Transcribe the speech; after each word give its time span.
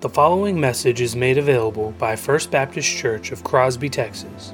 The 0.00 0.08
following 0.08 0.60
message 0.60 1.00
is 1.00 1.16
made 1.16 1.38
available 1.38 1.90
by 1.98 2.14
First 2.14 2.52
Baptist 2.52 2.88
Church 2.88 3.32
of 3.32 3.42
Crosby, 3.42 3.88
Texas. 3.88 4.52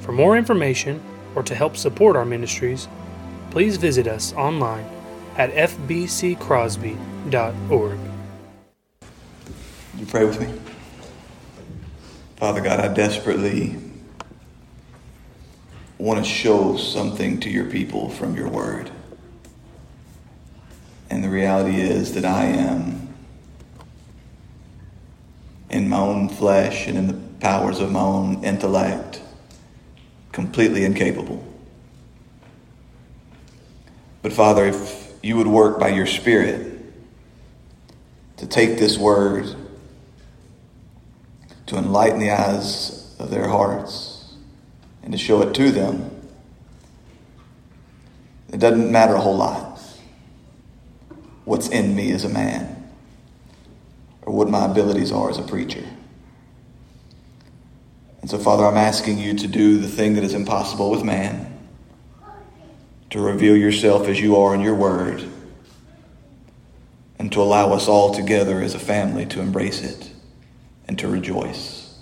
For 0.00 0.12
more 0.12 0.38
information 0.38 1.02
or 1.34 1.42
to 1.42 1.54
help 1.54 1.76
support 1.76 2.16
our 2.16 2.24
ministries, 2.24 2.88
please 3.50 3.76
visit 3.76 4.06
us 4.06 4.32
online 4.32 4.86
at 5.36 5.52
fbccrosby.org. 5.52 7.98
You 9.98 10.06
pray 10.06 10.24
with 10.24 10.40
me? 10.40 10.50
Father 12.36 12.62
God, 12.62 12.80
I 12.80 12.88
desperately 12.94 13.76
want 15.98 16.24
to 16.24 16.30
show 16.30 16.78
something 16.78 17.38
to 17.40 17.50
your 17.50 17.66
people 17.66 18.08
from 18.08 18.34
your 18.34 18.48
word. 18.48 18.90
And 21.10 21.22
the 21.22 21.28
reality 21.28 21.78
is 21.78 22.14
that 22.14 22.24
I 22.24 22.46
am 22.46 22.97
in 25.70 25.88
my 25.88 25.98
own 25.98 26.28
flesh 26.28 26.86
and 26.86 26.96
in 26.96 27.06
the 27.06 27.14
powers 27.40 27.80
of 27.80 27.92
my 27.92 28.00
own 28.00 28.44
intellect 28.44 29.20
completely 30.32 30.84
incapable. 30.84 31.44
But 34.22 34.32
Father, 34.32 34.66
if 34.66 35.12
you 35.22 35.36
would 35.36 35.46
work 35.46 35.78
by 35.78 35.88
your 35.88 36.06
Spirit 36.06 36.80
to 38.36 38.46
take 38.46 38.78
this 38.78 38.96
word, 38.96 39.54
to 41.66 41.76
enlighten 41.76 42.18
the 42.18 42.30
eyes 42.30 43.14
of 43.18 43.30
their 43.30 43.48
hearts, 43.48 44.34
and 45.02 45.12
to 45.12 45.18
show 45.18 45.42
it 45.42 45.54
to 45.54 45.70
them, 45.70 46.10
it 48.52 48.58
doesn't 48.58 48.90
matter 48.90 49.14
a 49.14 49.20
whole 49.20 49.36
lot 49.36 49.80
what's 51.44 51.68
in 51.68 51.94
me 51.96 52.12
as 52.12 52.24
a 52.24 52.28
man 52.28 52.77
or 54.28 54.32
what 54.32 54.50
my 54.50 54.66
abilities 54.66 55.10
are 55.10 55.30
as 55.30 55.38
a 55.38 55.42
preacher. 55.42 55.82
And 58.20 58.28
so, 58.28 58.36
Father, 58.36 58.66
I'm 58.66 58.76
asking 58.76 59.16
you 59.16 59.32
to 59.38 59.48
do 59.48 59.78
the 59.78 59.88
thing 59.88 60.16
that 60.16 60.22
is 60.22 60.34
impossible 60.34 60.90
with 60.90 61.02
man, 61.02 61.58
to 63.08 63.20
reveal 63.20 63.56
yourself 63.56 64.06
as 64.06 64.20
you 64.20 64.36
are 64.36 64.54
in 64.54 64.60
your 64.60 64.74
word, 64.74 65.26
and 67.18 67.32
to 67.32 67.40
allow 67.40 67.72
us 67.72 67.88
all 67.88 68.12
together 68.12 68.60
as 68.60 68.74
a 68.74 68.78
family 68.78 69.24
to 69.24 69.40
embrace 69.40 69.82
it 69.82 70.10
and 70.86 70.98
to 70.98 71.08
rejoice. 71.08 71.98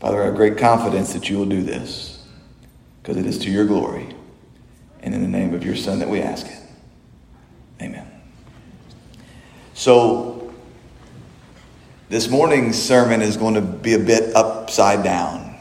Father, 0.00 0.20
I 0.20 0.26
have 0.26 0.34
great 0.34 0.58
confidence 0.58 1.12
that 1.12 1.30
you 1.30 1.38
will 1.38 1.46
do 1.46 1.62
this 1.62 2.26
because 3.02 3.16
it 3.18 3.24
is 3.24 3.38
to 3.38 3.52
your 3.52 3.66
glory. 3.66 4.16
And 5.00 5.14
in 5.14 5.22
the 5.22 5.28
name 5.28 5.54
of 5.54 5.64
your 5.64 5.76
Son 5.76 6.00
that 6.00 6.08
we 6.08 6.22
ask 6.22 6.44
it. 6.44 6.58
Amen. 7.80 8.05
So, 9.76 10.54
this 12.08 12.30
morning's 12.30 12.82
sermon 12.82 13.20
is 13.20 13.36
going 13.36 13.56
to 13.56 13.60
be 13.60 13.92
a 13.92 13.98
bit 13.98 14.34
upside 14.34 15.04
down. 15.04 15.54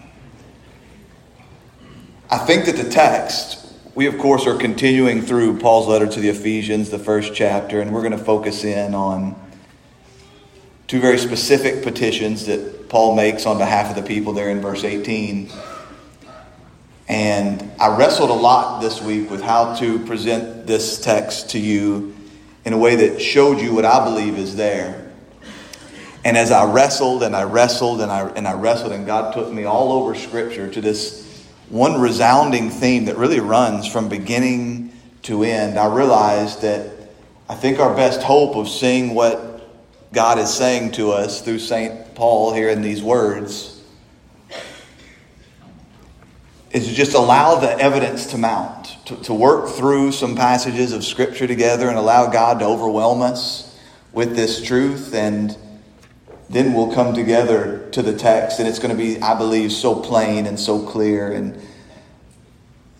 I 2.32 2.38
think 2.38 2.64
that 2.68 2.78
the 2.78 2.90
text, 2.90 3.74
we 3.94 4.06
of 4.06 4.18
course 4.18 4.48
are 4.48 4.56
continuing 4.56 5.22
through 5.22 5.60
Paul's 5.60 5.90
letter 5.90 6.08
to 6.08 6.20
the 6.22 6.30
Ephesians, 6.30 6.92
the 6.92 6.98
first 6.98 7.34
chapter, 7.36 7.82
and 7.82 7.94
we're 7.94 8.04
going 8.04 8.18
to 8.18 8.24
focus 8.24 8.64
in 8.64 8.96
on 8.96 9.36
two 10.88 11.02
very 11.02 11.18
specific 11.18 11.84
petitions 11.84 12.46
that 12.46 12.88
Paul 12.88 13.18
makes 13.18 13.46
on 13.46 13.58
behalf 13.58 13.90
of 13.90 14.02
the 14.02 14.08
people 14.08 14.32
there 14.32 14.50
in 14.50 14.62
verse 14.62 14.86
18. 14.86 15.52
And 17.10 17.70
I 17.82 17.98
wrestled 17.98 18.30
a 18.30 18.34
lot 18.34 18.80
this 18.80 19.02
week 19.02 19.30
with 19.30 19.42
how 19.42 19.76
to 19.76 20.00
present 20.06 20.68
this 20.68 21.02
text 21.02 21.50
to 21.50 21.60
you 21.60 22.16
in 22.66 22.74
a 22.74 22.78
way 22.78 22.96
that 22.96 23.22
showed 23.22 23.60
you 23.60 23.74
what 23.74 23.86
I 23.86 24.04
believe 24.04 24.38
is 24.38 24.56
there. 24.56 25.12
And 26.26 26.36
as 26.36 26.52
I 26.52 26.72
wrestled 26.72 27.22
and 27.22 27.36
I 27.36 27.44
wrestled 27.44 28.02
and 28.02 28.12
I, 28.12 28.28
and 28.30 28.48
I 28.48 28.54
wrestled, 28.54 28.92
and 28.92 29.06
God 29.06 29.34
took 29.34 29.52
me 29.52 29.64
all 29.64 29.94
over 29.94 30.16
Scripture 30.16 30.70
to 30.72 30.82
this 30.82 31.46
one 31.70 32.02
resounding 32.02 32.70
theme 32.70 33.06
that 33.06 33.18
really 33.18 33.40
runs 33.40 33.88
from 33.88 34.10
beginning 34.10 34.92
to 35.24 35.44
end, 35.44 35.78
I 35.78 35.94
realized 35.96 36.64
that 36.64 36.92
I 37.48 37.54
think 37.56 37.80
our 37.80 37.96
best 37.96 38.24
hope 38.24 38.56
of 38.56 38.68
seeing 38.68 39.14
what 39.14 39.56
God 40.12 40.40
is 40.40 40.52
saying 40.52 40.94
to 40.94 41.12
us 41.12 41.42
through 41.42 41.60
St. 41.60 42.16
Paul 42.16 42.54
here 42.54 42.70
in 42.70 42.82
these 42.82 43.04
words 43.04 43.84
is 46.72 46.88
to 46.88 46.94
just 46.94 47.14
allow 47.14 47.56
the 47.56 47.78
evidence 47.80 48.28
to 48.28 48.38
mount, 48.38 48.85
to, 49.06 49.16
to 49.24 49.34
work 49.34 49.70
through 49.70 50.12
some 50.12 50.36
passages 50.36 50.92
of 50.92 51.04
Scripture 51.04 51.48
together 51.48 51.90
and 51.90 51.98
allow 51.98 52.30
God 52.30 52.60
to 52.60 52.66
overwhelm 52.66 53.22
us 53.22 53.80
with 54.12 54.36
this 54.36 54.64
truth. 54.64 55.14
And 55.14 55.56
then 56.50 56.74
we'll 56.74 56.94
come 56.94 57.14
together 57.14 57.88
to 57.92 58.02
the 58.02 58.16
text, 58.16 58.60
and 58.60 58.68
it's 58.68 58.80
going 58.80 58.96
to 58.96 58.98
be, 58.98 59.22
I 59.22 59.38
believe, 59.38 59.72
so 59.72 59.96
plain 59.96 60.46
and 60.46 60.60
so 60.60 60.86
clear 60.86 61.32
and 61.32 61.60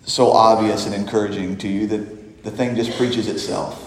so 0.04 0.30
obvious 0.30 0.86
and 0.86 0.94
encouraging 0.94 1.58
to 1.58 1.68
you 1.68 1.86
that 1.88 2.44
the 2.44 2.50
thing 2.50 2.76
just 2.76 2.96
preaches 2.96 3.28
itself. 3.28 3.82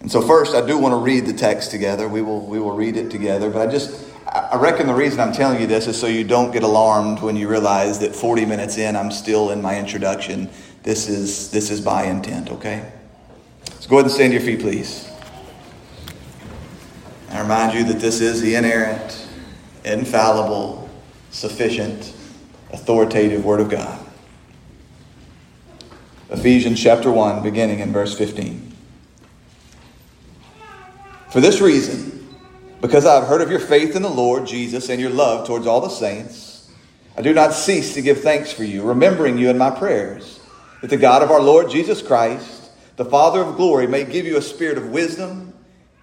And 0.00 0.12
so, 0.12 0.20
first, 0.20 0.54
I 0.54 0.64
do 0.64 0.78
want 0.78 0.92
to 0.92 0.98
read 0.98 1.26
the 1.26 1.32
text 1.32 1.70
together. 1.70 2.08
We 2.08 2.20
will, 2.20 2.44
we 2.46 2.58
will 2.58 2.76
read 2.76 2.96
it 2.96 3.10
together. 3.10 3.50
But 3.50 3.68
I 3.68 3.72
just, 3.72 4.06
I 4.26 4.56
reckon 4.56 4.86
the 4.86 4.94
reason 4.94 5.20
I'm 5.20 5.32
telling 5.32 5.60
you 5.60 5.66
this 5.66 5.86
is 5.86 6.00
so 6.00 6.06
you 6.06 6.24
don't 6.24 6.50
get 6.50 6.62
alarmed 6.62 7.20
when 7.20 7.36
you 7.36 7.48
realize 7.48 7.98
that 7.98 8.14
40 8.14 8.46
minutes 8.46 8.78
in, 8.78 8.96
I'm 8.96 9.10
still 9.10 9.50
in 9.50 9.60
my 9.60 9.78
introduction. 9.78 10.48
This 10.82 11.08
is, 11.08 11.50
this 11.50 11.70
is 11.70 11.80
by 11.80 12.04
intent, 12.04 12.50
okay? 12.50 12.90
So 13.80 13.88
go 13.88 13.96
ahead 13.96 14.06
and 14.06 14.14
stand 14.14 14.32
to 14.32 14.38
your 14.38 14.46
feet, 14.46 14.60
please. 14.60 15.10
I 17.30 17.40
remind 17.40 17.74
you 17.74 17.84
that 17.84 18.00
this 18.00 18.20
is 18.20 18.40
the 18.40 18.54
inerrant, 18.54 19.28
infallible, 19.84 20.88
sufficient, 21.30 22.14
authoritative 22.72 23.44
Word 23.44 23.60
of 23.60 23.68
God. 23.68 24.00
Ephesians 26.30 26.82
chapter 26.82 27.10
1, 27.10 27.42
beginning 27.42 27.80
in 27.80 27.92
verse 27.92 28.16
15. 28.16 28.72
For 31.30 31.40
this 31.40 31.60
reason, 31.60 32.13
because 32.84 33.06
I 33.06 33.14
have 33.14 33.26
heard 33.26 33.40
of 33.40 33.50
your 33.50 33.60
faith 33.60 33.96
in 33.96 34.02
the 34.02 34.10
Lord 34.10 34.46
Jesus 34.46 34.90
and 34.90 35.00
your 35.00 35.08
love 35.08 35.46
towards 35.46 35.66
all 35.66 35.80
the 35.80 35.88
saints, 35.88 36.70
I 37.16 37.22
do 37.22 37.32
not 37.32 37.54
cease 37.54 37.94
to 37.94 38.02
give 38.02 38.20
thanks 38.20 38.52
for 38.52 38.62
you, 38.62 38.82
remembering 38.82 39.38
you 39.38 39.48
in 39.48 39.56
my 39.56 39.70
prayers, 39.70 40.38
that 40.82 40.90
the 40.90 40.98
God 40.98 41.22
of 41.22 41.30
our 41.30 41.40
Lord 41.40 41.70
Jesus 41.70 42.02
Christ, 42.02 42.72
the 42.96 43.06
Father 43.06 43.40
of 43.40 43.56
glory, 43.56 43.86
may 43.86 44.04
give 44.04 44.26
you 44.26 44.36
a 44.36 44.42
spirit 44.42 44.76
of 44.76 44.90
wisdom 44.90 45.54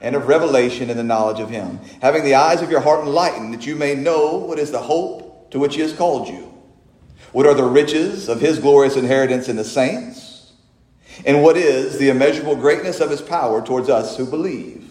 and 0.02 0.16
of 0.16 0.28
revelation 0.28 0.90
in 0.90 0.98
the 0.98 1.04
knowledge 1.04 1.40
of 1.40 1.52
him, 1.52 1.80
having 2.02 2.24
the 2.24 2.34
eyes 2.34 2.64
of 2.64 2.72
your 2.72 2.82
heart 2.82 3.06
enlightened, 3.06 3.54
that 3.54 3.68
you 3.68 3.76
may 3.76 3.94
know 3.94 4.38
what 4.38 4.58
is 4.58 4.72
the 4.72 4.80
hope 4.80 5.52
to 5.52 5.60
which 5.60 5.76
he 5.76 5.82
has 5.82 5.94
called 5.94 6.30
you, 6.30 6.52
what 7.32 7.46
are 7.46 7.54
the 7.54 7.64
riches 7.64 8.28
of 8.28 8.42
his 8.42 8.58
glorious 8.58 8.96
inheritance 8.96 9.48
in 9.50 9.56
the 9.56 9.64
saints, 9.64 10.52
and 11.28 11.44
what 11.44 11.58
is 11.58 12.00
the 12.00 12.10
immeasurable 12.10 12.56
greatness 12.56 13.00
of 13.00 13.12
his 13.12 13.22
power 13.22 13.64
towards 13.64 13.88
us 13.88 14.18
who 14.18 14.26
believe 14.26 14.91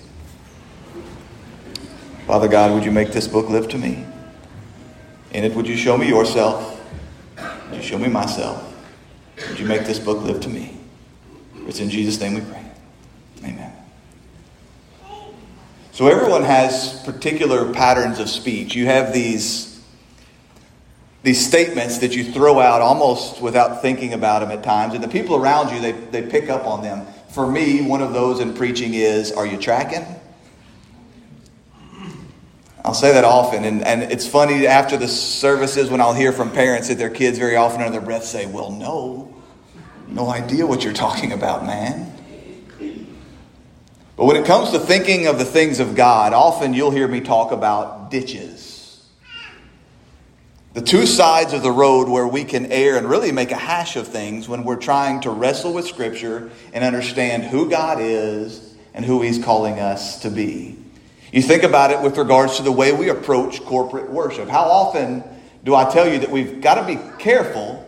Father 2.27 2.47
God, 2.47 2.73
would 2.73 2.85
you 2.85 2.91
make 2.91 3.11
this 3.11 3.27
book 3.27 3.49
live 3.49 3.67
to 3.69 3.77
me? 3.77 4.05
In 5.31 5.43
it, 5.43 5.53
would 5.55 5.67
you 5.67 5.75
show 5.75 5.97
me 5.97 6.07
yourself? 6.07 6.79
Would 7.69 7.77
you 7.77 7.81
show 7.81 7.97
me 7.97 8.07
myself? 8.07 8.73
Would 9.49 9.59
you 9.59 9.65
make 9.65 9.85
this 9.85 9.99
book 9.99 10.21
live 10.23 10.39
to 10.41 10.49
me? 10.49 10.77
It's 11.67 11.79
in 11.79 11.89
Jesus' 11.89 12.19
name 12.19 12.35
we 12.35 12.41
pray. 12.41 12.65
Amen. 13.43 13.73
So 15.91 16.07
everyone 16.07 16.43
has 16.43 17.01
particular 17.03 17.73
patterns 17.73 18.19
of 18.19 18.29
speech. 18.29 18.75
You 18.75 18.85
have 18.85 19.13
these, 19.13 19.83
these 21.23 21.45
statements 21.45 21.97
that 21.99 22.15
you 22.15 22.23
throw 22.31 22.59
out 22.59 22.81
almost 22.81 23.41
without 23.41 23.81
thinking 23.81 24.13
about 24.13 24.39
them 24.39 24.51
at 24.51 24.63
times, 24.63 24.93
and 24.93 25.03
the 25.03 25.07
people 25.07 25.35
around 25.35 25.73
you, 25.73 25.81
they, 25.81 25.91
they 25.91 26.21
pick 26.21 26.49
up 26.49 26.65
on 26.65 26.83
them. 26.83 27.05
For 27.29 27.49
me, 27.49 27.81
one 27.81 28.01
of 28.01 28.13
those 28.13 28.39
in 28.39 28.53
preaching 28.53 28.93
is, 28.93 29.31
Are 29.31 29.45
you 29.45 29.57
tracking? 29.57 30.05
I'll 32.83 32.95
say 32.95 33.13
that 33.13 33.23
often, 33.23 33.63
and, 33.63 33.83
and 33.83 34.01
it's 34.03 34.27
funny 34.27 34.65
after 34.65 34.97
the 34.97 35.07
services 35.07 35.91
when 35.91 36.01
I'll 36.01 36.13
hear 36.13 36.31
from 36.31 36.51
parents 36.51 36.87
that 36.87 36.97
their 36.97 37.11
kids 37.11 37.37
very 37.37 37.55
often 37.55 37.81
under 37.81 37.91
their 37.91 38.01
breath 38.01 38.23
say, 38.23 38.47
Well, 38.47 38.71
no, 38.71 39.33
no 40.07 40.29
idea 40.29 40.65
what 40.65 40.83
you're 40.83 40.93
talking 40.93 41.31
about, 41.31 41.65
man. 41.65 42.11
But 44.17 44.25
when 44.25 44.35
it 44.35 44.45
comes 44.45 44.71
to 44.71 44.79
thinking 44.79 45.27
of 45.27 45.37
the 45.37 45.45
things 45.45 45.79
of 45.79 45.95
God, 45.95 46.33
often 46.33 46.73
you'll 46.73 46.91
hear 46.91 47.07
me 47.07 47.21
talk 47.21 47.51
about 47.51 48.11
ditches. 48.11 49.07
The 50.73 50.81
two 50.81 51.05
sides 51.05 51.53
of 51.53 51.63
the 51.63 51.71
road 51.71 52.07
where 52.07 52.27
we 52.27 52.45
can 52.45 52.71
err 52.71 52.97
and 52.97 53.09
really 53.09 53.31
make 53.31 53.51
a 53.51 53.57
hash 53.57 53.95
of 53.95 54.07
things 54.07 54.47
when 54.47 54.63
we're 54.63 54.77
trying 54.77 55.21
to 55.21 55.29
wrestle 55.29 55.73
with 55.73 55.85
Scripture 55.85 56.49
and 56.73 56.83
understand 56.83 57.43
who 57.43 57.69
God 57.69 57.99
is 57.99 58.75
and 58.93 59.05
who 59.05 59.21
He's 59.21 59.43
calling 59.43 59.79
us 59.79 60.21
to 60.21 60.29
be. 60.29 60.77
You 61.31 61.41
think 61.41 61.63
about 61.63 61.91
it 61.91 62.01
with 62.01 62.17
regards 62.17 62.57
to 62.57 62.63
the 62.63 62.71
way 62.71 62.91
we 62.91 63.09
approach 63.09 63.63
corporate 63.63 64.09
worship. 64.09 64.49
How 64.49 64.63
often 64.63 65.23
do 65.63 65.75
I 65.75 65.89
tell 65.89 66.11
you 66.11 66.19
that 66.19 66.29
we've 66.29 66.61
got 66.61 66.75
to 66.75 66.85
be 66.85 66.99
careful 67.19 67.87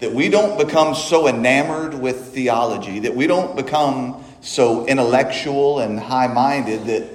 that 0.00 0.12
we 0.12 0.28
don't 0.28 0.58
become 0.58 0.94
so 0.94 1.28
enamored 1.28 1.94
with 1.94 2.34
theology, 2.34 2.98
that 3.00 3.14
we 3.14 3.26
don't 3.26 3.56
become 3.56 4.24
so 4.40 4.84
intellectual 4.86 5.78
and 5.78 5.98
high 5.98 6.26
minded 6.26 6.86
that 6.86 7.08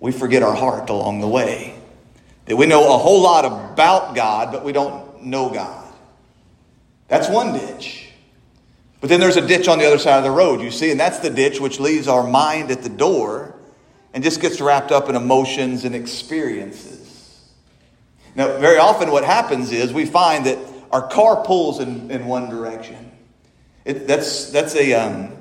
we 0.00 0.10
forget 0.10 0.42
our 0.42 0.54
heart 0.54 0.88
along 0.88 1.20
the 1.20 1.28
way. 1.28 1.78
That 2.46 2.56
we 2.56 2.66
know 2.66 2.94
a 2.94 2.98
whole 2.98 3.22
lot 3.22 3.44
about 3.44 4.16
God, 4.16 4.50
but 4.52 4.64
we 4.64 4.72
don't 4.72 5.22
know 5.22 5.50
God. 5.50 5.92
That's 7.08 7.28
one 7.28 7.52
ditch. 7.52 8.08
But 9.00 9.10
then 9.10 9.20
there's 9.20 9.36
a 9.36 9.46
ditch 9.46 9.68
on 9.68 9.78
the 9.78 9.86
other 9.86 9.98
side 9.98 10.16
of 10.16 10.24
the 10.24 10.30
road, 10.30 10.62
you 10.62 10.70
see, 10.70 10.90
and 10.90 10.98
that's 10.98 11.18
the 11.18 11.30
ditch 11.30 11.60
which 11.60 11.78
leaves 11.78 12.08
our 12.08 12.26
mind 12.26 12.70
at 12.70 12.82
the 12.82 12.88
door 12.88 13.53
and 14.14 14.24
just 14.24 14.40
gets 14.40 14.60
wrapped 14.60 14.92
up 14.92 15.10
in 15.10 15.16
emotions 15.16 15.84
and 15.84 15.94
experiences. 15.94 17.42
Now, 18.34 18.58
very 18.58 18.78
often 18.78 19.10
what 19.10 19.24
happens 19.24 19.70
is 19.70 19.92
we 19.92 20.06
find 20.06 20.46
that 20.46 20.58
our 20.90 21.06
car 21.06 21.44
pulls 21.44 21.80
in, 21.80 22.10
in 22.10 22.24
one 22.26 22.48
direction. 22.48 23.12
It, 23.84 24.06
that's, 24.06 24.50
that's 24.50 24.74
a, 24.76 24.94
um, 24.94 25.36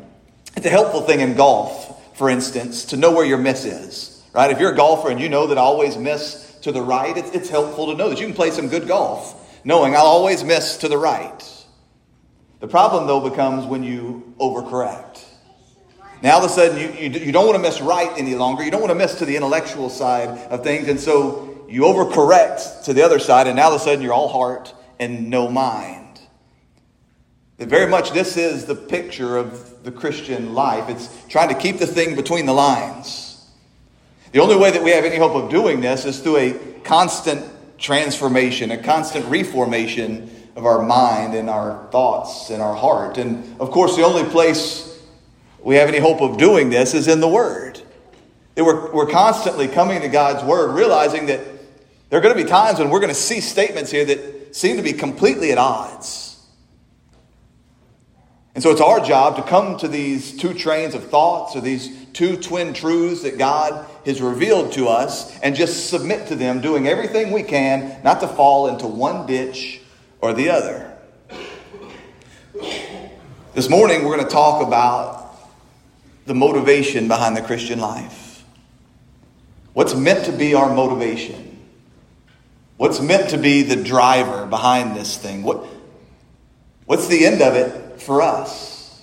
it's 0.57 0.65
a 0.65 0.69
helpful 0.69 1.01
thing 1.01 1.21
in 1.21 1.35
golf, 1.35 2.17
for 2.17 2.29
instance, 2.29 2.85
to 2.85 2.97
know 2.97 3.11
where 3.11 3.25
your 3.25 3.37
miss 3.37 3.63
is. 3.63 4.21
Right? 4.33 4.51
If 4.51 4.59
you're 4.59 4.73
a 4.73 4.75
golfer 4.75 5.09
and 5.09 5.21
you 5.21 5.29
know 5.29 5.47
that 5.47 5.57
I 5.57 5.61
always 5.61 5.95
miss 5.95 6.57
to 6.63 6.71
the 6.71 6.81
right, 6.81 7.15
it's, 7.15 7.29
it's 7.31 7.49
helpful 7.49 7.87
to 7.87 7.95
know 7.95 8.09
that 8.09 8.19
you 8.19 8.25
can 8.25 8.35
play 8.35 8.51
some 8.51 8.67
good 8.67 8.87
golf 8.87 9.39
knowing 9.63 9.95
I'll 9.95 10.01
always 10.01 10.43
miss 10.43 10.77
to 10.77 10.87
the 10.87 10.97
right. 10.97 11.65
The 12.59 12.67
problem, 12.67 13.07
though, 13.07 13.29
becomes 13.29 13.65
when 13.65 13.83
you 13.83 14.33
overcorrect. 14.39 15.23
Now, 16.23 16.37
all 16.37 16.45
of 16.45 16.49
a 16.49 16.53
sudden, 16.53 16.77
you, 16.77 16.87
you, 16.93 17.19
you 17.25 17.31
don't 17.33 17.45
want 17.45 17.57
to 17.57 17.61
miss 17.61 17.81
right 17.81 18.09
any 18.17 18.33
longer. 18.35 18.63
You 18.63 18.71
don't 18.71 18.79
want 18.79 18.91
to 18.91 18.95
miss 18.95 19.15
to 19.15 19.25
the 19.25 19.35
intellectual 19.35 19.89
side 19.89 20.29
of 20.49 20.63
things. 20.63 20.87
And 20.87 20.97
so 20.97 21.65
you 21.67 21.81
overcorrect 21.81 22.85
to 22.85 22.93
the 22.93 23.03
other 23.03 23.19
side, 23.19 23.47
and 23.47 23.57
now 23.57 23.65
all 23.65 23.75
of 23.75 23.81
a 23.81 23.83
sudden 23.83 24.01
you're 24.01 24.13
all 24.13 24.29
heart 24.29 24.73
and 24.99 25.29
no 25.29 25.49
mind. 25.49 26.21
Very 27.57 27.89
much 27.89 28.11
this 28.11 28.37
is 28.37 28.65
the 28.65 28.75
picture 28.75 29.37
of 29.37 29.83
the 29.83 29.91
Christian 29.91 30.53
life. 30.53 30.89
It's 30.89 31.09
trying 31.27 31.49
to 31.49 31.55
keep 31.55 31.77
the 31.77 31.87
thing 31.87 32.15
between 32.15 32.45
the 32.45 32.53
lines. 32.53 33.45
The 34.31 34.39
only 34.39 34.55
way 34.55 34.71
that 34.71 34.81
we 34.81 34.91
have 34.91 35.05
any 35.05 35.17
hope 35.17 35.35
of 35.35 35.49
doing 35.49 35.81
this 35.81 36.05
is 36.05 36.19
through 36.19 36.37
a 36.37 36.53
constant 36.83 37.45
transformation, 37.77 38.71
a 38.71 38.77
constant 38.77 39.25
reformation 39.25 40.29
of 40.55 40.65
our 40.65 40.81
mind 40.81 41.35
and 41.35 41.49
our 41.49 41.87
thoughts 41.91 42.49
and 42.49 42.61
our 42.61 42.75
heart. 42.75 43.17
And 43.17 43.59
of 43.59 43.71
course, 43.71 43.95
the 43.95 44.03
only 44.03 44.23
place 44.23 44.92
we 45.63 45.75
have 45.75 45.87
any 45.87 45.99
hope 45.99 46.21
of 46.21 46.37
doing 46.37 46.69
this 46.69 46.93
is 46.93 47.07
in 47.07 47.21
the 47.21 47.27
Word. 47.27 47.81
That 48.55 48.65
we're, 48.65 48.91
we're 48.91 49.09
constantly 49.09 49.67
coming 49.67 50.01
to 50.01 50.09
God's 50.09 50.43
Word, 50.43 50.75
realizing 50.75 51.27
that 51.27 51.39
there 52.09 52.19
are 52.19 52.21
going 52.21 52.37
to 52.37 52.43
be 52.43 52.47
times 52.47 52.79
when 52.79 52.89
we're 52.89 52.99
going 52.99 53.13
to 53.13 53.19
see 53.19 53.39
statements 53.39 53.89
here 53.89 54.05
that 54.05 54.55
seem 54.55 54.77
to 54.77 54.83
be 54.83 54.93
completely 54.93 55.51
at 55.51 55.57
odds. 55.57 56.29
And 58.53 58.61
so 58.61 58.69
it's 58.69 58.81
our 58.81 58.99
job 59.03 59.37
to 59.37 59.41
come 59.41 59.77
to 59.77 59.87
these 59.87 60.37
two 60.37 60.53
trains 60.53 60.93
of 60.93 61.09
thoughts 61.09 61.55
or 61.55 61.61
these 61.61 62.05
two 62.13 62.37
twin 62.37 62.73
truths 62.73 63.23
that 63.23 63.39
God 63.39 63.87
has 64.05 64.21
revealed 64.21 64.73
to 64.73 64.89
us 64.89 65.39
and 65.39 65.55
just 65.55 65.89
submit 65.89 66.27
to 66.27 66.35
them, 66.35 66.61
doing 66.61 66.87
everything 66.87 67.31
we 67.31 67.41
can 67.41 67.99
not 68.03 68.19
to 68.19 68.27
fall 68.27 68.67
into 68.67 68.85
one 68.85 69.25
ditch 69.25 69.81
or 70.21 70.33
the 70.33 70.49
other. 70.49 70.95
This 73.55 73.69
morning, 73.69 74.03
we're 74.03 74.15
going 74.15 74.27
to 74.27 74.31
talk 74.31 74.65
about 74.65 75.22
the 76.25 76.33
motivation 76.33 77.07
behind 77.07 77.35
the 77.35 77.41
Christian 77.41 77.79
life. 77.79 78.43
What's 79.73 79.95
meant 79.95 80.25
to 80.25 80.31
be 80.31 80.53
our 80.53 80.73
motivation? 80.73 81.59
What's 82.77 82.99
meant 82.99 83.29
to 83.31 83.37
be 83.37 83.63
the 83.63 83.75
driver 83.75 84.45
behind 84.45 84.95
this 84.95 85.17
thing? 85.17 85.43
What, 85.43 85.65
what's 86.85 87.07
the 87.07 87.25
end 87.25 87.41
of 87.41 87.55
it 87.55 87.83
for 88.03 88.21
us. 88.21 89.01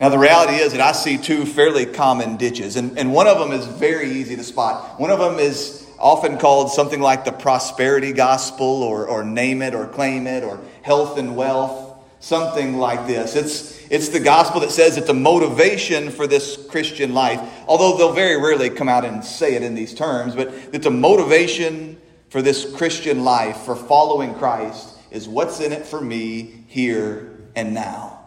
Now, 0.00 0.08
the 0.10 0.18
reality 0.18 0.54
is 0.54 0.72
that 0.72 0.80
I 0.80 0.92
see 0.92 1.18
two 1.18 1.44
fairly 1.44 1.84
common 1.84 2.36
ditches, 2.36 2.76
and, 2.76 2.98
and 2.98 3.12
one 3.12 3.26
of 3.26 3.38
them 3.38 3.52
is 3.52 3.66
very 3.66 4.12
easy 4.12 4.36
to 4.36 4.44
spot. 4.44 5.00
One 5.00 5.10
of 5.10 5.18
them 5.18 5.38
is 5.38 5.86
often 5.98 6.38
called 6.38 6.70
something 6.70 7.00
like 7.00 7.24
the 7.24 7.32
prosperity 7.32 8.12
gospel, 8.12 8.82
or, 8.82 9.06
or 9.06 9.24
name 9.24 9.60
it, 9.60 9.74
or 9.74 9.86
claim 9.86 10.26
it, 10.26 10.44
or 10.44 10.60
health 10.82 11.18
and 11.18 11.36
wealth, 11.36 11.87
something 12.20 12.78
like 12.78 13.06
this. 13.06 13.36
It's, 13.36 13.86
it's 13.90 14.08
the 14.08 14.20
gospel 14.20 14.60
that 14.60 14.70
says 14.70 14.96
it's 14.96 15.08
a 15.08 15.14
motivation 15.14 16.10
for 16.10 16.26
this 16.26 16.66
Christian 16.68 17.14
life, 17.14 17.40
although 17.66 17.96
they'll 17.96 18.12
very 18.12 18.40
rarely 18.40 18.70
come 18.70 18.88
out 18.88 19.04
and 19.04 19.24
say 19.24 19.54
it 19.54 19.62
in 19.62 19.74
these 19.74 19.94
terms, 19.94 20.34
but 20.34 20.48
it's 20.72 20.86
a 20.86 20.90
motivation 20.90 22.00
for 22.28 22.42
this 22.42 22.70
Christian 22.76 23.24
life, 23.24 23.58
for 23.58 23.74
following 23.74 24.34
Christ, 24.34 24.96
is 25.10 25.28
what's 25.28 25.60
in 25.60 25.72
it 25.72 25.86
for 25.86 26.00
me 26.00 26.64
here 26.66 27.38
and 27.56 27.72
now. 27.72 28.18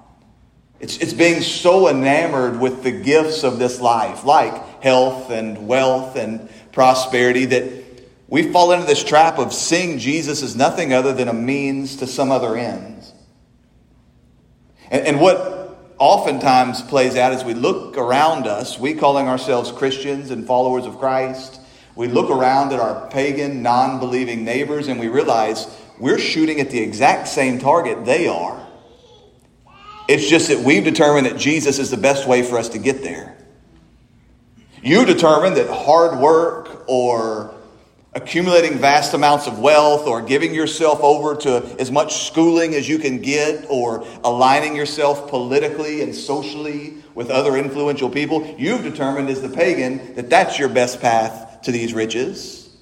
It's, 0.79 0.97
it's 0.97 1.13
being 1.13 1.41
so 1.41 1.87
enamored 1.87 2.59
with 2.59 2.81
the 2.81 2.91
gifts 2.91 3.43
of 3.43 3.59
this 3.59 3.79
life, 3.79 4.23
like 4.23 4.81
health 4.81 5.29
and 5.29 5.67
wealth 5.67 6.15
and 6.15 6.49
prosperity, 6.71 7.45
that 7.45 7.83
we 8.27 8.51
fall 8.51 8.71
into 8.71 8.87
this 8.87 9.03
trap 9.03 9.37
of 9.37 9.53
seeing 9.53 9.99
Jesus 9.99 10.41
as 10.41 10.55
nothing 10.55 10.91
other 10.91 11.13
than 11.13 11.27
a 11.27 11.33
means 11.33 11.97
to 11.97 12.07
some 12.07 12.31
other 12.31 12.55
end. 12.55 12.90
And, 14.91 15.07
and 15.07 15.19
what 15.19 15.77
oftentimes 15.97 16.81
plays 16.83 17.15
out 17.15 17.31
as 17.31 17.43
we 17.43 17.55
look 17.55 17.97
around 17.97 18.45
us, 18.45 18.77
we 18.77 18.93
calling 18.93 19.27
ourselves 19.27 19.71
Christians 19.71 20.29
and 20.29 20.45
followers 20.45 20.85
of 20.85 20.99
Christ, 20.99 21.59
we 21.95 22.07
look 22.07 22.29
around 22.29 22.71
at 22.73 22.79
our 22.79 23.09
pagan, 23.09 23.63
non 23.63 23.99
believing 23.99 24.43
neighbors 24.43 24.87
and 24.87 24.99
we 24.99 25.07
realize 25.07 25.67
we're 25.99 26.19
shooting 26.19 26.59
at 26.59 26.69
the 26.69 26.79
exact 26.79 27.27
same 27.27 27.59
target 27.59 28.05
they 28.05 28.27
are. 28.27 28.67
It's 30.07 30.27
just 30.27 30.49
that 30.49 30.59
we've 30.59 30.83
determined 30.83 31.27
that 31.27 31.37
Jesus 31.37 31.79
is 31.79 31.89
the 31.89 31.97
best 31.97 32.27
way 32.27 32.43
for 32.43 32.57
us 32.57 32.69
to 32.69 32.79
get 32.79 33.01
there. 33.01 33.37
You 34.83 35.05
determine 35.05 35.53
that 35.53 35.69
hard 35.69 36.19
work 36.19 36.83
or 36.87 37.53
accumulating 38.13 38.77
vast 38.77 39.13
amounts 39.13 39.47
of 39.47 39.59
wealth 39.59 40.05
or 40.05 40.21
giving 40.21 40.53
yourself 40.53 41.01
over 41.01 41.35
to 41.35 41.75
as 41.79 41.89
much 41.89 42.27
schooling 42.27 42.75
as 42.75 42.87
you 42.87 42.99
can 42.99 43.21
get 43.21 43.65
or 43.69 44.05
aligning 44.23 44.75
yourself 44.75 45.29
politically 45.29 46.01
and 46.01 46.13
socially 46.13 46.95
with 47.15 47.29
other 47.29 47.55
influential 47.55 48.09
people, 48.09 48.55
you've 48.57 48.83
determined 48.83 49.29
as 49.29 49.41
the 49.41 49.49
pagan 49.49 50.15
that 50.15 50.29
that's 50.29 50.59
your 50.59 50.67
best 50.67 50.99
path 50.99 51.61
to 51.61 51.71
these 51.71 51.93
riches. 51.93 52.75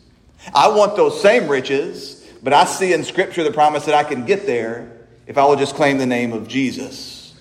I 0.54 0.70
want 0.70 0.96
those 0.96 1.22
same 1.22 1.48
riches, 1.48 2.26
but 2.42 2.54
I 2.54 2.66
see 2.66 2.94
in 2.94 3.04
Scripture 3.04 3.44
the 3.44 3.52
promise 3.52 3.86
that 3.86 3.94
I 3.94 4.04
can 4.04 4.26
get 4.26 4.48
there 4.48 4.92
if 5.28 5.38
I 5.38 5.46
will 5.46 5.58
just 5.58 5.76
claim 5.76 6.00
the 6.00 6.08
name 6.08 6.34
of 6.34 6.48
Jesus. 6.48 7.36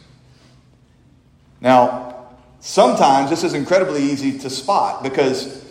Now, 1.60 2.26
sometimes 2.60 3.30
this 3.30 3.44
is 3.44 3.54
incredibly 3.54 4.02
easy 4.02 4.38
to 4.40 4.50
spot 4.50 5.02
because 5.02 5.64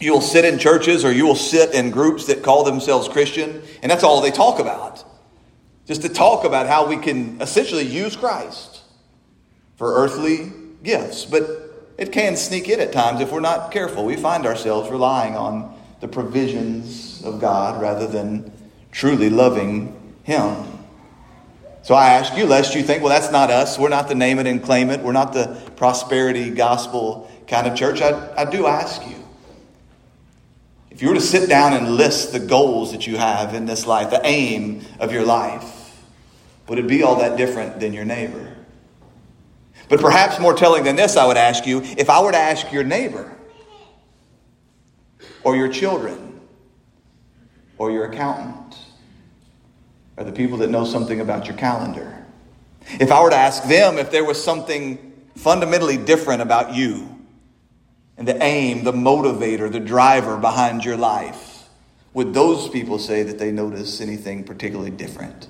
you'll 0.00 0.20
sit 0.20 0.44
in 0.44 0.58
churches 0.58 1.04
or 1.04 1.12
you 1.12 1.26
will 1.26 1.34
sit 1.34 1.74
in 1.74 1.90
groups 1.90 2.26
that 2.26 2.42
call 2.42 2.64
themselves 2.64 3.08
Christian, 3.08 3.62
and 3.82 3.90
that's 3.90 4.04
all 4.04 4.20
they 4.20 4.30
talk 4.30 4.58
about. 4.58 5.04
Just 5.86 6.02
to 6.02 6.08
talk 6.08 6.44
about 6.44 6.66
how 6.66 6.86
we 6.86 6.96
can 6.96 7.40
essentially 7.40 7.84
use 7.84 8.16
Christ 8.16 8.80
for 9.76 9.94
earthly 9.94 10.52
gifts. 10.82 11.24
But 11.24 11.94
it 11.98 12.10
can 12.10 12.36
sneak 12.36 12.68
in 12.68 12.80
at 12.80 12.92
times 12.92 13.20
if 13.20 13.30
we're 13.30 13.40
not 13.40 13.70
careful. 13.70 14.04
We 14.04 14.16
find 14.16 14.46
ourselves 14.46 14.90
relying 14.90 15.36
on 15.36 15.78
the 16.00 16.08
provisions 16.08 17.22
of 17.24 17.40
God 17.40 17.80
rather 17.80 18.06
than 18.06 18.52
truly 18.92 19.30
loving 19.30 20.16
Him. 20.22 20.56
So 21.82 21.94
I 21.94 22.10
ask 22.14 22.34
you, 22.36 22.46
lest 22.46 22.74
you 22.74 22.82
think, 22.82 23.02
well, 23.02 23.10
that's 23.10 23.30
not 23.30 23.50
us. 23.50 23.78
We're 23.78 23.90
not 23.90 24.08
the 24.08 24.14
name 24.14 24.38
it 24.38 24.46
and 24.46 24.62
claim 24.62 24.88
it. 24.88 25.00
We're 25.00 25.12
not 25.12 25.34
the 25.34 25.60
prosperity 25.76 26.48
gospel 26.50 27.30
kind 27.46 27.66
of 27.66 27.76
church. 27.76 28.00
I, 28.00 28.32
I 28.36 28.50
do 28.50 28.66
ask 28.66 29.06
you. 29.06 29.23
If 30.94 31.02
you 31.02 31.08
were 31.08 31.14
to 31.14 31.20
sit 31.20 31.48
down 31.48 31.72
and 31.72 31.96
list 31.96 32.30
the 32.30 32.38
goals 32.38 32.92
that 32.92 33.04
you 33.04 33.16
have 33.16 33.52
in 33.52 33.66
this 33.66 33.84
life, 33.84 34.10
the 34.10 34.20
aim 34.24 34.82
of 35.00 35.12
your 35.12 35.24
life, 35.24 36.00
would 36.68 36.78
it 36.78 36.86
be 36.86 37.02
all 37.02 37.16
that 37.16 37.36
different 37.36 37.80
than 37.80 37.92
your 37.92 38.04
neighbor? 38.04 38.54
But 39.88 40.00
perhaps 40.00 40.38
more 40.38 40.54
telling 40.54 40.84
than 40.84 40.94
this, 40.94 41.16
I 41.16 41.26
would 41.26 41.36
ask 41.36 41.66
you 41.66 41.82
if 41.82 42.08
I 42.08 42.22
were 42.22 42.30
to 42.30 42.38
ask 42.38 42.72
your 42.72 42.84
neighbor, 42.84 43.36
or 45.42 45.56
your 45.56 45.68
children, 45.68 46.40
or 47.76 47.90
your 47.90 48.04
accountant, 48.04 48.78
or 50.16 50.22
the 50.22 50.32
people 50.32 50.58
that 50.58 50.70
know 50.70 50.84
something 50.84 51.20
about 51.20 51.48
your 51.48 51.56
calendar. 51.56 52.24
If 53.00 53.10
I 53.10 53.20
were 53.20 53.30
to 53.30 53.36
ask 53.36 53.64
them 53.64 53.98
if 53.98 54.12
there 54.12 54.24
was 54.24 54.42
something 54.42 55.12
fundamentally 55.34 55.96
different 55.96 56.40
about 56.40 56.72
you 56.72 57.13
and 58.16 58.28
the 58.28 58.40
aim, 58.42 58.84
the 58.84 58.92
motivator, 58.92 59.70
the 59.70 59.80
driver 59.80 60.36
behind 60.36 60.84
your 60.84 60.96
life, 60.96 61.68
would 62.12 62.32
those 62.32 62.68
people 62.68 62.98
say 62.98 63.24
that 63.24 63.38
they 63.38 63.50
notice 63.50 64.00
anything 64.00 64.44
particularly 64.44 64.90
different, 64.90 65.48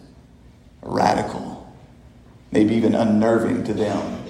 radical, 0.83 1.71
maybe 2.50 2.75
even 2.75 2.94
unnerving 2.94 3.64
to 3.64 3.75
them 3.75 4.23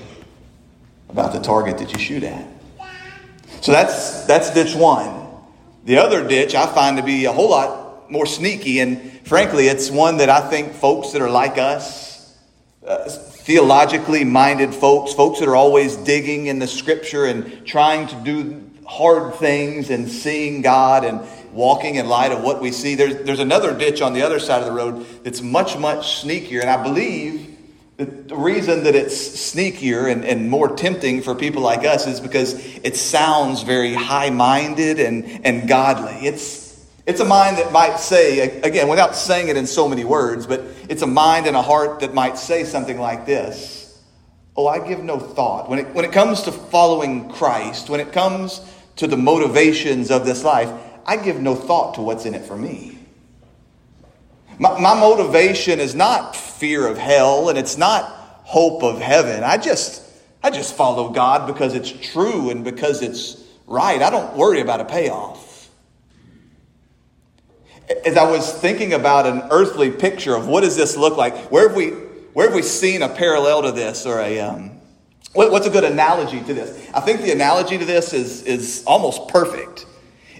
about 1.08 1.32
the 1.32 1.40
target 1.40 1.78
that 1.78 1.92
you 1.92 1.98
shoot 1.98 2.24
at? 2.24 2.46
So 3.60 3.70
that's, 3.70 4.24
that's 4.24 4.52
ditch 4.52 4.74
one. 4.74 5.28
The 5.84 5.98
other 5.98 6.26
ditch 6.26 6.54
I 6.54 6.66
find 6.66 6.96
to 6.96 7.02
be 7.02 7.26
a 7.26 7.32
whole 7.32 7.50
lot 7.50 8.10
more 8.10 8.26
sneaky, 8.26 8.80
and 8.80 9.20
frankly, 9.26 9.68
it's 9.68 9.90
one 9.90 10.16
that 10.16 10.28
I 10.28 10.48
think 10.50 10.72
folks 10.72 11.12
that 11.12 11.22
are 11.22 11.30
like 11.30 11.56
us, 11.56 12.36
uh, 12.86 13.08
theologically 13.44 14.24
minded 14.24 14.74
folks, 14.74 15.12
folks 15.12 15.38
that 15.40 15.48
are 15.48 15.56
always 15.56 15.96
digging 15.96 16.46
in 16.46 16.58
the 16.58 16.66
scripture 16.66 17.26
and 17.26 17.66
trying 17.66 18.06
to 18.06 18.16
do 18.24 18.70
hard 18.86 19.34
things 19.34 19.90
and 19.90 20.10
seeing 20.10 20.62
God 20.62 21.04
and 21.04 21.20
walking 21.52 21.96
in 21.96 22.08
light 22.08 22.32
of 22.32 22.42
what 22.42 22.62
we 22.62 22.72
see. 22.72 22.94
There's, 22.94 23.16
there's 23.24 23.40
another 23.40 23.76
ditch 23.76 24.00
on 24.00 24.14
the 24.14 24.22
other 24.22 24.40
side 24.40 24.60
of 24.60 24.66
the 24.66 24.72
road 24.72 25.06
that's 25.24 25.42
much, 25.42 25.76
much 25.76 26.24
sneakier. 26.24 26.62
And 26.62 26.70
I 26.70 26.82
believe 26.82 27.54
that 27.98 28.28
the 28.28 28.36
reason 28.36 28.84
that 28.84 28.94
it's 28.94 29.14
sneakier 29.14 30.10
and, 30.10 30.24
and 30.24 30.48
more 30.48 30.74
tempting 30.74 31.20
for 31.20 31.34
people 31.34 31.60
like 31.60 31.84
us 31.84 32.06
is 32.06 32.20
because 32.20 32.54
it 32.78 32.96
sounds 32.96 33.62
very 33.62 33.92
high 33.92 34.30
minded 34.30 34.98
and, 34.98 35.44
and 35.44 35.68
godly. 35.68 36.26
It's 36.26 36.63
it's 37.06 37.20
a 37.20 37.24
mind 37.24 37.58
that 37.58 37.70
might 37.70 37.98
say, 37.98 38.60
again, 38.60 38.88
without 38.88 39.14
saying 39.14 39.48
it 39.48 39.56
in 39.56 39.66
so 39.66 39.88
many 39.88 40.04
words, 40.04 40.46
but 40.46 40.62
it's 40.88 41.02
a 41.02 41.06
mind 41.06 41.46
and 41.46 41.54
a 41.54 41.60
heart 41.60 42.00
that 42.00 42.14
might 42.14 42.38
say 42.38 42.64
something 42.64 42.98
like 42.98 43.26
this 43.26 43.82
Oh, 44.56 44.68
I 44.68 44.86
give 44.86 45.02
no 45.02 45.18
thought. 45.18 45.68
When 45.68 45.80
it, 45.80 45.94
when 45.94 46.04
it 46.04 46.12
comes 46.12 46.42
to 46.42 46.52
following 46.52 47.28
Christ, 47.28 47.90
when 47.90 47.98
it 47.98 48.12
comes 48.12 48.60
to 48.96 49.08
the 49.08 49.16
motivations 49.16 50.12
of 50.12 50.24
this 50.24 50.44
life, 50.44 50.70
I 51.04 51.16
give 51.16 51.40
no 51.40 51.56
thought 51.56 51.94
to 51.94 52.02
what's 52.02 52.24
in 52.24 52.34
it 52.34 52.44
for 52.44 52.56
me. 52.56 52.96
My, 54.60 54.78
my 54.78 54.94
motivation 54.94 55.80
is 55.80 55.96
not 55.96 56.36
fear 56.36 56.86
of 56.86 56.96
hell 56.96 57.48
and 57.48 57.58
it's 57.58 57.76
not 57.76 58.04
hope 58.44 58.84
of 58.84 59.00
heaven. 59.00 59.42
I 59.42 59.56
just, 59.56 60.08
I 60.40 60.50
just 60.50 60.76
follow 60.76 61.10
God 61.10 61.48
because 61.48 61.74
it's 61.74 61.90
true 61.90 62.50
and 62.50 62.62
because 62.62 63.02
it's 63.02 63.42
right. 63.66 64.00
I 64.00 64.10
don't 64.10 64.36
worry 64.36 64.60
about 64.60 64.80
a 64.80 64.84
payoff 64.84 65.43
as 68.04 68.16
I 68.16 68.30
was 68.30 68.52
thinking 68.52 68.94
about 68.94 69.26
an 69.26 69.42
earthly 69.50 69.90
picture 69.90 70.34
of 70.34 70.46
what 70.46 70.62
does 70.62 70.76
this 70.76 70.96
look 70.96 71.16
like, 71.16 71.34
where 71.50 71.68
have 71.68 71.76
we, 71.76 71.90
where 72.32 72.46
have 72.46 72.54
we 72.54 72.62
seen 72.62 73.02
a 73.02 73.08
parallel 73.08 73.62
to 73.62 73.72
this 73.72 74.06
or 74.06 74.20
a, 74.20 74.40
um, 74.40 74.70
what, 75.32 75.50
what's 75.50 75.66
a 75.66 75.70
good 75.70 75.84
analogy 75.84 76.40
to 76.40 76.54
this? 76.54 76.88
I 76.94 77.00
think 77.00 77.20
the 77.20 77.32
analogy 77.32 77.76
to 77.76 77.84
this 77.84 78.12
is, 78.12 78.42
is 78.42 78.84
almost 78.86 79.28
perfect. 79.28 79.86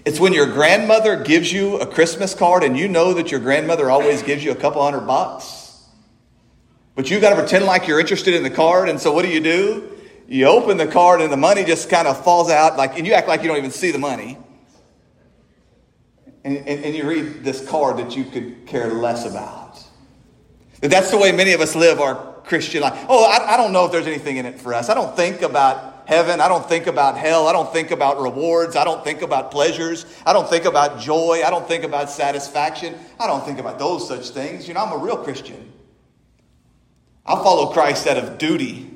It's 0.05 0.19
when 0.19 0.33
your 0.33 0.47
grandmother 0.47 1.23
gives 1.23 1.51
you 1.51 1.77
a 1.77 1.85
Christmas 1.85 2.33
card 2.33 2.63
and 2.63 2.77
you 2.77 2.87
know 2.87 3.13
that 3.13 3.31
your 3.31 3.39
grandmother 3.39 3.89
always 3.89 4.21
gives 4.23 4.43
you 4.43 4.51
a 4.51 4.55
couple 4.55 4.83
hundred 4.83 5.01
bucks. 5.01 5.83
But 6.95 7.09
you've 7.09 7.21
got 7.21 7.31
to 7.31 7.35
pretend 7.35 7.65
like 7.65 7.87
you're 7.87 7.99
interested 7.99 8.33
in 8.33 8.43
the 8.43 8.49
card. 8.49 8.87
And 8.87 8.99
so 8.99 9.11
what 9.11 9.23
do 9.23 9.31
you 9.31 9.41
do? 9.41 9.91
You 10.27 10.45
open 10.47 10.77
the 10.77 10.87
card 10.87 11.21
and 11.21 11.31
the 11.31 11.37
money 11.37 11.63
just 11.63 11.89
kind 11.89 12.07
of 12.07 12.23
falls 12.23 12.49
out 12.49 12.77
like, 12.77 12.97
and 12.97 13.05
you 13.05 13.13
act 13.13 13.27
like 13.27 13.41
you 13.41 13.47
don't 13.47 13.57
even 13.57 13.71
see 13.71 13.91
the 13.91 13.99
money 13.99 14.37
and, 16.45 16.57
and, 16.57 16.85
and 16.85 16.95
you 16.95 17.07
read 17.09 17.43
this 17.43 17.67
card 17.67 17.97
that 17.97 18.15
you 18.15 18.23
could 18.23 18.67
care 18.67 18.93
less 18.93 19.25
about. 19.25 19.83
That 20.79 20.91
that's 20.91 21.09
the 21.09 21.17
way 21.17 21.31
many 21.31 21.53
of 21.53 21.59
us 21.59 21.75
live 21.75 21.99
our 21.99 22.33
Christian 22.43 22.81
life. 22.81 23.05
Oh, 23.09 23.25
I, 23.25 23.55
I 23.55 23.57
don't 23.57 23.73
know 23.73 23.85
if 23.85 23.91
there's 23.91 24.05
anything 24.05 24.37
in 24.37 24.45
it 24.45 24.59
for 24.59 24.73
us. 24.75 24.87
I 24.87 24.93
don't 24.93 25.15
think 25.15 25.41
about 25.41 26.03
heaven. 26.07 26.39
I 26.39 26.47
don't 26.47 26.67
think 26.69 26.85
about 26.85 27.17
hell. 27.17 27.47
I 27.47 27.51
don't 27.53 27.73
think 27.73 27.89
about 27.89 28.21
rewards. 28.21 28.75
I 28.75 28.83
don't 28.83 29.03
think 29.03 29.23
about 29.23 29.49
pleasures. 29.49 30.05
I 30.23 30.33
don't 30.33 30.47
think 30.47 30.65
about 30.65 30.99
joy. 30.99 31.41
I 31.43 31.49
don't 31.49 31.67
think 31.67 31.83
about 31.83 32.11
satisfaction. 32.11 32.93
I 33.19 33.25
don't 33.25 33.43
think 33.43 33.57
about 33.57 33.79
those 33.79 34.07
such 34.07 34.29
things. 34.29 34.67
You 34.67 34.75
know, 34.75 34.85
I'm 34.85 34.93
a 34.93 35.03
real 35.03 35.17
Christian. 35.17 35.73
I 37.25 37.33
follow 37.33 37.73
Christ 37.73 38.05
out 38.05 38.17
of 38.17 38.37
duty. 38.37 38.91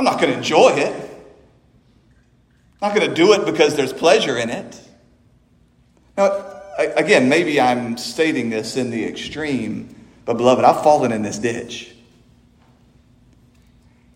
I'm 0.00 0.04
not 0.04 0.20
going 0.20 0.32
to 0.32 0.38
enjoy 0.38 0.70
it. 0.70 1.05
I'm 2.80 2.90
not 2.90 2.96
going 2.96 3.08
to 3.08 3.14
do 3.14 3.32
it 3.32 3.46
because 3.46 3.74
there's 3.74 3.92
pleasure 3.92 4.36
in 4.36 4.50
it. 4.50 4.80
Now, 6.16 6.62
again, 6.78 7.28
maybe 7.28 7.60
I'm 7.60 7.96
stating 7.96 8.50
this 8.50 8.76
in 8.76 8.90
the 8.90 9.04
extreme, 9.04 9.94
but 10.24 10.36
beloved, 10.36 10.64
I've 10.64 10.82
fallen 10.82 11.12
in 11.12 11.22
this 11.22 11.38
ditch. 11.38 11.94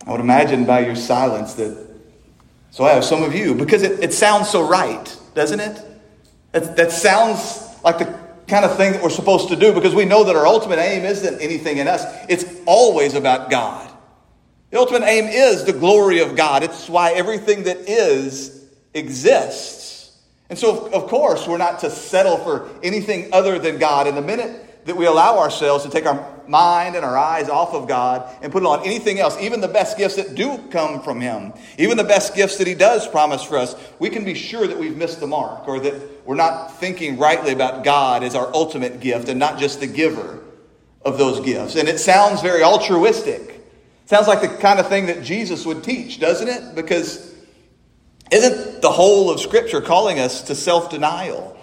I 0.07 0.13
would 0.13 0.21
imagine 0.21 0.65
by 0.65 0.81
your 0.81 0.97
silence 0.97 1.55
that, 1.55 1.89
so 2.71 2.85
I 2.85 2.93
have 2.93 3.05
some 3.05 3.23
of 3.23 3.35
you, 3.35 3.55
because 3.55 3.83
it, 3.83 4.03
it 4.03 4.13
sounds 4.13 4.49
so 4.49 4.67
right, 4.67 5.17
doesn't 5.35 5.61
it? 5.61 5.81
That, 6.53 6.77
that 6.77 6.93
sounds 6.93 7.67
like 7.85 7.99
the 7.99 8.19
kind 8.47 8.65
of 8.65 8.77
thing 8.77 8.93
that 8.93 9.03
we're 9.03 9.11
supposed 9.11 9.49
to 9.49 9.57
do 9.57 9.73
because 9.73 9.95
we 9.95 10.05
know 10.05 10.25
that 10.25 10.37
our 10.37 10.47
ultimate 10.47 10.79
aim 10.79 11.05
isn't 11.05 11.41
anything 11.41 11.79
in 11.79 11.89
us, 11.89 12.05
it's 12.29 12.45
always 12.67 13.15
about 13.15 13.51
God. 13.51 13.90
The 14.71 14.79
ultimate 14.79 15.07
aim 15.07 15.27
is 15.27 15.65
the 15.65 15.73
glory 15.73 16.21
of 16.21 16.37
God. 16.37 16.63
It's 16.63 16.89
why 16.89 17.13
everything 17.13 17.65
that 17.65 17.89
is 17.89 18.65
exists. 18.95 20.17
And 20.49 20.59
so, 20.59 20.87
of 20.93 21.09
course, 21.09 21.47
we're 21.47 21.59
not 21.59 21.81
to 21.81 21.91
settle 21.91 22.39
for 22.39 22.69
anything 22.83 23.33
other 23.33 23.59
than 23.59 23.79
God. 23.79 24.07
And 24.07 24.17
the 24.17 24.23
minute 24.23 24.85
that 24.87 24.97
we 24.97 25.07
allow 25.07 25.39
ourselves 25.39 25.85
to 25.85 25.91
take 25.91 26.07
our 26.07 26.27
mind 26.49 26.97
and 26.97 27.05
our 27.05 27.17
eyes 27.17 27.49
off 27.49 27.75
of 27.75 27.87
God 27.87 28.29
and 28.43 28.51
put 28.51 28.63
it 28.63 28.67
on 28.67 28.85
anything 28.85 29.21
else, 29.21 29.41
even 29.41 29.61
the 29.61 29.69
best 29.69 29.97
gifts 29.97 30.17
that 30.17 30.35
do 30.35 30.59
come 30.71 31.03
from 31.03 31.21
Him, 31.21 31.53
even 31.79 31.97
the 31.97 32.05
best 32.05 32.35
gifts 32.35 32.59
that 32.59 32.67
He 32.67 32.75
does 32.75 33.07
promise 33.07 33.43
for 33.43 33.59
us, 33.59 33.77
we 33.99 34.11
can 34.11 34.25
be 34.25 34.35
sure 34.35 34.67
that 34.67 34.79
we've 34.79 34.97
missed 34.97 35.21
the 35.21 35.27
mark 35.27 35.69
or 35.69 35.79
that 35.81 36.27
we're 36.27 36.35
not 36.35 36.77
thinking 36.79 37.19
rightly 37.19 37.53
about 37.53 37.85
God 37.85 38.25
as 38.25 38.35
our 38.35 38.53
ultimate 38.55 39.01
gift 39.01 39.29
and 39.29 39.39
not 39.39 39.59
just 39.59 39.81
the 39.81 39.87
giver 39.87 40.43
of 41.03 41.19
those 41.19 41.41
gifts. 41.41 41.77
And 41.77 41.89
it 41.89 42.01
sounds 42.01 42.43
very 42.43 42.63
altruistic. 42.63 43.60
Sounds 44.11 44.27
like 44.27 44.41
the 44.41 44.49
kind 44.49 44.81
of 44.81 44.89
thing 44.89 45.07
that 45.07 45.23
Jesus 45.23 45.65
would 45.65 45.85
teach, 45.85 46.19
doesn't 46.19 46.49
it? 46.49 46.75
Because 46.75 47.33
isn't 48.33 48.83
the 48.83 48.91
whole 48.91 49.31
of 49.31 49.39
Scripture 49.39 49.81
calling 49.81 50.19
us 50.19 50.43
to 50.49 50.57
self 50.57 50.91
denial? 50.91 51.57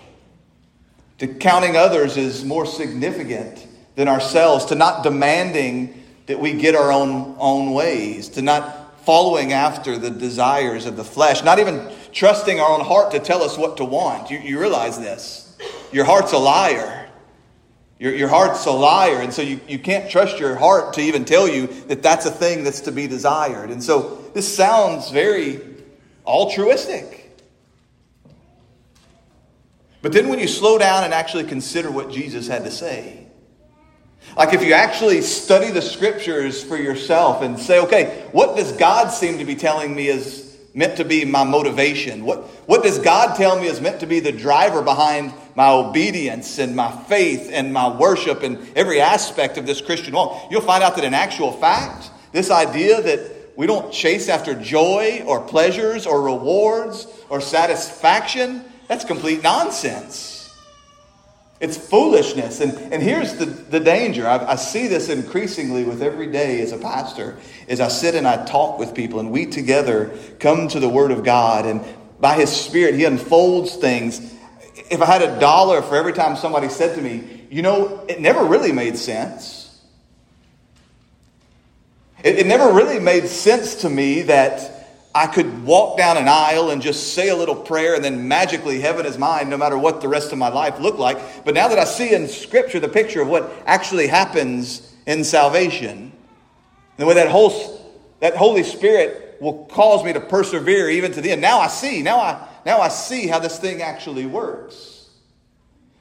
To 1.18 1.28
counting 1.28 1.76
others 1.76 2.16
as 2.16 2.46
more 2.46 2.66
significant 2.66 3.68
than 3.96 4.08
ourselves, 4.08 4.64
to 4.68 4.76
not 4.76 5.04
demanding 5.04 6.02
that 6.28 6.40
we 6.40 6.54
get 6.54 6.74
our 6.74 6.90
own, 6.90 7.36
own 7.38 7.74
ways, 7.74 8.30
to 8.30 8.42
not 8.42 8.98
following 9.04 9.52
after 9.52 9.98
the 9.98 10.10
desires 10.10 10.86
of 10.86 10.96
the 10.96 11.04
flesh, 11.04 11.44
not 11.44 11.60
even 11.60 11.92
trusting 12.14 12.62
our 12.62 12.70
own 12.80 12.86
heart 12.86 13.12
to 13.12 13.20
tell 13.20 13.44
us 13.44 13.58
what 13.58 13.76
to 13.76 13.84
want. 13.84 14.32
You, 14.32 14.40
you 14.40 14.58
realize 14.58 14.98
this. 14.98 15.58
Your 15.92 16.06
heart's 16.06 16.32
a 16.32 16.38
liar. 16.38 16.97
Your, 18.00 18.14
your 18.14 18.30
heart's 18.30 18.66
a 18.66 18.72
liar, 18.72 19.22
and 19.22 19.34
so 19.34 19.42
you, 19.42 19.60
you 19.68 19.80
can't 19.80 20.10
trust 20.10 20.40
your 20.40 20.56
heart 20.56 20.94
to 20.94 21.02
even 21.02 21.26
tell 21.26 21.48
you 21.48 21.68
that 21.88 22.04
that's 22.04 22.26
a 22.26 22.32
thing 22.32 22.64
that's 22.64 22.82
to 22.82 22.92
be 22.92 23.08
desired. 23.08 23.72
And 23.72 23.84
so 23.84 24.24
this 24.34 24.56
sounds 24.56 25.10
very 25.10 25.60
altruistic. 26.26 27.36
But 30.04 30.14
then 30.14 30.30
when 30.30 30.40
you 30.40 30.48
slow 30.48 30.78
down 30.78 31.04
and 31.04 31.14
actually 31.14 31.46
consider 31.46 31.90
what 31.90 32.12
Jesus 32.12 32.48
had 32.48 32.66
to 32.66 32.72
say, 32.72 33.26
like 34.36 34.54
if 34.54 34.64
you 34.64 34.74
actually 34.74 35.22
study 35.22 35.72
the 35.72 35.82
scriptures 35.82 36.64
for 36.64 36.78
yourself 36.78 37.42
and 37.42 37.58
say, 37.58 37.80
okay, 37.80 38.28
what 38.32 38.56
does 38.56 38.74
God 38.74 39.10
seem 39.10 39.40
to 39.40 39.46
be 39.46 39.56
telling 39.56 39.96
me 39.96 40.08
is 40.08 40.47
meant 40.78 40.98
to 40.98 41.04
be 41.04 41.26
my 41.26 41.44
motivation? 41.44 42.24
What, 42.24 42.44
what 42.68 42.84
does 42.84 43.00
God 43.00 43.36
tell 43.36 43.60
me 43.60 43.66
is 43.66 43.82
meant 43.82 44.00
to 44.02 44.06
be 44.06 44.20
the 44.20 44.32
driver 44.32 44.84
behind 44.84 45.34
my 45.56 45.70
obedience 45.70 46.60
and 46.60 46.76
my 46.76 46.92
faith 46.92 47.50
and 47.52 47.74
my 47.74 47.90
worship 47.98 48.44
and 48.44 48.60
every 48.78 49.02
aspect 49.02 49.58
of 49.58 49.66
this 49.66 49.82
Christian 49.82 50.14
walk, 50.14 50.52
you'll 50.52 50.62
find 50.62 50.84
out 50.84 50.96
that 50.96 51.04
in 51.04 51.16
actual 51.16 51.52
fact, 51.52 52.12
this 52.32 52.52
idea 52.52 53.02
that 53.02 53.32
we 53.58 53.66
don't 53.66 53.92
chase 53.92 54.30
after 54.30 54.54
joy 54.54 55.24
or 55.26 55.42
pleasures 55.42 56.06
or 56.06 56.22
rewards 56.22 57.08
or 57.28 57.42
satisfaction, 57.42 58.64
that's 58.88 59.04
complete 59.04 59.42
nonsense. 59.42 60.37
It's 61.60 61.78
foolishness. 61.78 62.62
And, 62.62 62.74
and 62.94 63.02
here's 63.02 63.36
the, 63.36 63.46
the 63.46 63.80
danger. 63.80 64.28
I, 64.28 64.52
I 64.52 64.56
see 64.56 64.88
this 64.88 65.10
increasingly 65.10 65.84
with 65.84 66.04
every 66.04 66.28
day 66.28 66.62
as 66.62 66.72
a 66.72 66.78
pastor, 66.78 67.38
as 67.68 67.80
I 67.80 67.88
sit 67.88 68.14
and 68.16 68.28
I 68.28 68.46
talk 68.46 68.78
with 68.78 68.94
people 68.94 69.20
and 69.20 69.32
we 69.32 69.48
together 69.48 70.18
come 70.40 70.68
to 70.70 70.80
the 70.80 70.90
Word 70.90 71.12
of 71.12 71.24
God 71.24 71.66
and 71.66 71.84
by 72.20 72.36
His 72.36 72.50
Spirit, 72.50 72.96
He 72.96 73.06
unfolds 73.06 73.76
things 73.76 74.36
if 74.90 75.02
I 75.02 75.06
had 75.06 75.22
a 75.22 75.40
dollar 75.40 75.82
for 75.82 75.96
every 75.96 76.14
time 76.14 76.36
somebody 76.36 76.70
said 76.70 76.96
to 76.96 77.02
me, 77.02 77.46
you 77.50 77.62
know, 77.62 78.06
it 78.08 78.20
never 78.20 78.44
really 78.44 78.72
made 78.72 78.98
sense. 78.98 79.64
It, 82.24 82.40
it 82.40 82.48
never 82.48 82.72
really 82.72 83.00
made 83.00 83.28
sense 83.28 83.76
to 83.76 83.90
me 83.90 84.24
that 84.24 84.77
I 85.18 85.28
could 85.28 85.66
walk 85.66 85.98
down 85.98 86.18
an 86.18 86.28
aisle 86.28 86.70
and 86.70 86.82
just 86.82 87.14
say 87.14 87.30
a 87.30 87.36
little 87.36 87.56
prayer 87.56 87.96
and 87.96 88.04
then 88.04 88.28
magically 88.28 88.80
heaven 88.80 89.06
is 89.06 89.18
mine 89.18 89.50
no 89.50 89.58
matter 89.58 89.78
what 89.78 90.02
the 90.02 90.08
rest 90.08 90.32
of 90.32 90.38
my 90.38 90.50
life 90.50 90.80
looked 90.80 91.00
like. 91.00 91.44
But 91.44 91.54
now 91.56 91.68
that 91.68 91.80
I 91.80 91.86
see 91.86 92.14
in 92.14 92.28
Scripture 92.28 92.80
the 92.80 92.88
picture 92.88 93.22
of 93.22 93.28
what 93.28 93.52
actually 93.66 94.08
happens 94.08 94.94
in 95.06 95.24
salvation, 95.24 96.12
the 96.98 97.06
way 97.06 97.16
that 97.16 97.30
whole 97.30 97.78
that 98.20 98.36
Holy 98.36 98.64
Spirit 98.64 99.38
will 99.40 99.66
cause 99.66 100.04
me 100.04 100.14
to 100.14 100.20
persevere 100.20 100.90
even 100.90 101.12
to 101.12 101.22
the 101.22 101.32
end. 101.32 101.42
Now 101.42 101.60
I 101.60 101.68
see, 101.68 102.02
now 102.02 102.20
I, 102.20 102.48
now 102.66 102.80
I 102.80 102.88
see 102.88 103.28
how 103.28 103.40
this 103.40 103.60
thing 103.60 103.82
actually 103.82 104.26
works. 104.26 104.98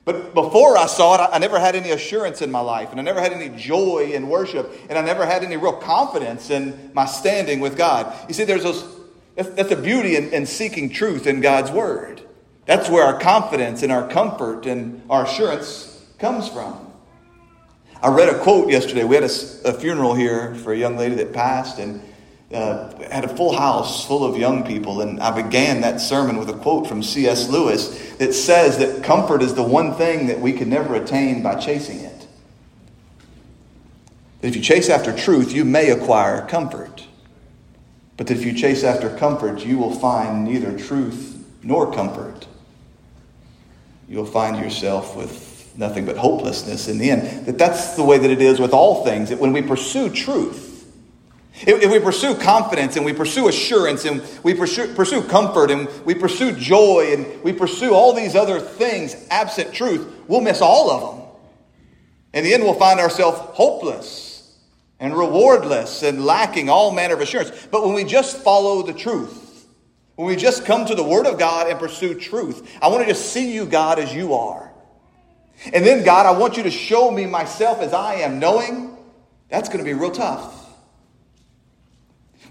But 0.05 0.35
before 0.35 0.79
I 0.79 0.87
saw 0.87 1.17
it, 1.17 1.31
I 1.33 1.39
never 1.39 1.59
had 1.59 1.75
any 1.75 1.91
assurance 1.91 2.41
in 2.41 2.51
my 2.51 2.61
life, 2.61 2.93
and 2.93 3.01
I 3.01 3.03
never 3.03 3.21
had 3.21 3.33
any 3.33 3.49
joy 3.59 4.13
in 4.15 4.29
worship, 4.29 4.73
and 4.89 4.97
I 4.97 5.03
never 5.03 5.27
had 5.27 5.43
any 5.43 5.57
real 5.57 5.73
confidence 5.73 6.49
in 6.49 6.93
my 6.95 7.07
standing 7.07 7.59
with 7.59 7.77
God. 7.77 8.15
You 8.29 8.35
see, 8.35 8.45
there's 8.45 8.63
those, 8.63 8.85
that's, 9.37 9.51
that's 9.51 9.69
the 9.69 9.77
beauty 9.77 10.17
in, 10.17 10.31
in 10.33 10.47
seeking 10.47 10.91
truth 10.91 11.27
in 11.27 11.41
God's 11.41 11.71
Word. 11.71 12.23
That's 12.65 12.89
where 12.91 13.05
our 13.05 13.19
confidence 13.19 13.83
and 13.83 13.93
our 13.93 14.09
comfort 14.09 14.67
and 14.67 15.03
our 15.09 15.25
assurance 15.25 16.05
comes 16.19 16.49
from. 16.49 16.83
I 18.03 18.09
read 18.09 18.29
a 18.29 18.39
quote 18.41 18.71
yesterday. 18.71 19.05
We 19.05 19.15
had 19.15 19.25
a, 19.25 19.69
a 19.69 19.73
funeral 19.73 20.15
here 20.15 20.55
for 20.57 20.73
a 20.73 20.77
young 20.77 20.97
lady 20.97 21.15
that 21.17 21.33
passed, 21.33 21.79
and 21.79 22.03
uh, 22.53 22.97
had 23.11 23.25
a 23.25 23.29
full 23.37 23.57
house 23.57 24.07
full 24.07 24.25
of 24.25 24.37
young 24.37 24.65
people, 24.65 25.01
and 25.01 25.21
I 25.21 25.43
began 25.43 25.81
that 25.81 26.01
sermon 26.01 26.37
with 26.37 26.49
a 26.49 26.53
quote 26.53 26.87
from 26.87 27.03
C.S. 27.03 27.49
Lewis 27.49 28.17
that 28.19 28.33
says 28.33 28.79
that 28.79 29.03
comfort 29.03 29.43
is 29.43 29.55
the 29.55 29.63
one 29.63 29.95
thing 29.95 30.29
that 30.29 30.41
we 30.41 30.53
can 30.53 30.69
never 30.69 30.95
attain 30.95 31.43
by 31.43 31.57
chasing 31.57 32.01
it. 32.01 32.27
That 34.41 34.49
if 34.49 34.57
you 34.57 34.63
chase 34.63 34.89
after 34.89 35.17
truth, 35.17 35.53
you 35.53 35.65
may 35.65 35.91
acquire 35.91 36.47
comfort. 36.47 37.06
But 38.17 38.31
if 38.31 38.45
you 38.45 38.53
chase 38.53 38.83
after 38.83 39.15
comfort, 39.17 39.65
you 39.65 39.79
will 39.79 39.95
find 39.95 40.45
neither 40.45 40.77
truth 40.79 41.45
nor 41.63 41.93
comfort. 41.93 42.47
You'll 44.09 44.25
find 44.25 44.57
yourself 44.57 45.17
with 45.17 45.73
nothing 45.77 46.07
but 46.07 46.17
hopelessness 46.17 46.89
in 46.89 46.99
the 46.99 47.11
end. 47.11 47.47
That 47.47 47.59
that's 47.59 47.97
the 47.97 48.05
way 48.05 48.19
that 48.19 48.31
it 48.31 48.41
is 48.41 48.59
with 48.59 48.73
all 48.73 49.05
things. 49.05 49.29
That 49.29 49.39
when 49.39 49.53
we 49.53 49.63
pursue 49.63 50.09
truth, 50.09 50.67
if, 51.63 51.91
we 51.91 51.99
pursue 52.01 52.35
confidence 52.35 52.97
and 52.97 53.05
we 53.05 53.13
pursue 53.13 53.49
assurance 53.49 54.05
and 54.05 54.23
we 54.43 54.55
pursue, 54.55 54.93
pursue 54.95 55.23
comfort 55.23 55.71
and 55.71 55.89
we 56.05 56.15
pursue 56.15 56.53
joy 56.53 57.13
and 57.13 57.43
we 57.43 57.53
pursue 57.53 57.95
all 57.95 58.13
these 58.13 58.37
other 58.37 58.61
things 58.61 59.17
absent 59.31 59.73
truth, 59.73 60.07
we'll 60.29 60.43
miss 60.43 60.61
all 60.61 60.91
of 60.91 61.17
them. 61.17 61.27
In 62.35 62.45
the 62.45 62.53
end, 62.53 62.63
we'll 62.63 62.75
find 62.75 63.01
ourselves 63.01 63.39
hopeless 63.39 64.26
and 64.99 65.17
rewardless 65.17 66.03
and 66.03 66.25
lacking 66.25 66.69
all 66.71 66.91
manner 66.91 67.15
of 67.15 67.21
assurance. 67.21 67.51
But 67.71 67.85
when 67.85 67.95
we 67.95 68.05
just 68.05 68.39
follow 68.39 68.83
the 68.83 68.95
truth, 68.95 69.67
when 70.15 70.27
we 70.27 70.37
just 70.37 70.65
come 70.65 70.87
to 70.87 70.95
the 70.95 71.03
Word 71.03 71.27
of 71.27 71.39
God 71.39 71.69
and 71.69 71.79
pursue 71.79 72.15
truth, 72.15 72.79
I 72.81 72.89
want 72.89 73.03
to 73.03 73.07
just 73.07 73.33
see 73.33 73.53
you, 73.53 73.67
God, 73.67 73.99
as 73.99 74.15
you 74.15 74.35
are. 74.35 74.73
And 75.73 75.85
then, 75.85 76.05
God, 76.05 76.27
I 76.27 76.39
want 76.39 76.57
you 76.57 76.63
to 76.65 76.71
show 76.71 77.11
me 77.11 77.27
myself 77.27 77.81
as 77.81 77.93
I 77.93 78.17
am, 78.17 78.39
knowing 78.39 78.97
that's 79.49 79.69
going 79.69 79.79
to 79.79 79.85
be 79.85 79.95
real 79.95 80.11
tough. 80.11 80.55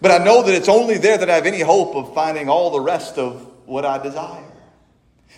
But 0.01 0.11
I 0.11 0.23
know 0.23 0.43
that 0.43 0.53
it's 0.53 0.69
only 0.69 0.97
there 0.97 1.17
that 1.17 1.29
I 1.29 1.35
have 1.35 1.45
any 1.45 1.61
hope 1.61 1.95
of 1.95 2.13
finding 2.13 2.49
all 2.49 2.71
the 2.71 2.79
rest 2.79 3.17
of 3.17 3.51
what 3.65 3.85
I 3.85 3.97
desire. 3.97 4.43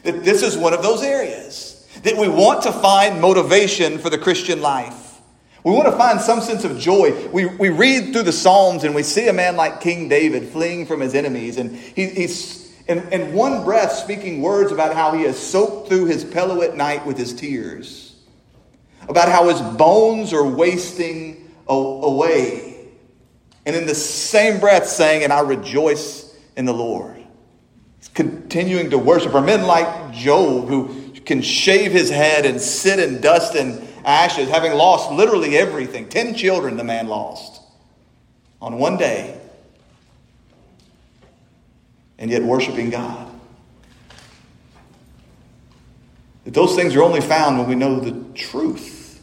That 0.04 0.24
this 0.24 0.44
is 0.44 0.58
one 0.58 0.74
of 0.74 0.82
those 0.82 1.04
areas 1.04 1.88
that 2.04 2.18
we 2.18 2.28
want 2.28 2.64
to 2.64 2.72
find 2.72 3.22
motivation 3.22 3.98
for 3.98 4.10
the 4.10 4.18
Christian 4.18 4.62
life. 4.62 5.07
We 5.68 5.74
want 5.74 5.88
to 5.88 5.98
find 5.98 6.22
some 6.22 6.40
sense 6.40 6.64
of 6.64 6.80
joy. 6.80 7.28
We, 7.28 7.46
we 7.46 7.68
read 7.68 8.14
through 8.14 8.24
the 8.24 8.32
Psalms 8.32 8.86
and 8.86 8.96
we 8.96 9.04
see 9.04 9.28
a 9.28 9.34
man 9.34 9.58
like 9.58 9.82
King 9.82 10.08
David 10.08 10.48
fleeing 10.48 10.86
from 10.86 11.02
his 11.02 11.14
enemies, 11.14 11.58
and 11.58 11.76
he, 11.76 12.06
he's 12.08 12.74
in, 12.88 13.00
in 13.12 13.34
one 13.34 13.66
breath 13.66 13.92
speaking 13.92 14.42
words 14.42 14.72
about 14.72 14.96
how 14.96 15.12
he 15.12 15.24
has 15.24 15.38
soaked 15.38 15.90
through 15.90 16.06
his 16.06 16.24
pillow 16.24 16.62
at 16.62 16.78
night 16.78 17.06
with 17.06 17.18
his 17.18 17.34
tears, 17.34 18.16
about 19.10 19.28
how 19.28 19.50
his 19.50 19.60
bones 19.76 20.32
are 20.32 20.48
wasting 20.48 21.52
away 21.68 22.68
and 23.66 23.76
in 23.76 23.86
the 23.86 23.96
same 23.96 24.62
breath 24.62 24.88
saying, 24.88 25.26
And 25.26 25.34
I 25.34 25.42
rejoice 25.42 26.34
in 26.56 26.64
the 26.64 26.74
Lord. 26.74 27.22
He's 28.00 28.08
continuing 28.08 28.92
to 28.92 28.98
worship. 28.98 29.34
Or 29.34 29.42
men 29.42 29.64
like 29.64 30.14
Job, 30.14 30.70
who 30.70 31.12
can 31.26 31.42
shave 31.42 31.92
his 31.92 32.10
head 32.10 32.46
and 32.46 32.62
sit 32.62 33.00
in 33.00 33.20
dust 33.20 33.56
and 33.56 33.86
ashes, 34.08 34.50
having 34.50 34.74
lost 34.74 35.12
literally 35.12 35.58
everything. 35.58 36.08
Ten 36.10 36.34
children 36.34 36.78
the 36.78 36.84
man 36.84 37.08
lost 37.08 37.62
on 38.62 38.80
one 38.80 38.98
day, 38.98 39.40
and 42.18 42.32
yet 42.32 42.42
worshiping 42.42 42.90
God. 42.90 43.30
That 46.46 46.54
those 46.54 46.76
things 46.76 46.96
are 46.96 47.04
only 47.04 47.22
found 47.22 47.60
when 47.60 47.68
we 47.68 47.76
know 47.76 48.00
the 48.00 48.34
truth. 48.34 49.22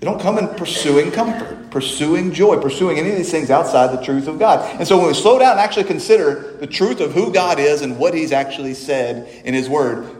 They 0.00 0.06
don't 0.06 0.20
come 0.20 0.38
in 0.38 0.48
pursuing 0.48 1.12
comfort, 1.12 1.70
pursuing 1.70 2.32
joy, 2.32 2.56
pursuing 2.56 2.98
any 2.98 3.10
of 3.10 3.16
these 3.16 3.30
things 3.30 3.50
outside 3.50 3.96
the 3.96 4.02
truth 4.02 4.26
of 4.26 4.38
God. 4.38 4.68
And 4.80 4.88
so 4.88 4.96
when 4.98 5.06
we 5.06 5.14
slow 5.14 5.38
down 5.38 5.52
and 5.52 5.60
actually 5.60 5.84
consider 5.84 6.56
the 6.58 6.66
truth 6.66 7.00
of 7.00 7.12
who 7.12 7.32
God 7.32 7.60
is 7.60 7.82
and 7.82 7.98
what 7.98 8.14
He's 8.14 8.32
actually 8.32 8.74
said 8.74 9.28
in 9.44 9.54
His 9.54 9.68
Word, 9.68 10.10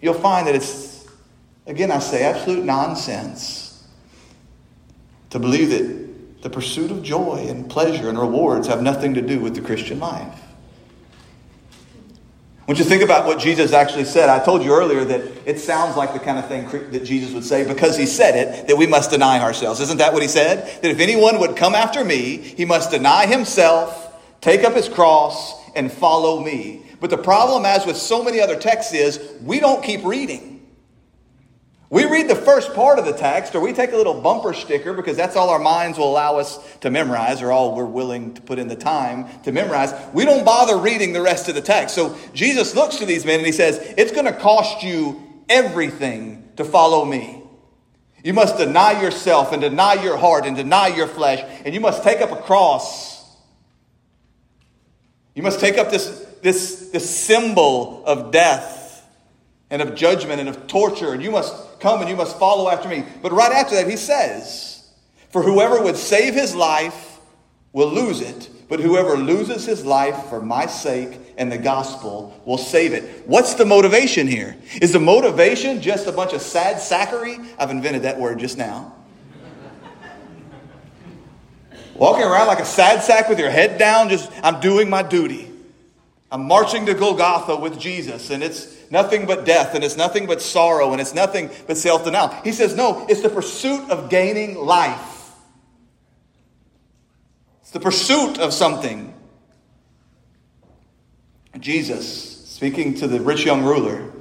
you'll 0.00 0.14
find 0.14 0.46
that 0.46 0.54
it's, 0.54 0.95
again, 1.66 1.90
I 1.90 1.98
say, 1.98 2.24
absolute 2.24 2.64
nonsense 2.64 3.86
to 5.30 5.38
believe 5.38 5.70
that 5.70 6.42
the 6.42 6.50
pursuit 6.50 6.90
of 6.90 7.02
joy 7.02 7.46
and 7.48 7.68
pleasure 7.68 8.08
and 8.08 8.18
rewards 8.18 8.68
have 8.68 8.82
nothing 8.82 9.14
to 9.14 9.22
do 9.22 9.40
with 9.40 9.54
the 9.54 9.60
Christian 9.60 9.98
life. 9.98 10.42
When 12.66 12.76
you 12.76 12.84
think 12.84 13.02
about 13.02 13.26
what 13.26 13.38
Jesus 13.38 13.72
actually 13.72 14.06
said, 14.06 14.28
I 14.28 14.44
told 14.44 14.64
you 14.64 14.74
earlier 14.74 15.04
that 15.04 15.20
it 15.46 15.60
sounds 15.60 15.96
like 15.96 16.12
the 16.12 16.18
kind 16.18 16.36
of 16.36 16.48
thing 16.48 16.68
that 16.90 17.04
Jesus 17.04 17.32
would 17.32 17.44
say 17.44 17.66
because 17.66 17.96
he 17.96 18.06
said 18.06 18.34
it, 18.34 18.66
that 18.66 18.76
we 18.76 18.88
must 18.88 19.10
deny 19.10 19.40
ourselves. 19.40 19.80
Isn't 19.80 19.98
that 19.98 20.12
what 20.12 20.22
he 20.22 20.26
said? 20.26 20.82
That 20.82 20.90
if 20.90 20.98
anyone 20.98 21.38
would 21.38 21.56
come 21.56 21.76
after 21.76 22.04
me, 22.04 22.38
he 22.38 22.64
must 22.64 22.90
deny 22.90 23.26
himself, 23.26 24.20
take 24.40 24.64
up 24.64 24.74
his 24.74 24.88
cross, 24.88 25.54
and 25.76 25.92
follow 25.92 26.40
me. 26.40 26.84
But 26.98 27.10
the 27.10 27.18
problem, 27.18 27.64
as 27.64 27.86
with 27.86 27.96
so 27.96 28.24
many 28.24 28.40
other 28.40 28.58
texts, 28.58 28.92
is 28.94 29.20
we 29.42 29.60
don't 29.60 29.84
keep 29.84 30.04
reading. 30.04 30.55
We 31.88 32.04
read 32.04 32.28
the 32.28 32.34
first 32.34 32.74
part 32.74 32.98
of 32.98 33.04
the 33.04 33.12
text, 33.12 33.54
or 33.54 33.60
we 33.60 33.72
take 33.72 33.92
a 33.92 33.96
little 33.96 34.20
bumper 34.20 34.52
sticker 34.52 34.92
because 34.92 35.16
that's 35.16 35.36
all 35.36 35.50
our 35.50 35.58
minds 35.60 35.98
will 35.98 36.10
allow 36.10 36.38
us 36.38 36.58
to 36.80 36.90
memorize, 36.90 37.42
or 37.42 37.52
all 37.52 37.76
we're 37.76 37.84
willing 37.84 38.34
to 38.34 38.42
put 38.42 38.58
in 38.58 38.66
the 38.66 38.76
time 38.76 39.26
to 39.44 39.52
memorize. 39.52 39.94
We 40.12 40.24
don't 40.24 40.44
bother 40.44 40.76
reading 40.76 41.12
the 41.12 41.22
rest 41.22 41.48
of 41.48 41.54
the 41.54 41.60
text. 41.60 41.94
So 41.94 42.16
Jesus 42.34 42.74
looks 42.74 42.96
to 42.96 43.06
these 43.06 43.24
men 43.24 43.38
and 43.38 43.46
he 43.46 43.52
says, 43.52 43.78
It's 43.96 44.10
going 44.10 44.24
to 44.24 44.32
cost 44.32 44.82
you 44.82 45.22
everything 45.48 46.48
to 46.56 46.64
follow 46.64 47.04
me. 47.04 47.44
You 48.24 48.32
must 48.32 48.58
deny 48.58 49.00
yourself 49.00 49.52
and 49.52 49.62
deny 49.62 49.94
your 49.94 50.16
heart 50.16 50.44
and 50.44 50.56
deny 50.56 50.88
your 50.88 51.06
flesh, 51.06 51.44
and 51.64 51.72
you 51.72 51.80
must 51.80 52.02
take 52.02 52.20
up 52.20 52.32
a 52.32 52.42
cross. 52.42 53.24
You 55.36 55.44
must 55.44 55.60
take 55.60 55.78
up 55.78 55.90
this, 55.90 56.08
this, 56.42 56.90
this 56.90 57.08
symbol 57.08 58.04
of 58.04 58.32
death 58.32 59.06
and 59.70 59.80
of 59.80 59.94
judgment 59.94 60.40
and 60.40 60.48
of 60.48 60.66
torture, 60.66 61.12
and 61.12 61.22
you 61.22 61.30
must 61.30 61.54
Come 61.80 62.00
and 62.00 62.08
you 62.08 62.16
must 62.16 62.38
follow 62.38 62.70
after 62.70 62.88
me. 62.88 63.04
But 63.22 63.32
right 63.32 63.52
after 63.52 63.74
that, 63.76 63.88
he 63.88 63.96
says, 63.96 64.88
For 65.30 65.42
whoever 65.42 65.82
would 65.82 65.96
save 65.96 66.34
his 66.34 66.54
life 66.54 67.18
will 67.72 67.92
lose 67.92 68.20
it, 68.20 68.48
but 68.68 68.80
whoever 68.80 69.16
loses 69.16 69.66
his 69.66 69.84
life 69.84 70.28
for 70.28 70.40
my 70.40 70.66
sake 70.66 71.18
and 71.36 71.52
the 71.52 71.58
gospel 71.58 72.40
will 72.46 72.58
save 72.58 72.92
it. 72.92 73.26
What's 73.26 73.54
the 73.54 73.66
motivation 73.66 74.26
here? 74.26 74.56
Is 74.80 74.92
the 74.92 75.00
motivation 75.00 75.82
just 75.82 76.06
a 76.06 76.12
bunch 76.12 76.32
of 76.32 76.40
sad 76.40 76.76
sackery? 76.76 77.44
I've 77.58 77.70
invented 77.70 78.02
that 78.02 78.18
word 78.18 78.38
just 78.38 78.56
now. 78.56 78.94
Walking 81.94 82.24
around 82.24 82.46
like 82.46 82.60
a 82.60 82.64
sad 82.64 83.02
sack 83.02 83.28
with 83.28 83.38
your 83.38 83.50
head 83.50 83.78
down, 83.78 84.10
just, 84.10 84.30
I'm 84.42 84.60
doing 84.60 84.90
my 84.90 85.02
duty. 85.02 85.50
I'm 86.30 86.46
marching 86.46 86.84
to 86.86 86.94
Golgotha 86.94 87.56
with 87.56 87.78
Jesus, 87.78 88.30
and 88.30 88.42
it's 88.42 88.75
nothing 88.90 89.26
but 89.26 89.44
death, 89.44 89.74
and 89.74 89.82
it's 89.82 89.96
nothing 89.96 90.26
but 90.26 90.42
sorrow, 90.42 90.92
and 90.92 91.00
it's 91.00 91.14
nothing 91.14 91.50
but 91.66 91.76
self 91.76 92.04
denial. 92.04 92.28
He 92.44 92.52
says, 92.52 92.74
no, 92.74 93.06
it's 93.08 93.22
the 93.22 93.28
pursuit 93.28 93.90
of 93.90 94.10
gaining 94.10 94.56
life. 94.56 95.32
It's 97.62 97.70
the 97.70 97.80
pursuit 97.80 98.38
of 98.38 98.52
something. 98.52 99.14
Jesus, 101.58 102.46
speaking 102.46 102.94
to 102.96 103.06
the 103.06 103.20
rich 103.20 103.44
young 103.44 103.64
ruler, 103.64 104.12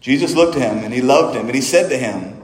Jesus 0.00 0.34
looked 0.34 0.56
at 0.56 0.72
him 0.72 0.84
and 0.84 0.92
he 0.92 1.00
loved 1.00 1.36
him, 1.36 1.46
and 1.46 1.54
he 1.54 1.60
said 1.60 1.88
to 1.90 1.96
him, 1.96 2.42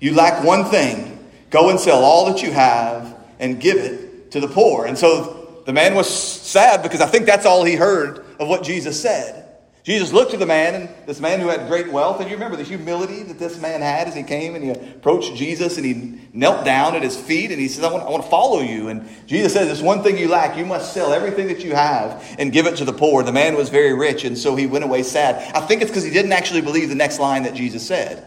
You 0.00 0.14
lack 0.14 0.44
one 0.44 0.66
thing. 0.66 1.10
Go 1.50 1.70
and 1.70 1.78
sell 1.78 2.04
all 2.04 2.26
that 2.32 2.42
you 2.42 2.50
have 2.50 3.16
and 3.38 3.60
give 3.60 3.76
it 3.76 4.32
to 4.32 4.40
the 4.40 4.48
poor. 4.48 4.86
And 4.86 4.98
so 4.98 5.62
the 5.66 5.72
man 5.72 5.94
was 5.94 6.08
sad 6.08 6.82
because 6.82 7.00
I 7.00 7.06
think 7.06 7.26
that's 7.26 7.46
all 7.46 7.64
he 7.64 7.74
heard 7.74 8.24
of 8.38 8.48
what 8.48 8.64
Jesus 8.64 9.00
said. 9.00 9.43
Jesus 9.84 10.14
looked 10.14 10.32
at 10.32 10.40
the 10.40 10.46
man, 10.46 10.74
and 10.74 10.88
this 11.06 11.20
man 11.20 11.40
who 11.40 11.48
had 11.48 11.68
great 11.68 11.92
wealth, 11.92 12.18
and 12.18 12.30
you 12.30 12.36
remember 12.36 12.56
the 12.56 12.62
humility 12.62 13.22
that 13.22 13.38
this 13.38 13.60
man 13.60 13.82
had 13.82 14.08
as 14.08 14.14
he 14.14 14.22
came 14.22 14.54
and 14.54 14.64
he 14.64 14.70
approached 14.70 15.34
Jesus 15.34 15.76
and 15.76 15.84
he 15.84 16.18
knelt 16.32 16.64
down 16.64 16.96
at 16.96 17.02
his 17.02 17.20
feet 17.20 17.50
and 17.50 17.60
he 17.60 17.68
says, 17.68 17.84
I 17.84 17.92
want, 17.92 18.02
I 18.02 18.08
want 18.08 18.22
to 18.22 18.30
follow 18.30 18.60
you. 18.60 18.88
And 18.88 19.06
Jesus 19.26 19.52
says, 19.52 19.66
There's 19.66 19.82
one 19.82 20.02
thing 20.02 20.16
you 20.16 20.28
lack. 20.28 20.56
You 20.56 20.64
must 20.64 20.94
sell 20.94 21.12
everything 21.12 21.48
that 21.48 21.62
you 21.62 21.74
have 21.74 22.24
and 22.38 22.50
give 22.50 22.66
it 22.66 22.76
to 22.78 22.86
the 22.86 22.94
poor. 22.94 23.22
The 23.22 23.32
man 23.32 23.56
was 23.56 23.68
very 23.68 23.92
rich, 23.92 24.24
and 24.24 24.38
so 24.38 24.56
he 24.56 24.66
went 24.66 24.84
away 24.84 25.02
sad. 25.02 25.54
I 25.54 25.60
think 25.60 25.82
it's 25.82 25.90
because 25.90 26.04
he 26.04 26.10
didn't 26.10 26.32
actually 26.32 26.62
believe 26.62 26.88
the 26.88 26.94
next 26.94 27.18
line 27.18 27.42
that 27.42 27.52
Jesus 27.52 27.86
said. 27.86 28.26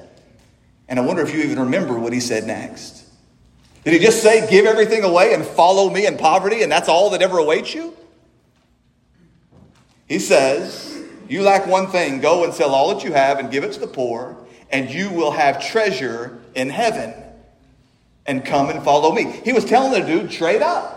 And 0.88 1.00
I 1.00 1.02
wonder 1.02 1.24
if 1.24 1.34
you 1.34 1.41
even 1.41 1.60
remember 1.60 1.98
what 1.98 2.13
he 2.13 2.20
said 2.20 2.46
next. 2.46 3.04
Did 3.84 3.93
he 3.93 4.00
just 4.00 4.22
say, 4.22 4.48
give 4.48 4.67
everything 4.67 5.04
away 5.04 5.34
and 5.34 5.43
follow 5.43 5.89
me 5.89 6.06
in 6.06 6.17
poverty, 6.17 6.62
and 6.62 6.72
that's 6.72 6.88
all 6.88 7.10
that 7.10 7.24
ever 7.24 7.39
awaits 7.39 7.74
you? 7.74 7.98
He 10.08 10.20
says, 10.20 10.98
You 11.30 11.44
lack 11.44 11.68
one 11.68 11.88
thing. 11.88 12.20
Go 12.20 12.44
and 12.44 12.54
sell 12.54 12.74
all 12.74 12.94
that 12.94 13.04
you 13.04 13.13
have 13.13 13.40
and 13.40 13.52
give 13.52 13.63
it 13.63 13.74
to 13.74 13.80
the 13.80 13.88
poor, 13.88 14.38
and 14.72 14.90
you 14.90 15.10
will 15.10 15.32
have 15.32 15.66
treasure 15.66 16.40
in 16.56 16.70
heaven. 16.70 17.13
And 18.26 18.44
come 18.44 18.70
and 18.70 18.84
follow 18.84 19.13
me. 19.13 19.24
He 19.46 19.54
was 19.54 19.63
telling 19.63 19.92
the 19.92 20.06
dude, 20.06 20.32
trade 20.32 20.62
up. 20.62 20.96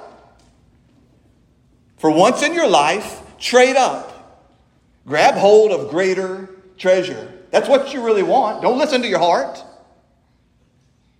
For 1.98 2.10
once 2.10 2.42
in 2.42 2.54
your 2.54 2.68
life, 2.68 3.20
trade 3.38 3.76
up. 3.76 4.42
Grab 5.06 5.34
hold 5.34 5.70
of 5.70 5.90
greater 5.90 6.48
treasure. 6.76 7.32
That's 7.50 7.68
what 7.68 7.92
you 7.92 8.04
really 8.04 8.22
want. 8.22 8.62
Don't 8.62 8.78
listen 8.78 9.02
to 9.02 9.08
your 9.08 9.18
heart. 9.18 9.62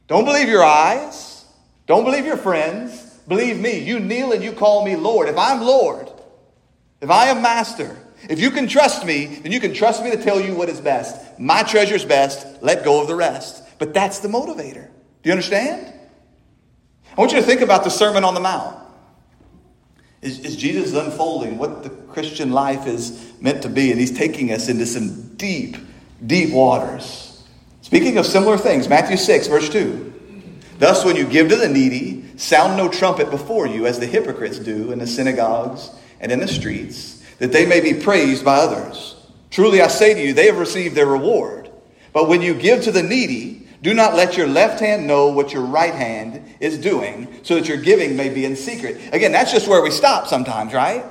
Don't 0.06 0.24
believe 0.24 0.48
your 0.48 0.64
eyes. 0.64 1.44
Don't 1.86 2.04
believe 2.04 2.24
your 2.24 2.36
friends. 2.36 3.18
Believe 3.28 3.60
me. 3.60 3.78
You 3.78 4.00
kneel 4.00 4.32
and 4.32 4.42
you 4.42 4.52
call 4.52 4.84
me 4.84 4.96
Lord. 4.96 5.28
If 5.28 5.36
I'm 5.38 5.60
Lord, 5.60 6.10
if 7.00 7.10
I 7.10 7.26
am 7.26 7.42
master, 7.42 7.96
if 8.28 8.38
you 8.38 8.50
can 8.50 8.68
trust 8.68 9.04
me, 9.06 9.26
then 9.26 9.52
you 9.52 9.60
can 9.60 9.72
trust 9.72 10.04
me 10.04 10.10
to 10.10 10.22
tell 10.22 10.40
you 10.40 10.54
what 10.54 10.68
is 10.68 10.80
best. 10.80 11.38
My 11.38 11.62
treasure's 11.62 12.04
best. 12.04 12.62
Let 12.62 12.84
go 12.84 13.00
of 13.00 13.08
the 13.08 13.14
rest. 13.14 13.62
But 13.78 13.94
that's 13.94 14.18
the 14.18 14.28
motivator. 14.28 14.88
Do 15.22 15.28
you 15.28 15.32
understand? 15.32 15.92
I 17.16 17.20
want 17.20 17.32
you 17.32 17.40
to 17.40 17.46
think 17.46 17.60
about 17.60 17.84
the 17.84 17.90
Sermon 17.90 18.24
on 18.24 18.34
the 18.34 18.40
Mount. 18.40 18.76
Is, 20.22 20.40
is 20.40 20.56
Jesus 20.56 20.94
unfolding 20.94 21.56
what 21.56 21.82
the 21.82 21.88
Christian 21.88 22.52
life 22.52 22.86
is 22.86 23.32
meant 23.40 23.62
to 23.62 23.68
be? 23.68 23.90
And 23.90 23.98
he's 23.98 24.16
taking 24.16 24.52
us 24.52 24.68
into 24.68 24.84
some 24.84 25.34
deep, 25.36 25.76
deep 26.24 26.52
waters. 26.52 27.42
Speaking 27.80 28.18
of 28.18 28.26
similar 28.26 28.58
things, 28.58 28.88
Matthew 28.88 29.16
6, 29.16 29.46
verse 29.48 29.68
2. 29.70 30.12
Thus, 30.78 31.04
when 31.04 31.16
you 31.16 31.26
give 31.26 31.48
to 31.48 31.56
the 31.56 31.68
needy, 31.68 32.24
sound 32.36 32.76
no 32.76 32.88
trumpet 32.88 33.30
before 33.30 33.66
you, 33.66 33.86
as 33.86 33.98
the 33.98 34.06
hypocrites 34.06 34.58
do 34.58 34.92
in 34.92 34.98
the 34.98 35.06
synagogues 35.06 35.90
and 36.20 36.30
in 36.30 36.38
the 36.38 36.48
streets, 36.48 37.19
that 37.40 37.52
they 37.52 37.66
may 37.66 37.80
be 37.80 37.94
praised 37.94 38.44
by 38.44 38.56
others. 38.56 39.16
Truly 39.50 39.82
I 39.82 39.88
say 39.88 40.14
to 40.14 40.20
you, 40.22 40.32
they 40.32 40.46
have 40.46 40.58
received 40.58 40.94
their 40.94 41.06
reward. 41.06 41.68
But 42.12 42.28
when 42.28 42.42
you 42.42 42.54
give 42.54 42.84
to 42.84 42.92
the 42.92 43.02
needy, 43.02 43.66
do 43.82 43.94
not 43.94 44.14
let 44.14 44.36
your 44.36 44.46
left 44.46 44.80
hand 44.80 45.06
know 45.06 45.28
what 45.28 45.52
your 45.52 45.62
right 45.62 45.94
hand 45.94 46.54
is 46.60 46.78
doing, 46.78 47.28
so 47.42 47.54
that 47.56 47.66
your 47.66 47.78
giving 47.78 48.16
may 48.16 48.28
be 48.28 48.44
in 48.44 48.54
secret. 48.54 49.00
Again, 49.12 49.32
that's 49.32 49.50
just 49.50 49.66
where 49.66 49.82
we 49.82 49.90
stop 49.90 50.28
sometimes, 50.28 50.72
right? 50.72 51.04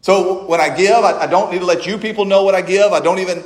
So 0.00 0.46
when 0.46 0.60
I 0.60 0.74
give, 0.74 1.04
I, 1.04 1.20
I 1.20 1.26
don't 1.26 1.52
need 1.52 1.58
to 1.58 1.66
let 1.66 1.86
you 1.86 1.98
people 1.98 2.24
know 2.24 2.42
what 2.42 2.54
I 2.54 2.62
give. 2.62 2.92
I 2.92 3.00
don't 3.00 3.18
even. 3.18 3.44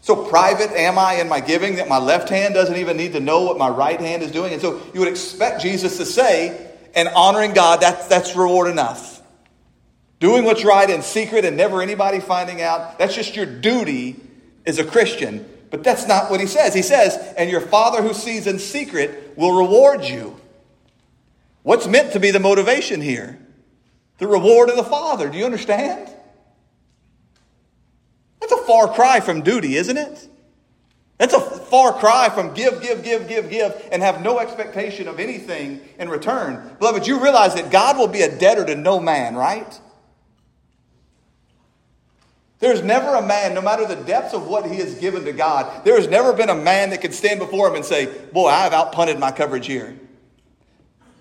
So 0.00 0.24
private 0.24 0.70
am 0.70 0.98
I 0.98 1.14
in 1.14 1.28
my 1.28 1.40
giving 1.40 1.76
that 1.76 1.88
my 1.88 1.98
left 1.98 2.28
hand 2.28 2.54
doesn't 2.54 2.76
even 2.76 2.96
need 2.96 3.12
to 3.12 3.20
know 3.20 3.44
what 3.44 3.58
my 3.58 3.68
right 3.68 4.00
hand 4.00 4.22
is 4.22 4.30
doing? 4.30 4.52
And 4.52 4.60
so 4.60 4.80
you 4.92 5.00
would 5.00 5.08
expect 5.08 5.62
Jesus 5.62 5.96
to 5.98 6.06
say, 6.06 6.70
and 6.94 7.08
honoring 7.08 7.52
God, 7.52 7.80
that's, 7.80 8.06
that's 8.06 8.36
reward 8.36 8.70
enough. 8.70 9.13
Doing 10.20 10.44
what's 10.44 10.64
right 10.64 10.88
in 10.88 11.02
secret 11.02 11.44
and 11.44 11.56
never 11.56 11.82
anybody 11.82 12.20
finding 12.20 12.62
out, 12.62 12.98
that's 12.98 13.14
just 13.14 13.36
your 13.36 13.46
duty 13.46 14.16
as 14.66 14.78
a 14.78 14.84
Christian. 14.84 15.48
But 15.70 15.82
that's 15.82 16.06
not 16.06 16.30
what 16.30 16.40
he 16.40 16.46
says. 16.46 16.72
He 16.72 16.82
says, 16.82 17.16
and 17.36 17.50
your 17.50 17.60
Father 17.60 18.00
who 18.00 18.14
sees 18.14 18.46
in 18.46 18.58
secret 18.58 19.36
will 19.36 19.56
reward 19.56 20.04
you. 20.04 20.40
What's 21.62 21.86
meant 21.86 22.12
to 22.12 22.20
be 22.20 22.30
the 22.30 22.40
motivation 22.40 23.00
here? 23.00 23.38
The 24.18 24.26
reward 24.26 24.70
of 24.70 24.76
the 24.76 24.84
Father. 24.84 25.28
Do 25.28 25.36
you 25.36 25.44
understand? 25.44 26.08
That's 28.40 28.52
a 28.52 28.64
far 28.64 28.86
cry 28.86 29.20
from 29.20 29.42
duty, 29.42 29.76
isn't 29.76 29.96
it? 29.96 30.28
That's 31.18 31.34
a 31.34 31.40
far 31.40 31.92
cry 31.92 32.28
from 32.28 32.54
give, 32.54 32.82
give, 32.82 33.02
give, 33.02 33.28
give, 33.28 33.48
give, 33.48 33.88
and 33.90 34.02
have 34.02 34.22
no 34.22 34.38
expectation 34.38 35.08
of 35.08 35.18
anything 35.18 35.80
in 35.98 36.08
return. 36.08 36.76
Beloved, 36.78 37.06
you 37.06 37.20
realize 37.20 37.54
that 37.54 37.70
God 37.70 37.96
will 37.96 38.08
be 38.08 38.22
a 38.22 38.38
debtor 38.38 38.66
to 38.66 38.74
no 38.74 39.00
man, 39.00 39.34
right? 39.34 39.80
There's 42.64 42.82
never 42.82 43.16
a 43.16 43.20
man, 43.20 43.52
no 43.52 43.60
matter 43.60 43.84
the 43.84 43.94
depths 43.94 44.32
of 44.32 44.46
what 44.46 44.64
he 44.64 44.76
has 44.76 44.94
given 44.94 45.26
to 45.26 45.34
God, 45.34 45.84
there 45.84 45.96
has 45.96 46.08
never 46.08 46.32
been 46.32 46.48
a 46.48 46.54
man 46.54 46.88
that 46.90 47.02
could 47.02 47.12
stand 47.12 47.38
before 47.38 47.68
him 47.68 47.74
and 47.74 47.84
say, 47.84 48.06
Boy, 48.32 48.48
I 48.48 48.62
have 48.62 48.72
outpunted 48.72 49.18
my 49.18 49.32
coverage 49.32 49.66
here. 49.66 49.94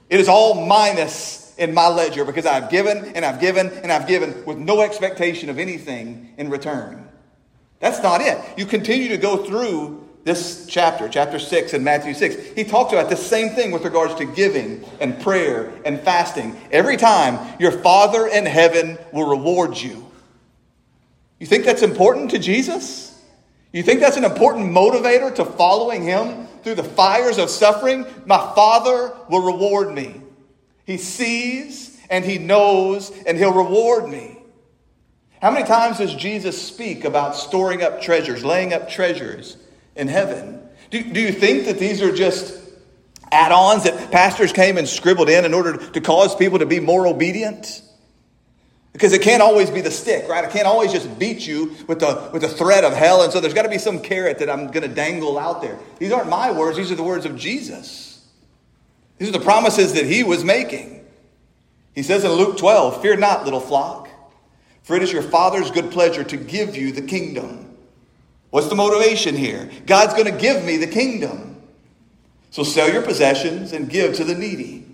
It 0.09 0.21
is 0.21 0.29
all 0.29 0.65
minus 0.65 1.53
in 1.57 1.73
my 1.73 1.89
ledger 1.89 2.23
because 2.23 2.45
I've 2.45 2.69
given 2.69 3.11
and 3.13 3.25
I've 3.25 3.41
given 3.41 3.67
and 3.67 3.91
I've 3.91 4.07
given 4.07 4.45
with 4.45 4.57
no 4.57 4.79
expectation 4.79 5.49
of 5.49 5.59
anything 5.59 6.33
in 6.37 6.49
return. 6.49 7.09
That's 7.81 8.01
not 8.01 8.21
it. 8.21 8.39
You 8.55 8.65
continue 8.65 9.09
to 9.09 9.17
go 9.17 9.35
through 9.35 10.07
this 10.23 10.65
chapter, 10.69 11.09
chapter 11.09 11.39
6 11.39 11.73
in 11.73 11.83
Matthew 11.83 12.13
6. 12.13 12.53
He 12.55 12.63
talks 12.63 12.93
about 12.93 13.09
the 13.09 13.17
same 13.17 13.49
thing 13.49 13.71
with 13.71 13.83
regards 13.83 14.15
to 14.15 14.23
giving 14.23 14.85
and 15.01 15.19
prayer 15.19 15.73
and 15.83 15.99
fasting. 15.99 16.57
Every 16.71 16.95
time, 16.95 17.57
your 17.59 17.73
Father 17.73 18.27
in 18.27 18.45
heaven 18.45 18.97
will 19.11 19.27
reward 19.27 19.75
you. 19.75 20.09
You 21.39 21.47
think 21.47 21.65
that's 21.65 21.81
important 21.81 22.31
to 22.31 22.39
Jesus? 22.39 23.21
You 23.71 23.83
think 23.83 23.99
that's 23.99 24.17
an 24.17 24.23
important 24.23 24.71
motivator 24.71 25.33
to 25.35 25.45
following 25.45 26.03
him 26.03 26.47
through 26.63 26.75
the 26.75 26.83
fires 26.83 27.37
of 27.37 27.49
suffering? 27.49 28.05
My 28.25 28.37
Father 28.53 29.15
will 29.29 29.41
reward 29.41 29.93
me. 29.93 30.21
He 30.85 30.97
sees 30.97 31.99
and 32.09 32.23
he 32.23 32.37
knows 32.37 33.11
and 33.25 33.37
he'll 33.37 33.53
reward 33.53 34.07
me. 34.07 34.37
How 35.41 35.51
many 35.51 35.65
times 35.65 35.97
does 35.97 36.13
Jesus 36.15 36.61
speak 36.61 37.03
about 37.03 37.35
storing 37.35 37.81
up 37.81 38.01
treasures, 38.01 38.45
laying 38.45 38.73
up 38.73 38.87
treasures 38.87 39.57
in 39.95 40.07
heaven? 40.07 40.61
Do, 40.89 41.03
do 41.11 41.19
you 41.19 41.31
think 41.31 41.65
that 41.65 41.79
these 41.79 42.01
are 42.01 42.15
just 42.15 42.57
add 43.31 43.51
ons 43.51 43.83
that 43.83 44.11
pastors 44.11 44.53
came 44.53 44.77
and 44.77 44.87
scribbled 44.87 45.29
in 45.29 45.43
in 45.43 45.53
order 45.53 45.75
to 45.77 45.99
cause 45.99 46.35
people 46.35 46.59
to 46.59 46.65
be 46.65 46.79
more 46.79 47.07
obedient? 47.07 47.81
Because 48.93 49.11
it 49.11 49.23
can't 49.23 49.41
always 49.41 49.71
be 49.71 49.81
the 49.81 49.91
stick, 49.91 50.29
right? 50.29 50.45
I 50.45 50.47
can't 50.47 50.67
always 50.67 50.91
just 50.91 51.17
beat 51.17 51.47
you 51.47 51.75
with 51.87 51.99
the, 51.99 52.29
with 52.31 52.43
the 52.43 52.47
threat 52.47 52.83
of 52.83 52.93
hell. 52.93 53.23
And 53.23 53.33
so 53.33 53.39
there's 53.39 53.55
got 53.55 53.63
to 53.63 53.69
be 53.69 53.79
some 53.79 53.99
carrot 53.99 54.37
that 54.37 54.51
I'm 54.51 54.67
going 54.67 54.87
to 54.87 54.93
dangle 54.93 55.39
out 55.39 55.63
there. 55.63 55.79
These 55.97 56.11
aren't 56.11 56.29
my 56.29 56.51
words, 56.51 56.77
these 56.77 56.91
are 56.91 56.95
the 56.95 57.03
words 57.03 57.25
of 57.25 57.35
Jesus. 57.35 58.25
These 59.17 59.29
are 59.29 59.33
the 59.33 59.39
promises 59.39 59.93
that 59.93 60.05
he 60.05 60.23
was 60.23 60.43
making. 60.43 61.05
He 61.95 62.03
says 62.03 62.23
in 62.23 62.31
Luke 62.31 62.57
12, 62.57 63.01
Fear 63.01 63.17
not, 63.17 63.45
little 63.45 63.59
flock, 63.59 64.09
for 64.83 64.95
it 64.95 65.01
is 65.01 65.11
your 65.11 65.21
Father's 65.23 65.71
good 65.71 65.91
pleasure 65.91 66.23
to 66.23 66.37
give 66.37 66.75
you 66.75 66.91
the 66.91 67.01
kingdom. 67.01 67.75
What's 68.51 68.67
the 68.67 68.75
motivation 68.75 69.35
here? 69.35 69.71
God's 69.87 70.13
going 70.13 70.31
to 70.31 70.39
give 70.39 70.63
me 70.63 70.77
the 70.77 70.87
kingdom. 70.87 71.61
So 72.51 72.61
sell 72.61 72.91
your 72.91 73.01
possessions 73.01 73.73
and 73.73 73.89
give 73.89 74.13
to 74.15 74.23
the 74.23 74.35
needy. 74.35 74.85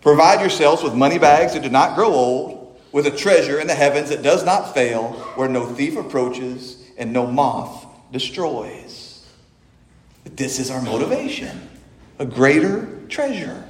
Provide 0.00 0.40
yourselves 0.40 0.82
with 0.82 0.94
money 0.94 1.18
bags 1.18 1.54
that 1.54 1.62
do 1.62 1.68
not 1.68 1.94
grow 1.94 2.08
old 2.08 2.57
with 2.92 3.06
a 3.06 3.10
treasure 3.10 3.60
in 3.60 3.66
the 3.66 3.74
heavens 3.74 4.08
that 4.10 4.22
does 4.22 4.44
not 4.44 4.74
fail, 4.74 5.12
where 5.36 5.48
no 5.48 5.66
thief 5.66 5.96
approaches 5.96 6.82
and 6.96 7.12
no 7.12 7.26
moth 7.26 7.86
destroys. 8.12 9.26
This 10.24 10.58
is 10.58 10.70
our 10.70 10.82
motivation 10.82 11.68
a 12.18 12.26
greater 12.26 12.88
treasure, 13.08 13.64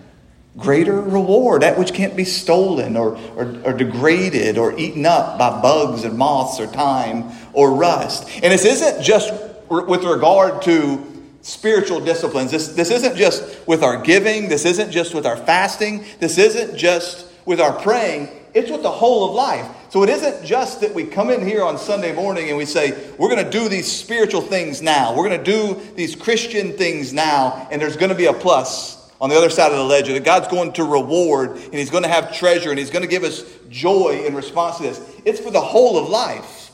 greater 0.57 1.01
reward, 1.01 1.63
that 1.63 1.79
which 1.79 1.93
can't 1.93 2.17
be 2.17 2.25
stolen 2.25 2.97
or, 2.97 3.17
or, 3.37 3.55
or, 3.63 3.73
degraded 3.75 4.57
or 4.57 4.77
eaten 4.79 5.05
up 5.05 5.39
by 5.39 5.61
bugs 5.61 6.05
and 6.05 6.17
moths 6.17 6.59
or 6.59 6.67
time 6.67 7.31
or 7.53 7.73
rust. 7.73 8.27
And 8.43 8.53
this 8.53 8.65
isn't 8.65 9.03
just 9.03 9.35
with 9.69 10.03
regard 10.03 10.63
to 10.63 11.05
spiritual 11.43 12.01
disciplines. 12.01 12.51
This, 12.51 12.69
this 12.69 12.91
isn't 12.91 13.17
just 13.17 13.67
with 13.69 13.83
our 13.83 14.03
giving, 14.03 14.49
this 14.49 14.65
isn't 14.65 14.91
just 14.91 15.15
with 15.15 15.27
our 15.27 15.37
fasting, 15.37 16.05
this 16.21 16.39
isn't 16.39 16.77
just 16.77 17.27
with 17.45 17.61
our 17.61 17.79
praying. 17.81 18.29
It's 18.55 18.71
with 18.71 18.83
the 18.83 18.91
whole 18.91 19.29
of 19.29 19.35
life. 19.35 19.67
So 19.91 20.03
it 20.03 20.09
isn't 20.09 20.45
just 20.45 20.81
that 20.81 20.95
we 20.95 21.05
come 21.05 21.31
in 21.31 21.47
here 21.47 21.63
on 21.63 21.79
Sunday 21.79 22.15
morning 22.15 22.49
and 22.49 22.59
we 22.59 22.65
say, 22.65 22.93
we're 23.19 23.31
going 23.31 23.45
to 23.45 23.51
do 23.51 23.69
these 23.69 23.91
spiritual 23.91 24.41
things 24.41 24.83
now. 24.83 25.15
We're 25.17 25.29
going 25.29 25.43
to 25.43 25.51
do 25.51 25.81
these 25.95 26.15
Christian 26.15 26.73
things 26.73 27.13
now, 27.13 27.69
and 27.71 27.81
there's 27.81 27.97
going 27.97 28.11
to 28.11 28.15
be 28.15 28.27
a 28.27 28.33
plus 28.33 28.99
on 29.21 29.31
the 29.31 29.37
other 29.37 29.51
side 29.51 29.73
of 29.73 29.79
the 29.79 29.85
ledger 29.85 30.13
that 30.13 30.25
God's 30.25 30.49
going 30.49 30.73
to 30.75 30.85
reward 30.85 31.51
and 31.51 31.75
He's 31.75 31.91
going 31.91 32.05
to 32.05 32.09
have 32.09 32.37
treasure 32.37 32.71
and 32.71 32.79
He's 32.79 32.91
going 32.91 33.03
to 33.03 33.09
give 33.09 33.25
us 33.25 33.43
joy 33.69 34.25
in 34.27 34.35
response 34.35 34.77
to 34.77 34.85
this. 34.85 35.01
It's 35.25 35.41
for 35.41 35.51
the 35.51 35.61
whole 35.61 35.99
of 35.99 36.09
life. 36.09 36.71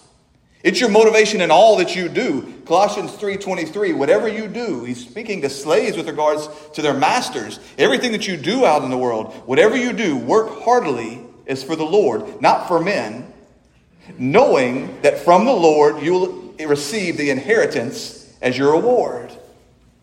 It's 0.62 0.80
your 0.80 0.88
motivation 0.88 1.42
in 1.42 1.50
all 1.50 1.76
that 1.76 1.94
you 1.94 2.08
do. 2.08 2.54
Colossians 2.64 3.12
3:23, 3.12 3.94
whatever 3.94 4.28
you 4.28 4.48
do, 4.48 4.82
he's 4.84 5.06
speaking 5.06 5.42
to 5.42 5.50
slaves 5.50 5.94
with 5.94 6.08
regards 6.08 6.48
to 6.72 6.80
their 6.80 6.94
masters. 6.94 7.60
Everything 7.76 8.12
that 8.12 8.26
you 8.26 8.38
do 8.38 8.64
out 8.64 8.82
in 8.82 8.90
the 8.90 8.96
world, 8.96 9.34
whatever 9.44 9.76
you 9.76 9.92
do, 9.92 10.16
work 10.16 10.62
heartily 10.62 11.20
is 11.46 11.62
for 11.62 11.76
the 11.76 11.84
Lord, 11.84 12.40
not 12.40 12.68
for 12.68 12.80
men, 12.80 13.32
knowing 14.18 15.00
that 15.02 15.18
from 15.18 15.44
the 15.44 15.52
Lord 15.52 16.02
you 16.02 16.12
will 16.12 16.66
receive 16.66 17.16
the 17.16 17.30
inheritance 17.30 18.32
as 18.40 18.56
your 18.56 18.72
reward. 18.72 19.32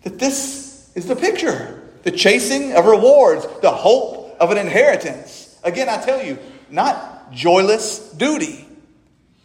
That 0.04 0.20
this 0.20 0.92
is 0.96 1.06
the 1.06 1.16
picture 1.16 1.78
the 2.04 2.12
chasing 2.12 2.74
of 2.74 2.86
rewards, 2.86 3.46
the 3.62 3.70
hope 3.70 4.36
of 4.40 4.50
an 4.50 4.58
inheritance. 4.58 5.60
Again, 5.64 5.88
I 5.88 5.98
tell 5.98 6.24
you, 6.24 6.40
not 6.72 7.32
joyless 7.32 8.12
duty. 8.14 8.68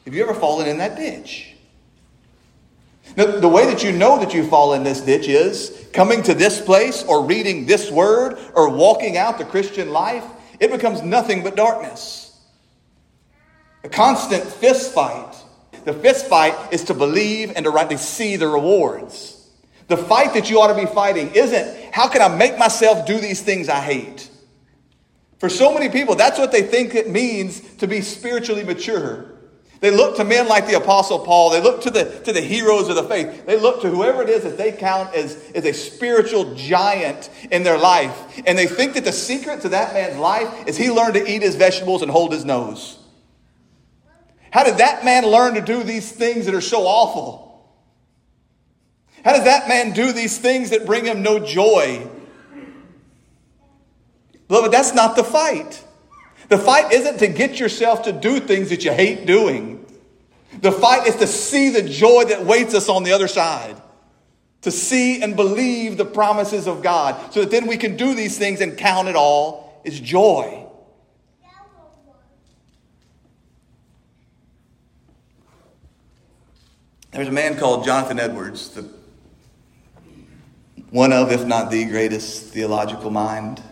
Have 0.06 0.14
you 0.14 0.22
ever 0.22 0.34
fallen 0.34 0.66
in 0.66 0.78
that 0.78 0.96
ditch? 0.96 1.54
Now, 3.16 3.26
the 3.26 3.48
way 3.48 3.66
that 3.66 3.82
you 3.82 3.92
know 3.92 4.18
that 4.18 4.34
you 4.34 4.46
fall 4.46 4.74
in 4.74 4.84
this 4.84 5.00
ditch 5.00 5.28
is 5.28 5.86
coming 5.92 6.22
to 6.24 6.34
this 6.34 6.60
place 6.60 7.02
or 7.04 7.24
reading 7.24 7.66
this 7.66 7.90
word 7.90 8.38
or 8.54 8.68
walking 8.68 9.16
out 9.16 9.38
the 9.38 9.44
Christian 9.44 9.90
life, 9.90 10.24
it 10.60 10.70
becomes 10.70 11.02
nothing 11.02 11.42
but 11.42 11.56
darkness. 11.56 12.38
A 13.84 13.88
constant 13.88 14.44
fist 14.44 14.92
fight. 14.92 15.34
The 15.84 15.92
fist 15.92 16.26
fight 16.26 16.54
is 16.72 16.84
to 16.84 16.94
believe 16.94 17.52
and 17.54 17.64
to 17.64 17.70
rightly 17.70 17.96
see 17.96 18.36
the 18.36 18.48
rewards. 18.48 19.48
The 19.88 19.96
fight 19.96 20.34
that 20.34 20.50
you 20.50 20.60
ought 20.60 20.74
to 20.74 20.74
be 20.74 20.92
fighting 20.92 21.30
isn't 21.34 21.94
how 21.94 22.08
can 22.08 22.20
I 22.20 22.28
make 22.28 22.58
myself 22.58 23.06
do 23.06 23.18
these 23.18 23.40
things 23.40 23.68
I 23.68 23.80
hate? 23.80 24.28
For 25.38 25.48
so 25.48 25.72
many 25.72 25.88
people, 25.88 26.14
that's 26.14 26.38
what 26.38 26.50
they 26.50 26.62
think 26.62 26.94
it 26.94 27.10
means 27.10 27.60
to 27.76 27.86
be 27.86 28.00
spiritually 28.00 28.64
mature. 28.64 29.35
They 29.80 29.90
look 29.90 30.16
to 30.16 30.24
men 30.24 30.48
like 30.48 30.66
the 30.66 30.76
Apostle 30.76 31.18
Paul. 31.18 31.50
They 31.50 31.60
look 31.60 31.82
to 31.82 31.90
the, 31.90 32.04
to 32.24 32.32
the 32.32 32.40
heroes 32.40 32.88
of 32.88 32.96
the 32.96 33.02
faith. 33.02 33.44
They 33.44 33.58
look 33.58 33.82
to 33.82 33.90
whoever 33.90 34.22
it 34.22 34.30
is 34.30 34.42
that 34.44 34.56
they 34.56 34.72
count 34.72 35.14
as, 35.14 35.50
as 35.54 35.64
a 35.64 35.72
spiritual 35.72 36.54
giant 36.54 37.28
in 37.50 37.62
their 37.62 37.76
life. 37.76 38.42
And 38.46 38.56
they 38.56 38.66
think 38.66 38.94
that 38.94 39.04
the 39.04 39.12
secret 39.12 39.60
to 39.62 39.68
that 39.70 39.92
man's 39.92 40.16
life 40.16 40.66
is 40.66 40.76
he 40.76 40.90
learned 40.90 41.14
to 41.14 41.30
eat 41.30 41.42
his 41.42 41.56
vegetables 41.56 42.02
and 42.02 42.10
hold 42.10 42.32
his 42.32 42.44
nose. 42.44 42.98
How 44.50 44.64
did 44.64 44.78
that 44.78 45.04
man 45.04 45.26
learn 45.26 45.54
to 45.54 45.60
do 45.60 45.82
these 45.82 46.10
things 46.10 46.46
that 46.46 46.54
are 46.54 46.62
so 46.62 46.86
awful? 46.86 47.46
How 49.24 49.32
does 49.32 49.44
that 49.44 49.68
man 49.68 49.92
do 49.92 50.12
these 50.12 50.38
things 50.38 50.70
that 50.70 50.86
bring 50.86 51.04
him 51.04 51.22
no 51.22 51.38
joy? 51.38 52.08
Beloved, 54.48 54.72
that's 54.72 54.94
not 54.94 55.16
the 55.16 55.24
fight. 55.24 55.82
The 56.48 56.58
fight 56.58 56.92
isn't 56.92 57.18
to 57.18 57.26
get 57.26 57.58
yourself 57.58 58.04
to 58.04 58.12
do 58.12 58.38
things 58.38 58.70
that 58.70 58.84
you 58.84 58.92
hate 58.92 59.26
doing. 59.26 59.84
The 60.60 60.72
fight 60.72 61.06
is 61.06 61.16
to 61.16 61.26
see 61.26 61.70
the 61.70 61.82
joy 61.82 62.24
that 62.24 62.44
waits 62.44 62.74
us 62.74 62.88
on 62.88 63.02
the 63.02 63.12
other 63.12 63.28
side. 63.28 63.76
To 64.62 64.70
see 64.70 65.22
and 65.22 65.36
believe 65.36 65.96
the 65.96 66.04
promises 66.04 66.66
of 66.66 66.82
God 66.82 67.32
so 67.32 67.40
that 67.40 67.50
then 67.50 67.66
we 67.66 67.76
can 67.76 67.96
do 67.96 68.14
these 68.14 68.38
things 68.38 68.60
and 68.60 68.76
count 68.76 69.08
it 69.08 69.16
all 69.16 69.82
as 69.84 69.98
joy. 69.98 70.64
There's 77.10 77.28
a 77.28 77.32
man 77.32 77.56
called 77.56 77.84
Jonathan 77.84 78.20
Edwards, 78.20 78.70
the, 78.70 78.90
one 80.90 81.12
of, 81.12 81.32
if 81.32 81.46
not 81.46 81.70
the 81.70 81.84
greatest 81.86 82.44
theological 82.48 83.10
mind 83.10 83.62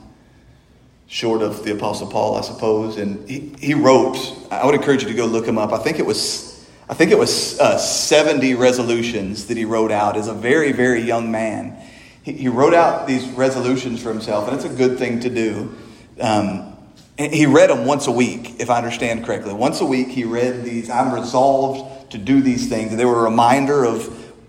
short 1.14 1.42
of 1.42 1.62
the 1.62 1.70
Apostle 1.70 2.08
Paul, 2.08 2.36
I 2.36 2.40
suppose. 2.40 2.96
And 2.96 3.28
he, 3.28 3.52
he 3.60 3.72
wrote, 3.72 4.16
I 4.50 4.66
would 4.66 4.74
encourage 4.74 5.04
you 5.04 5.08
to 5.08 5.14
go 5.14 5.26
look 5.26 5.46
him 5.46 5.58
up. 5.58 5.72
I 5.72 5.78
think 5.78 6.00
it 6.00 6.06
was. 6.06 6.52
I 6.86 6.92
think 6.92 7.12
it 7.12 7.18
was 7.18 7.58
uh, 7.60 7.78
70 7.78 8.54
resolutions 8.54 9.46
that 9.46 9.56
he 9.56 9.64
wrote 9.64 9.90
out 9.90 10.18
as 10.18 10.28
a 10.28 10.34
very, 10.34 10.72
very 10.72 11.00
young 11.00 11.30
man. 11.30 11.80
He, 12.22 12.32
he, 12.32 12.48
wrote 12.48 12.74
out 12.74 13.06
these 13.06 13.26
resolutions 13.30 14.02
for 14.02 14.10
himself, 14.10 14.48
and 14.48 14.56
it's 14.56 14.66
a 14.66 14.76
good 14.76 14.98
thing 14.98 15.20
to 15.20 15.30
do. 15.30 15.74
Um, 16.20 16.76
he 17.16 17.46
read 17.46 17.70
them 17.70 17.86
once 17.86 18.06
a 18.06 18.12
week, 18.12 18.56
if 18.60 18.68
I 18.68 18.76
understand 18.76 19.24
correctly. 19.24 19.54
Once 19.54 19.80
a 19.80 19.86
week, 19.86 20.08
he 20.08 20.24
read 20.24 20.62
these. 20.62 20.90
I'm 20.90 21.14
resolved 21.14 22.10
to 22.10 22.18
do 22.18 22.42
these 22.42 22.68
things. 22.68 22.90
And 22.90 23.00
they 23.00 23.06
were 23.06 23.20
a 23.20 23.30
reminder 23.30 23.84
of 23.84 24.04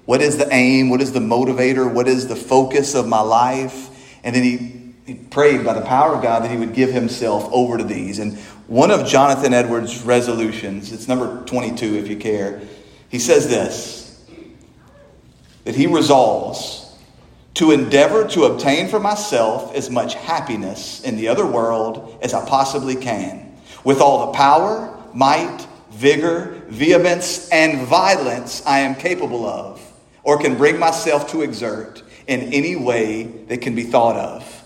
what 0.05 0.21
is 0.21 0.37
the 0.37 0.53
aim, 0.53 0.89
what 0.89 0.99
is 0.99 1.13
the 1.13 1.21
motivator, 1.21 1.89
what 1.89 2.09
is 2.09 2.27
the 2.27 2.35
focus 2.35 2.95
of 2.95 3.07
my 3.07 3.21
life. 3.21 4.17
And 4.25 4.35
then 4.35 4.43
he 4.43 4.84
he 5.05 5.13
prayed 5.13 5.63
by 5.63 5.73
the 5.73 5.85
power 5.85 6.15
of 6.15 6.23
God 6.23 6.43
that 6.43 6.51
he 6.51 6.57
would 6.57 6.73
give 6.73 6.91
himself 6.91 7.47
over 7.51 7.77
to 7.77 7.83
these. 7.83 8.19
And 8.19 8.37
one 8.67 8.89
of 8.89 9.07
Jonathan 9.07 9.53
Edwards' 9.53 10.01
resolutions, 10.01 10.91
it's 10.91 11.07
number 11.07 11.43
22 11.45 11.95
if 11.95 12.07
you 12.07 12.17
care, 12.17 12.61
he 13.09 13.19
says 13.19 13.47
this 13.47 14.03
that 15.63 15.75
he 15.75 15.87
resolves 15.87 16.95
to 17.55 17.71
endeavor 17.71 18.27
to 18.27 18.43
obtain 18.43 18.87
for 18.87 18.99
myself 18.99 19.73
as 19.73 19.89
much 19.89 20.13
happiness 20.13 21.01
in 21.01 21.15
the 21.15 21.27
other 21.27 21.45
world 21.45 22.19
as 22.21 22.35
I 22.35 22.47
possibly 22.47 22.95
can, 22.95 23.57
with 23.83 23.99
all 23.99 24.27
the 24.27 24.33
power, 24.33 24.95
might, 25.13 25.65
vigor, 25.89 26.61
vehemence, 26.67 27.49
and 27.49 27.87
violence 27.87 28.63
I 28.65 28.79
am 28.79 28.93
capable 28.93 29.45
of, 29.47 29.81
or 30.23 30.39
can 30.39 30.55
bring 30.55 30.77
myself 30.77 31.31
to 31.31 31.41
exert 31.41 32.03
in 32.27 32.53
any 32.53 32.75
way 32.75 33.23
that 33.23 33.61
can 33.61 33.73
be 33.73 33.83
thought 33.83 34.17
of. 34.17 34.64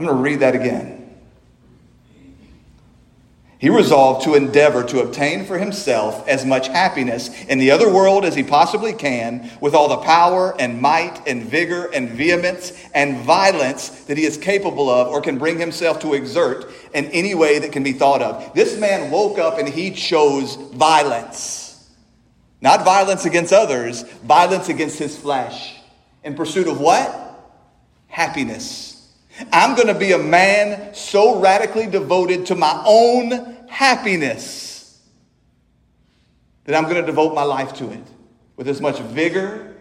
I'm 0.00 0.06
going 0.06 0.16
to 0.16 0.22
read 0.22 0.40
that 0.40 0.54
again. 0.54 1.20
He 3.58 3.68
resolved 3.68 4.24
to 4.24 4.34
endeavor 4.34 4.82
to 4.84 5.02
obtain 5.02 5.44
for 5.44 5.58
himself 5.58 6.26
as 6.26 6.46
much 6.46 6.68
happiness 6.68 7.28
in 7.44 7.58
the 7.58 7.70
other 7.70 7.92
world 7.92 8.24
as 8.24 8.34
he 8.34 8.42
possibly 8.42 8.94
can, 8.94 9.50
with 9.60 9.74
all 9.74 9.90
the 9.90 9.98
power 9.98 10.58
and 10.58 10.80
might 10.80 11.20
and 11.28 11.42
vigor 11.42 11.84
and 11.92 12.08
vehemence 12.08 12.72
and 12.94 13.18
violence 13.18 13.90
that 14.04 14.16
he 14.16 14.24
is 14.24 14.38
capable 14.38 14.88
of 14.88 15.08
or 15.08 15.20
can 15.20 15.36
bring 15.36 15.58
himself 15.58 16.00
to 16.00 16.14
exert 16.14 16.72
in 16.94 17.04
any 17.08 17.34
way 17.34 17.58
that 17.58 17.72
can 17.72 17.82
be 17.82 17.92
thought 17.92 18.22
of. 18.22 18.54
This 18.54 18.80
man 18.80 19.10
woke 19.10 19.38
up 19.38 19.58
and 19.58 19.68
he 19.68 19.90
chose 19.90 20.54
violence. 20.54 21.90
Not 22.62 22.86
violence 22.86 23.26
against 23.26 23.52
others, 23.52 24.04
violence 24.24 24.70
against 24.70 24.98
his 24.98 25.18
flesh. 25.18 25.76
In 26.24 26.36
pursuit 26.36 26.68
of 26.68 26.80
what? 26.80 27.14
Happiness. 28.08 28.89
I'm 29.52 29.74
going 29.74 29.88
to 29.88 29.98
be 29.98 30.12
a 30.12 30.18
man 30.18 30.94
so 30.94 31.40
radically 31.40 31.86
devoted 31.86 32.46
to 32.46 32.54
my 32.54 32.82
own 32.86 33.56
happiness 33.68 35.00
that 36.64 36.76
I'm 36.76 36.84
going 36.84 36.96
to 36.96 37.06
devote 37.06 37.34
my 37.34 37.42
life 37.42 37.74
to 37.74 37.90
it 37.90 38.02
with 38.56 38.68
as 38.68 38.80
much 38.80 38.98
vigor 38.98 39.74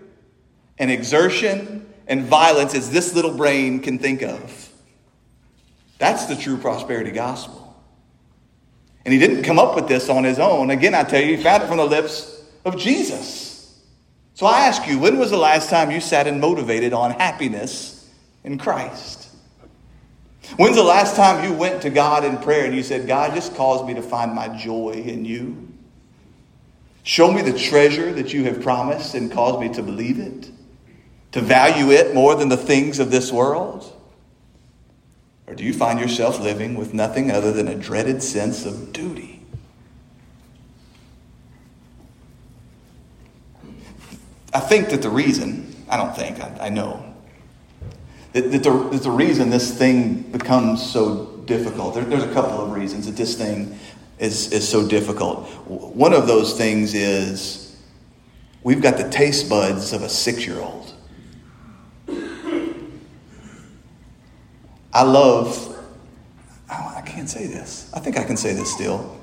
and 0.77 0.89
exertion 0.89 1.91
and 2.07 2.23
violence 2.23 2.73
as 2.73 2.89
this 2.89 3.13
little 3.13 3.35
brain 3.35 3.81
can 3.81 3.99
think 3.99 4.21
of. 4.21 4.69
That's 5.97 6.25
the 6.25 6.35
true 6.35 6.57
prosperity 6.57 7.11
gospel. 7.11 7.65
And 9.05 9.13
he 9.13 9.19
didn't 9.19 9.43
come 9.43 9.59
up 9.59 9.75
with 9.75 9.87
this 9.87 10.09
on 10.09 10.23
his 10.23 10.39
own. 10.39 10.69
Again, 10.69 10.95
I 10.95 11.03
tell 11.03 11.21
you, 11.21 11.37
he 11.37 11.43
found 11.43 11.63
it 11.63 11.67
from 11.67 11.77
the 11.77 11.85
lips 11.85 12.43
of 12.65 12.77
Jesus. 12.77 13.79
So 14.33 14.45
I 14.45 14.67
ask 14.67 14.87
you, 14.87 14.99
when 14.99 15.17
was 15.17 15.31
the 15.31 15.37
last 15.37 15.69
time 15.69 15.91
you 15.91 15.99
sat 15.99 16.27
and 16.27 16.39
motivated 16.39 16.93
on 16.93 17.11
happiness 17.11 18.09
in 18.43 18.57
Christ? 18.57 19.28
When's 20.57 20.75
the 20.75 20.83
last 20.83 21.15
time 21.15 21.43
you 21.43 21.53
went 21.53 21.81
to 21.83 21.89
God 21.89 22.25
in 22.25 22.38
prayer 22.38 22.65
and 22.65 22.75
you 22.75 22.83
said, 22.83 23.07
God, 23.07 23.33
just 23.33 23.55
cause 23.55 23.85
me 23.88 23.93
to 23.93 24.01
find 24.01 24.33
my 24.33 24.47
joy 24.49 24.91
in 24.91 25.25
you? 25.25 25.67
Show 27.03 27.31
me 27.31 27.41
the 27.41 27.57
treasure 27.57 28.12
that 28.13 28.33
you 28.33 28.43
have 28.45 28.62
promised 28.62 29.15
and 29.15 29.31
cause 29.31 29.59
me 29.59 29.73
to 29.73 29.83
believe 29.83 30.19
it, 30.19 30.49
to 31.31 31.41
value 31.41 31.91
it 31.91 32.13
more 32.13 32.35
than 32.35 32.49
the 32.49 32.57
things 32.57 32.99
of 32.99 33.12
this 33.12 33.31
world? 33.31 33.95
Or 35.47 35.55
do 35.55 35.63
you 35.63 35.73
find 35.73 35.99
yourself 35.99 36.39
living 36.39 36.75
with 36.75 36.93
nothing 36.93 37.31
other 37.31 37.51
than 37.51 37.67
a 37.67 37.75
dreaded 37.75 38.21
sense 38.21 38.65
of 38.65 38.93
duty? 38.93 39.41
I 44.53 44.59
think 44.59 44.89
that 44.89 45.01
the 45.01 45.09
reason, 45.09 45.75
I 45.89 45.97
don't 45.97 46.15
think, 46.15 46.39
I, 46.39 46.67
I 46.67 46.69
know, 46.69 47.08
that, 48.33 48.51
that, 48.51 48.63
the, 48.63 48.71
that 48.91 49.03
the 49.03 49.11
reason 49.11 49.49
this 49.49 49.75
thing 49.77 50.21
becomes 50.23 50.87
so 50.87 51.37
difficult, 51.45 51.95
there, 51.95 52.03
there's 52.03 52.23
a 52.23 52.33
couple 52.33 52.61
of 52.61 52.71
reasons 52.71 53.05
that 53.07 53.15
this 53.15 53.35
thing 53.35 53.77
is, 54.19 54.51
is 54.51 54.67
so 54.67 54.87
difficult. 54.87 55.47
One 55.67 56.13
of 56.13 56.27
those 56.27 56.57
things 56.57 56.93
is 56.93 57.75
we've 58.63 58.81
got 58.81 58.97
the 58.97 59.09
taste 59.09 59.49
buds 59.49 59.93
of 59.93 60.03
a 60.03 60.09
six 60.09 60.45
year 60.45 60.59
old. 60.59 60.93
I 64.91 65.03
love, 65.03 65.77
I 66.69 67.01
can't 67.05 67.29
say 67.29 67.47
this. 67.47 67.91
I 67.93 67.99
think 67.99 68.17
I 68.17 68.23
can 68.23 68.37
say 68.37 68.53
this 68.53 68.73
still. 68.73 69.17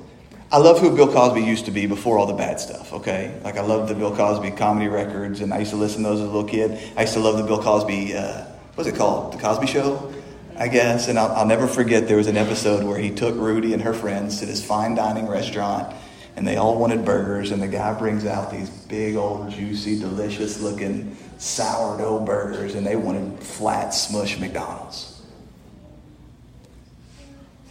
I 0.49 0.59
love 0.59 0.79
who 0.79 0.95
Bill 0.95 1.11
Cosby 1.11 1.41
used 1.41 1.65
to 1.65 1.71
be 1.71 1.87
before 1.87 2.17
all 2.17 2.25
the 2.25 2.33
bad 2.33 2.57
stuff, 2.57 2.93
okay? 2.93 3.37
Like, 3.43 3.57
I 3.57 3.61
love 3.61 3.89
the 3.89 3.95
Bill 3.95 4.15
Cosby 4.15 4.51
comedy 4.51 4.87
records, 4.87 5.41
and 5.41 5.53
I 5.53 5.59
used 5.59 5.71
to 5.71 5.77
listen 5.77 6.03
to 6.03 6.09
those 6.09 6.21
as 6.21 6.25
a 6.25 6.31
little 6.31 6.45
kid. 6.45 6.79
I 6.95 7.01
used 7.01 7.13
to 7.15 7.19
love 7.19 7.37
the 7.37 7.43
Bill 7.43 7.61
Cosby 7.61 8.15
uh, 8.15 8.45
what's 8.77 8.87
it 8.87 8.95
called? 8.95 9.33
The 9.33 9.39
Cosby 9.39 9.65
Show, 9.65 10.13
I 10.55 10.67
guess. 10.67 11.07
And 11.07 11.17
I'll, 11.17 11.31
I'll 11.31 11.47
never 11.47 11.65
forget 11.65 12.07
there 12.07 12.17
was 12.17 12.27
an 12.27 12.37
episode 12.37 12.83
where 12.83 12.99
he 12.99 13.09
took 13.09 13.33
Rudy 13.35 13.73
and 13.73 13.81
her 13.81 13.93
friends 13.93 14.39
to 14.39 14.45
this 14.45 14.63
fine 14.63 14.93
dining 14.93 15.27
restaurant 15.27 15.95
and 16.37 16.47
they 16.47 16.55
all 16.55 16.77
wanted 16.77 17.03
burgers, 17.03 17.49
and 17.49 17.59
the 17.59 17.67
guy 17.67 17.97
brings 17.97 18.23
out 18.23 18.51
these 18.51 18.69
big, 18.69 19.15
old, 19.15 19.49
juicy, 19.49 19.99
delicious 19.99 20.61
looking 20.61 21.17
sourdough 21.39 22.19
burgers, 22.19 22.75
and 22.75 22.85
they 22.85 22.95
wanted 22.95 23.39
flat, 23.39 23.89
smush 23.89 24.37
McDonald's. 24.37 25.19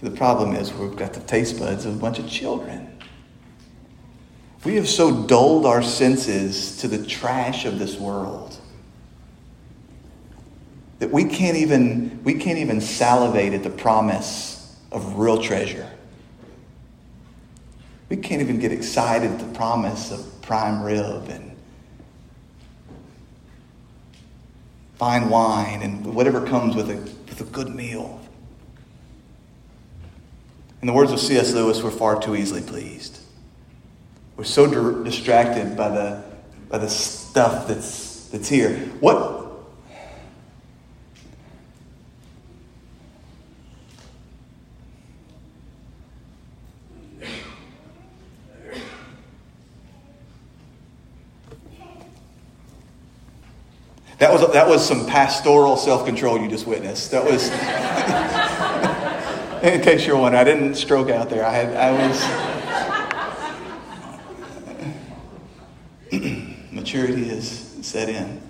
So 0.01 0.09
the 0.09 0.17
problem 0.17 0.57
is 0.57 0.75
we've 0.75 0.97
got 0.97 1.13
the 1.13 1.21
taste 1.21 1.61
buds 1.61 1.87
of 1.87 1.95
a 1.95 1.99
bunch 1.99 2.19
of 2.19 2.29
children. 2.29 2.99
We 4.65 4.75
have 4.75 4.89
so 4.89 5.23
dulled 5.29 5.65
our 5.65 5.81
senses 5.81 6.79
to 6.79 6.89
the 6.89 7.07
trash 7.07 7.67
of 7.67 7.79
this 7.79 7.97
world 7.97 8.46
that 10.99 11.11
we 11.11 11.25
can't 11.25 11.57
even 11.57 12.23
we 12.25 12.35
can't 12.35 12.59
even 12.59 12.81
salivate 12.81 13.53
at 13.53 13.63
the 13.63 13.71
promise 13.71 14.77
of 14.93 15.19
real 15.19 15.43
treasure. 15.43 15.91
We 18.09 18.17
can't 18.17 18.41
even 18.41 18.59
get 18.59 18.73
excited 18.73 19.31
at 19.31 19.39
the 19.39 19.53
promise 19.57 20.13
of 20.13 20.43
prime 20.43 20.83
rib 20.83 21.29
and 21.29 21.57
fine 24.97 25.29
wine 25.29 25.83
and 25.83 26.15
whatever 26.15 26.47
comes 26.47 26.75
with 26.75 26.91
a, 26.91 26.97
with 26.97 27.41
a 27.41 27.45
good 27.45 27.69
meal. 27.69 28.21
In 30.81 30.87
the 30.87 30.93
words 30.93 31.13
of 31.13 31.21
C.S. 31.21 31.53
Lewis, 31.53 31.83
we're 31.83 31.91
far 31.91 32.21
too 32.21 32.37
easily 32.37 32.63
pleased. 32.63 33.19
We're 34.37 34.45
so 34.45 34.67
di- 34.67 35.05
distracted 35.05 35.77
by 35.77 35.89
the, 35.89 36.23
by 36.69 36.79
the 36.79 36.89
stuff 36.89 37.67
that's, 37.67 38.29
that's 38.29 38.49
here. 38.49 38.77
What, 39.01 39.46
That 54.19 54.33
was, 54.33 54.51
that 54.53 54.67
was 54.67 54.85
some 54.87 55.07
pastoral 55.07 55.77
self 55.77 56.07
control 56.07 56.41
you 56.41 56.49
just 56.49 56.67
witnessed. 56.67 57.11
That 57.11 57.25
was, 57.25 57.51
in 59.63 59.83
case 59.83 60.07
you're 60.07 60.17
wondering, 60.17 60.41
I 60.41 60.45
didn't 60.45 60.77
stroke 60.77 61.11
out 61.11 61.29
there. 61.29 61.45
I, 61.45 61.53
had, 61.53 61.77
I 61.77 61.93
was, 66.09 66.13
maturity 66.73 67.29
is 67.29 67.77
set 67.83 68.09
in. 68.09 68.41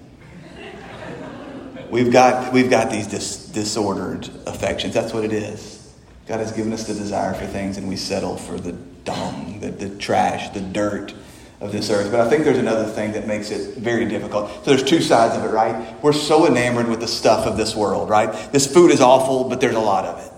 We've 1.91 2.13
got, 2.13 2.53
we've 2.53 2.71
got 2.71 2.93
these 2.93 3.09
dis, 3.09 3.49
disordered 3.49 4.31
affections. 4.47 4.95
That's 4.95 5.13
what 5.13 5.25
it 5.25 5.33
is. 5.33 5.93
God 6.29 6.39
has 6.39 6.53
given 6.53 6.73
us 6.73 6.87
the 6.87 6.95
desire 6.95 7.35
for 7.35 7.47
things, 7.47 7.77
and 7.77 7.89
we 7.89 7.97
settle 7.97 8.37
for 8.37 8.57
the 8.59 8.71
dung, 8.73 9.59
the, 9.61 9.71
the 9.71 9.91
trash, 9.99 10.51
the 10.51 10.61
dirt 10.61 11.13
of 11.61 11.73
this 11.73 11.91
earth. 11.91 12.11
But 12.11 12.21
I 12.21 12.29
think 12.29 12.45
there's 12.45 12.59
another 12.59 12.85
thing 12.85 13.13
that 13.13 13.27
makes 13.27 13.51
it 13.51 13.79
very 13.79 14.05
difficult. 14.05 14.51
So 14.65 14.71
there's 14.71 14.83
two 14.83 15.01
sides 15.01 15.35
of 15.37 15.45
it, 15.45 15.55
right? 15.55 16.03
We're 16.03 16.13
so 16.13 16.47
enamored 16.47 16.89
with 16.89 17.01
the 17.01 17.09
stuff 17.09 17.47
of 17.47 17.57
this 17.57 17.75
world, 17.75 18.11
right? 18.11 18.53
This 18.53 18.67
food 18.71 18.91
is 18.91 19.01
awful, 19.01 19.45
but 19.45 19.61
there's 19.61 19.75
a 19.75 19.81
lot 19.81 20.05
of 20.05 20.25
it. 20.25 20.33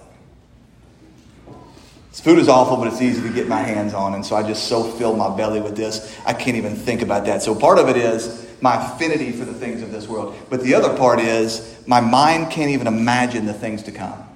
This 2.10 2.20
food 2.20 2.38
is 2.38 2.48
awful, 2.48 2.76
but 2.76 2.88
it's 2.88 3.00
easy 3.00 3.22
to 3.22 3.32
get 3.32 3.46
my 3.46 3.60
hands 3.60 3.94
on, 3.94 4.14
and 4.14 4.26
so 4.26 4.34
I 4.34 4.42
just 4.42 4.66
so 4.66 4.82
fill 4.82 5.14
my 5.14 5.36
belly 5.36 5.60
with 5.60 5.76
this, 5.76 6.18
I 6.26 6.32
can't 6.32 6.56
even 6.56 6.74
think 6.74 7.00
about 7.00 7.24
that. 7.26 7.42
So 7.42 7.54
part 7.54 7.78
of 7.78 7.88
it 7.88 7.96
is 7.96 8.44
my 8.60 8.74
affinity 8.74 9.30
for 9.30 9.44
the 9.44 9.54
things 9.54 9.82
of 9.82 9.92
this 9.92 10.08
world. 10.08 10.36
But 10.50 10.62
the 10.62 10.74
other 10.74 10.96
part 10.96 11.20
is 11.20 11.80
my 11.86 12.00
mind 12.00 12.50
can't 12.50 12.70
even 12.70 12.88
imagine 12.88 13.46
the 13.46 13.54
things 13.54 13.84
to 13.84 13.92
come. 13.92 14.27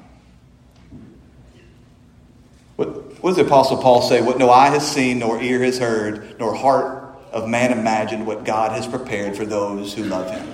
What 3.23 3.31
does 3.31 3.37
the 3.37 3.47
Apostle 3.47 3.79
Paul 3.79 4.03
say? 4.03 4.21
What 4.21 4.39
no 4.39 4.51
eye 4.51 4.71
has 4.71 4.87
seen, 4.87 5.21
nor 5.21 5.41
ear 5.41 5.63
has 5.63 5.79
heard, 5.79 6.39
nor 6.41 6.55
heart 6.55 7.15
of 7.31 7.49
man 7.49 7.71
imagined 7.71 8.27
what 8.27 8.45
God 8.45 8.73
has 8.73 8.85
prepared 8.87 9.37
for 9.37 9.47
those 9.47 9.95
who 9.95 10.03
love 10.03 10.29
him. 10.29 10.47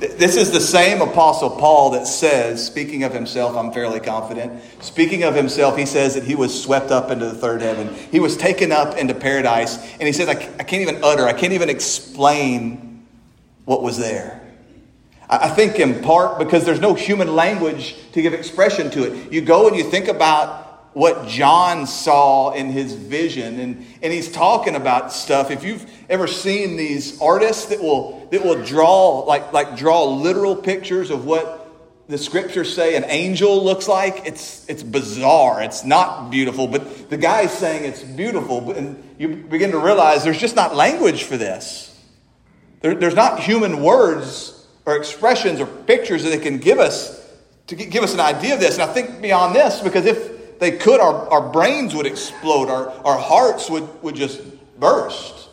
This 0.00 0.36
is 0.36 0.50
the 0.50 0.60
same 0.60 1.02
Apostle 1.02 1.50
Paul 1.50 1.90
that 1.90 2.06
says, 2.06 2.64
speaking 2.64 3.04
of 3.04 3.12
himself, 3.12 3.56
I'm 3.56 3.72
fairly 3.72 4.00
confident. 4.00 4.62
Speaking 4.80 5.24
of 5.24 5.34
himself, 5.34 5.76
he 5.76 5.84
says 5.84 6.14
that 6.14 6.24
he 6.24 6.34
was 6.34 6.62
swept 6.62 6.90
up 6.90 7.10
into 7.10 7.26
the 7.26 7.34
third 7.34 7.60
heaven. 7.60 7.92
He 8.10 8.20
was 8.20 8.38
taken 8.38 8.72
up 8.72 8.96
into 8.96 9.12
paradise. 9.12 9.76
And 9.94 10.04
he 10.04 10.12
says, 10.12 10.28
I 10.28 10.34
can't 10.34 10.80
even 10.80 11.04
utter, 11.04 11.26
I 11.26 11.34
can't 11.34 11.52
even 11.52 11.68
explain 11.68 13.06
what 13.66 13.82
was 13.82 13.98
there. 13.98 14.40
I 15.28 15.50
think 15.50 15.78
in 15.78 16.00
part 16.02 16.38
because 16.38 16.64
there's 16.64 16.80
no 16.80 16.94
human 16.94 17.36
language 17.36 17.96
to 18.12 18.22
give 18.22 18.32
expression 18.32 18.90
to 18.92 19.12
it. 19.12 19.30
You 19.30 19.42
go 19.42 19.68
and 19.68 19.76
you 19.76 19.84
think 19.84 20.08
about 20.08 20.67
what 20.92 21.28
John 21.28 21.86
saw 21.86 22.52
in 22.52 22.70
his 22.70 22.94
vision. 22.94 23.60
And, 23.60 23.86
and 24.02 24.12
he's 24.12 24.30
talking 24.30 24.74
about 24.74 25.12
stuff. 25.12 25.50
If 25.50 25.64
you've 25.64 25.88
ever 26.08 26.26
seen 26.26 26.76
these 26.76 27.20
artists 27.20 27.66
that 27.66 27.80
will, 27.80 28.26
that 28.30 28.44
will 28.44 28.62
draw, 28.64 29.20
like, 29.20 29.52
like 29.52 29.76
draw 29.76 30.04
literal 30.04 30.56
pictures 30.56 31.10
of 31.10 31.24
what 31.24 31.66
the 32.08 32.18
scriptures 32.18 32.74
say 32.74 32.96
an 32.96 33.04
angel 33.04 33.62
looks 33.62 33.86
like, 33.86 34.26
it's, 34.26 34.66
it's 34.68 34.82
bizarre. 34.82 35.62
It's 35.62 35.84
not 35.84 36.30
beautiful, 36.30 36.66
but 36.66 37.10
the 37.10 37.18
guy's 37.18 37.52
saying 37.52 37.84
it's 37.84 38.02
beautiful. 38.02 38.72
And 38.72 39.02
you 39.18 39.28
begin 39.28 39.72
to 39.72 39.78
realize 39.78 40.24
there's 40.24 40.40
just 40.40 40.56
not 40.56 40.74
language 40.74 41.24
for 41.24 41.36
this. 41.36 41.94
There, 42.80 42.94
there's 42.94 43.14
not 43.14 43.40
human 43.40 43.82
words 43.82 44.66
or 44.86 44.96
expressions 44.96 45.60
or 45.60 45.66
pictures 45.66 46.24
that 46.24 46.30
they 46.30 46.38
can 46.38 46.58
give 46.58 46.78
us 46.78 47.18
to 47.66 47.76
give 47.76 48.02
us 48.02 48.14
an 48.14 48.20
idea 48.20 48.54
of 48.54 48.60
this. 48.60 48.78
And 48.78 48.82
I 48.82 48.92
think 48.94 49.20
beyond 49.20 49.54
this, 49.54 49.80
because 49.82 50.06
if 50.06 50.37
they 50.58 50.72
could, 50.72 51.00
our, 51.00 51.28
our 51.30 51.52
brains 51.52 51.94
would 51.94 52.06
explode, 52.06 52.68
our, 52.68 52.88
our 53.04 53.18
hearts 53.18 53.70
would, 53.70 54.02
would 54.02 54.14
just 54.14 54.40
burst. 54.78 55.48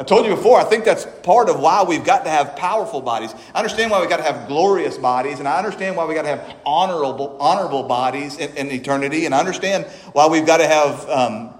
I 0.00 0.04
told 0.04 0.26
you 0.26 0.36
before, 0.36 0.60
I 0.60 0.64
think 0.64 0.84
that's 0.84 1.06
part 1.24 1.48
of 1.48 1.58
why 1.58 1.82
we've 1.82 2.04
got 2.04 2.22
to 2.22 2.30
have 2.30 2.54
powerful 2.54 3.00
bodies. 3.00 3.34
I 3.52 3.58
understand 3.58 3.90
why 3.90 4.00
we've 4.00 4.08
got 4.08 4.18
to 4.18 4.22
have 4.22 4.46
glorious 4.46 4.96
bodies, 4.96 5.40
and 5.40 5.48
I 5.48 5.58
understand 5.58 5.96
why 5.96 6.04
we've 6.04 6.14
got 6.14 6.22
to 6.22 6.28
have 6.28 6.56
honorable, 6.64 7.36
honorable 7.40 7.82
bodies 7.82 8.38
in, 8.38 8.56
in 8.56 8.70
eternity, 8.70 9.26
and 9.26 9.34
I 9.34 9.40
understand 9.40 9.86
why 10.12 10.28
we've 10.28 10.46
got 10.46 10.58
to 10.58 10.68
have 10.68 11.10
um, 11.10 11.54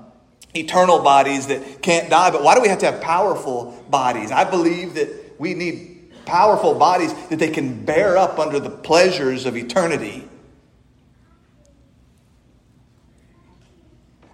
eternal 0.54 1.00
bodies 1.00 1.48
that 1.48 1.82
can't 1.82 2.08
die. 2.08 2.30
But 2.30 2.44
why 2.44 2.54
do 2.54 2.60
we 2.60 2.68
have 2.68 2.78
to 2.78 2.86
have 2.86 3.00
powerful 3.00 3.84
bodies? 3.90 4.30
I 4.30 4.48
believe 4.48 4.94
that 4.94 5.40
we 5.40 5.54
need 5.54 6.12
powerful 6.24 6.74
bodies 6.74 7.12
that 7.30 7.40
they 7.40 7.50
can 7.50 7.84
bear 7.84 8.16
up 8.16 8.38
under 8.38 8.60
the 8.60 8.70
pleasures 8.70 9.46
of 9.46 9.56
eternity. 9.56 10.27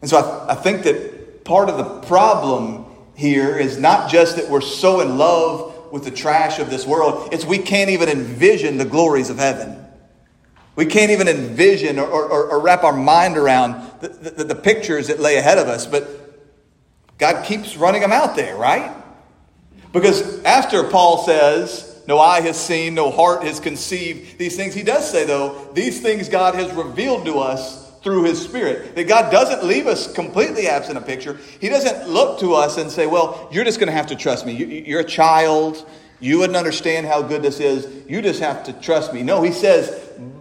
And 0.05 0.11
so 0.11 0.19
I, 0.19 0.53
I 0.53 0.55
think 0.55 0.83
that 0.83 1.47
part 1.47 1.71
of 1.71 1.79
the 1.79 2.01
problem 2.07 2.85
here 3.17 3.57
is 3.57 3.79
not 3.79 4.11
just 4.11 4.37
that 4.37 4.51
we're 4.51 4.61
so 4.61 5.01
in 5.01 5.17
love 5.17 5.91
with 5.93 6.05
the 6.05 6.11
trash 6.11 6.59
of 6.59 6.69
this 6.69 6.87
world, 6.87 7.31
it's 7.33 7.47
we 7.47 7.57
can't 7.57 7.89
even 7.89 8.11
envision 8.11 8.77
the 8.77 8.85
glories 8.85 9.31
of 9.31 9.39
heaven. 9.39 9.83
We 10.77 10.85
can't 10.85 11.11
even 11.11 11.27
envision 11.27 11.99
or, 11.99 12.05
or, 12.07 12.51
or 12.51 12.61
wrap 12.61 12.85
our 12.85 12.93
mind 12.93 13.39
around 13.39 13.99
the, 14.03 14.09
the, 14.09 14.45
the 14.45 14.55
pictures 14.55 15.07
that 15.09 15.21
lay 15.21 15.39
ahead 15.39 15.57
of 15.57 15.69
us, 15.69 15.87
but 15.87 16.07
God 17.17 17.47
keeps 17.47 17.75
running 17.75 18.03
them 18.03 18.13
out 18.13 18.37
there, 18.37 18.57
right? 18.57 18.95
Because 19.95 20.45
after 20.45 20.85
Paul 20.85 21.25
says, 21.25 22.03
No 22.07 22.19
eye 22.19 22.43
has 22.43 22.61
seen, 22.61 22.93
no 22.93 23.11
heart 23.11 23.43
has 23.45 23.59
conceived 23.59 24.37
these 24.37 24.55
things, 24.55 24.75
he 24.75 24.83
does 24.83 25.11
say, 25.11 25.25
though, 25.25 25.71
these 25.73 26.03
things 26.03 26.29
God 26.29 26.57
has 26.57 26.71
revealed 26.75 27.25
to 27.25 27.39
us 27.39 27.84
through 28.05 28.25
His 28.25 28.41
Spirit. 28.41 28.95
That 28.95 29.09
God 29.09 29.33
doesn't 29.33 29.65
leave 29.65 29.89
us 29.89 30.13
completely 30.13 30.69
absent 30.69 30.97
of 30.97 31.07
picture. 31.07 31.41
He 31.59 31.69
doesn't 31.69 32.09
look 32.09 32.39
to 32.41 32.55
us 32.55 32.77
and 32.77 32.91
say, 32.91 33.07
Well, 33.07 33.49
you're 33.51 33.65
just 33.65 33.81
going 33.81 33.89
to 33.89 33.97
have 33.97 34.07
to 34.09 34.17
trust 34.17 34.47
me. 34.47 34.53
You're 34.87 35.01
a 35.01 35.05
child. 35.05 35.85
You 36.21 36.39
wouldn't 36.39 36.57
understand 36.57 37.07
how 37.07 37.23
good 37.23 37.43
this 37.43 37.59
is. 37.59 37.89
You 38.09 38.23
just 38.23 38.41
have 38.41 38.65
to 38.65 38.73
trust 38.75 39.13
me. 39.13 39.23
No, 39.23 39.43
He 39.43 39.51
says, 39.51 39.91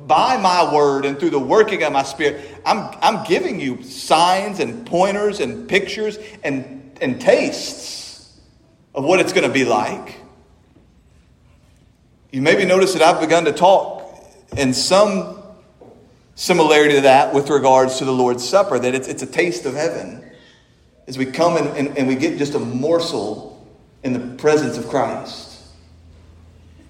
by 0.06 0.38
my 0.38 0.74
word 0.74 1.06
and 1.06 1.20
through 1.20 1.32
the 1.32 1.40
working 1.40 1.82
of 1.84 1.94
my 1.94 2.04
spirit, 2.04 2.46
I'm, 2.66 2.96
I'm 3.02 3.26
giving 3.26 3.60
you 3.60 3.82
signs 3.84 4.60
and 4.60 4.86
pointers 4.86 5.40
and 5.40 5.68
pictures 5.68 6.20
and, 6.44 6.98
and 7.02 7.20
tastes 7.20 8.40
of 8.94 9.04
what 9.04 9.20
it's 9.20 9.34
going 9.34 9.48
to 9.48 9.54
be 9.54 9.66
like. 9.66 10.16
You 12.32 12.42
maybe 12.42 12.66
notice 12.66 12.94
that 12.94 13.02
I've 13.02 13.22
begun 13.22 13.46
to 13.46 13.54
talk 13.54 14.28
in 14.58 14.74
some 14.74 15.43
similarity 16.36 16.96
to 16.96 17.02
that 17.02 17.34
with 17.34 17.50
regards 17.50 18.00
to 18.00 18.06
the 18.06 18.12
Lord's 18.12 18.48
Supper, 18.48 18.80
that 18.80 18.96
it's, 18.96 19.08
it's 19.08 19.24
a 19.24 19.28
taste 19.28 19.66
of 19.66 19.76
heaven. 19.76 20.24
As 21.08 21.18
we 21.18 21.26
come 21.26 21.58
and, 21.58 21.68
and, 21.78 21.98
and 21.98 22.08
we 22.08 22.16
get 22.16 22.38
just 22.38 22.56
a 22.56 22.60
morsel 22.60 23.68
in 24.04 24.14
the 24.14 24.36
presence 24.38 24.78
of 24.78 24.88
Christ. 24.88 25.52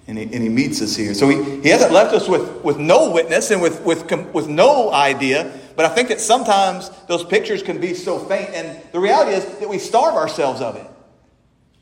And 0.06 0.18
he, 0.18 0.24
and 0.24 0.42
he 0.42 0.48
meets 0.48 0.82
us 0.82 0.94
here. 0.94 1.14
So 1.14 1.28
he, 1.28 1.62
he 1.62 1.68
hasn't 1.68 1.92
left 1.92 2.14
us 2.14 2.28
with, 2.28 2.62
with 2.62 2.78
no 2.78 3.10
witness 3.10 3.50
and 3.50 3.62
with, 3.62 3.82
with, 3.82 4.10
with 4.34 4.48
no 4.48 4.92
idea. 4.92 5.58
But 5.76 5.86
I 5.86 5.88
think 5.88 6.08
that 6.08 6.20
sometimes 6.20 6.90
those 7.08 7.24
pictures 7.24 7.62
can 7.62 7.80
be 7.80 7.94
so 7.94 8.18
faint. 8.18 8.50
And 8.50 8.82
the 8.92 9.00
reality 9.00 9.32
is 9.32 9.44
that 9.58 9.68
we 9.68 9.78
starve 9.78 10.14
ourselves 10.14 10.60
of 10.60 10.76
it. 10.76 10.86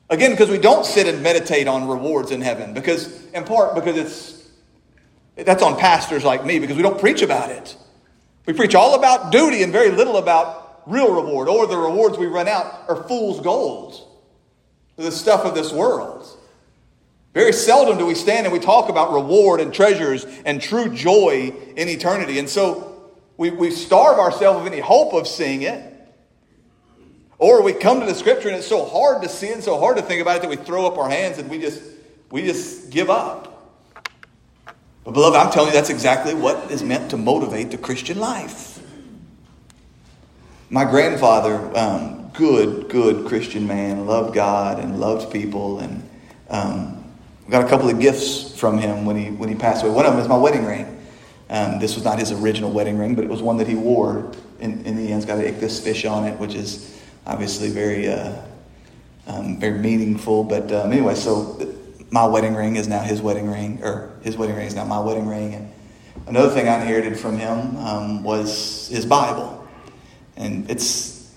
Again, 0.09 0.31
because 0.31 0.51
we 0.51 0.59
don't 0.59 0.87
sit 0.87 1.07
and 1.07 1.23
meditate 1.23 1.67
on 1.67 1.89
rewards 1.89 2.31
in 2.31 2.43
heaven. 2.43 2.75
Because, 2.75 3.25
in 3.33 3.45
part, 3.45 3.75
because 3.75 3.97
it's 3.97 4.42
that's 5.37 5.63
on 5.63 5.79
pastors 5.79 6.25
like 6.25 6.45
me 6.45 6.59
because 6.59 6.77
we 6.77 6.83
don't 6.83 7.01
preach 7.01 7.23
about 7.23 7.51
it. 7.51 7.77
We 8.47 8.53
preach 8.53 8.75
all 8.75 8.95
about 8.95 9.33
duty 9.33 9.63
and 9.63 9.73
very 9.73 9.91
little 9.91 10.17
about 10.17 10.83
real 10.87 11.15
reward, 11.15 11.49
or 11.49 11.67
the 11.67 11.77
rewards 11.77 12.19
we 12.19 12.27
run 12.27 12.49
out 12.49 12.85
are 12.89 13.05
fool's 13.05 13.41
gold, 13.41 14.09
the 14.97 15.13
stuff 15.13 15.45
of 15.45 15.55
this 15.55 15.73
world. 15.73 16.27
Very 17.35 17.53
seldom 17.53 17.97
do 17.97 18.05
we 18.05 18.15
stand 18.15 18.47
and 18.47 18.53
we 18.53 18.59
talk 18.59 18.91
about 18.91 19.13
reward 19.13 19.61
and 19.61 19.73
treasures 19.73 20.27
and 20.45 20.61
true 20.61 20.89
joy 20.91 21.55
in 21.77 21.89
eternity. 21.89 22.39
And 22.39 22.49
so 22.49 23.11
we, 23.39 23.51
we 23.51 23.71
starve 23.71 24.19
ourselves 24.19 24.61
of 24.61 24.67
any 24.67 24.81
hope 24.81 25.15
of 25.15 25.27
seeing 25.27 25.63
it. 25.63 25.89
Or 27.39 27.63
we 27.63 27.73
come 27.73 28.01
to 28.01 28.07
the 28.07 28.15
scripture 28.15 28.49
and 28.49 28.57
it's 28.57 28.67
so 28.67 28.85
hard 28.85 29.23
to 29.23 29.29
see 29.29 29.51
and 29.51 29.65
so 29.65 29.79
hard 29.79 29.97
to 29.97 30.03
think 30.03 30.21
about 30.21 30.37
it 30.37 30.43
that 30.43 30.51
we 30.51 30.57
throw 30.57 30.87
up 30.87 30.99
our 30.99 31.09
hands 31.09 31.39
and 31.39 31.49
we 31.49 31.59
just 31.59 31.83
we 32.31 32.43
just 32.43 32.91
give 32.91 33.09
up. 33.11 33.52
But, 35.05 35.15
beloved, 35.15 35.37
I'm 35.37 35.51
telling 35.51 35.69
you 35.69 35.75
that's 35.75 35.91
exactly 35.91 36.35
what 36.35 36.71
is 36.71 36.83
meant 36.83 37.11
to 37.11 37.17
motivate 37.17 37.71
the 37.71 37.79
Christian 37.79 38.19
life. 38.19 38.81
my 40.71 40.85
grandfather, 40.85 41.77
um, 41.77 42.31
good, 42.33 42.89
good 42.89 43.27
Christian 43.27 43.67
man, 43.67 44.07
loved 44.07 44.35
God 44.35 44.79
and 44.79 45.01
loved 45.01 45.33
people, 45.33 45.81
and 45.81 46.09
um, 46.49 47.05
got 47.51 47.65
a 47.65 47.69
couple 47.69 47.91
of 47.91 48.01
gifts 48.01 48.59
from 48.59 48.79
him 48.79 49.05
when 49.05 49.17
he 49.17 49.31
when 49.31 49.49
he 49.49 49.55
passed 49.55 49.85
away. 49.85 49.93
One 49.93 50.07
of 50.07 50.13
them 50.13 50.23
is 50.23 50.29
my 50.29 50.37
wedding 50.37 50.65
ring. 50.65 51.01
Um, 51.51 51.79
this 51.79 51.95
was 51.95 52.05
not 52.05 52.19
his 52.19 52.33
original 52.33 52.71
wedding 52.71 52.97
ring, 52.97 53.15
but 53.15 53.25
it 53.25 53.31
was 53.31 53.43
one 53.43 53.59
that 53.59 53.69
he 53.69 53.75
wore. 53.75 54.33
In, 54.61 54.85
in 54.87 54.97
the 54.97 55.13
end, 55.13 55.23
it's 55.23 55.27
got 55.27 55.39
an 55.39 55.53
ichthys 55.53 55.83
fish 55.83 56.05
on 56.05 56.25
it, 56.25 56.39
which 56.39 56.55
is 56.55 56.99
obviously 57.27 57.69
very 57.69 58.09
uh, 58.09 58.41
um, 59.27 59.59
very 59.59 59.79
meaningful. 59.79 60.45
But 60.45 60.73
um, 60.73 60.93
anyway, 60.93 61.15
so 61.15 61.59
my 62.13 62.27
wedding 62.27 62.55
ring 62.55 62.77
is 62.77 62.87
now 62.87 63.01
his 63.01 63.23
wedding 63.23 63.51
ring, 63.51 63.83
or 63.83 64.13
his 64.23 64.37
wedding 64.37 64.55
ring 64.55 64.67
is 64.67 64.75
now 64.75 64.85
my 64.85 65.01
wedding 65.01 65.27
ring. 65.27 65.55
And 65.55 65.73
another 66.27 66.51
thing 66.51 66.69
I 66.69 66.79
inherited 66.81 67.19
from 67.19 67.39
him 67.39 67.77
um, 67.79 68.23
was 68.23 68.89
his 68.89 69.07
Bible. 69.07 69.67
And 70.37 70.71
it's, 70.71 71.35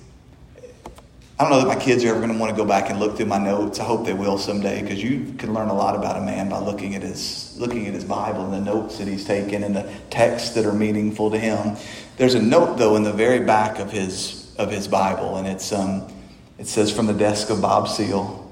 I 1.39 1.43
don't 1.43 1.51
know 1.51 1.59
that 1.59 1.67
my 1.67 1.82
kids 1.82 2.03
are 2.03 2.09
ever 2.09 2.19
going 2.19 2.34
to 2.34 2.38
want 2.38 2.51
to 2.51 2.57
go 2.57 2.67
back 2.67 2.89
and 2.89 2.99
look 2.99 3.15
through 3.15 3.28
my 3.28 3.38
notes. 3.38 3.80
I 3.80 3.86
hope 3.86 4.05
they 4.05 4.13
will 4.13 4.38
someday 4.38 4.82
because 4.82 5.01
you 5.01 5.34
can 5.38 5.53
learn 5.53 5.69
a 5.69 5.73
lot 5.73 5.95
about 5.95 6.17
a 6.17 6.21
man 6.21 6.49
by 6.49 6.59
looking 6.59 6.93
at 6.93 7.01
his 7.01 7.55
looking 7.57 7.88
at 7.88 7.93
his 7.93 8.03
Bible 8.03 8.43
and 8.43 8.53
the 8.53 8.73
notes 8.73 8.97
that 8.97 9.07
he's 9.07 9.23
taken 9.23 9.63
and 9.63 9.73
the 9.73 9.89
texts 10.09 10.55
that 10.55 10.65
are 10.65 10.73
meaningful 10.73 11.32
to 11.32 11.39
him. 11.39 11.78
There's 12.17 12.36
a 12.36 12.41
note 12.41 12.78
though 12.78 12.97
in 12.97 13.03
the 13.03 13.13
very 13.13 13.39
back 13.39 13.80
of 13.80 13.91
his 13.91 14.53
of 14.57 14.71
his 14.71 14.88
Bible, 14.89 15.38
and 15.38 15.47
it's 15.47 15.71
um, 15.71 16.07
it 16.57 16.67
says 16.67 16.91
from 16.91 17.05
the 17.05 17.13
desk 17.13 17.49
of 17.49 17.61
Bob 17.61 17.88
Seal, 17.88 18.45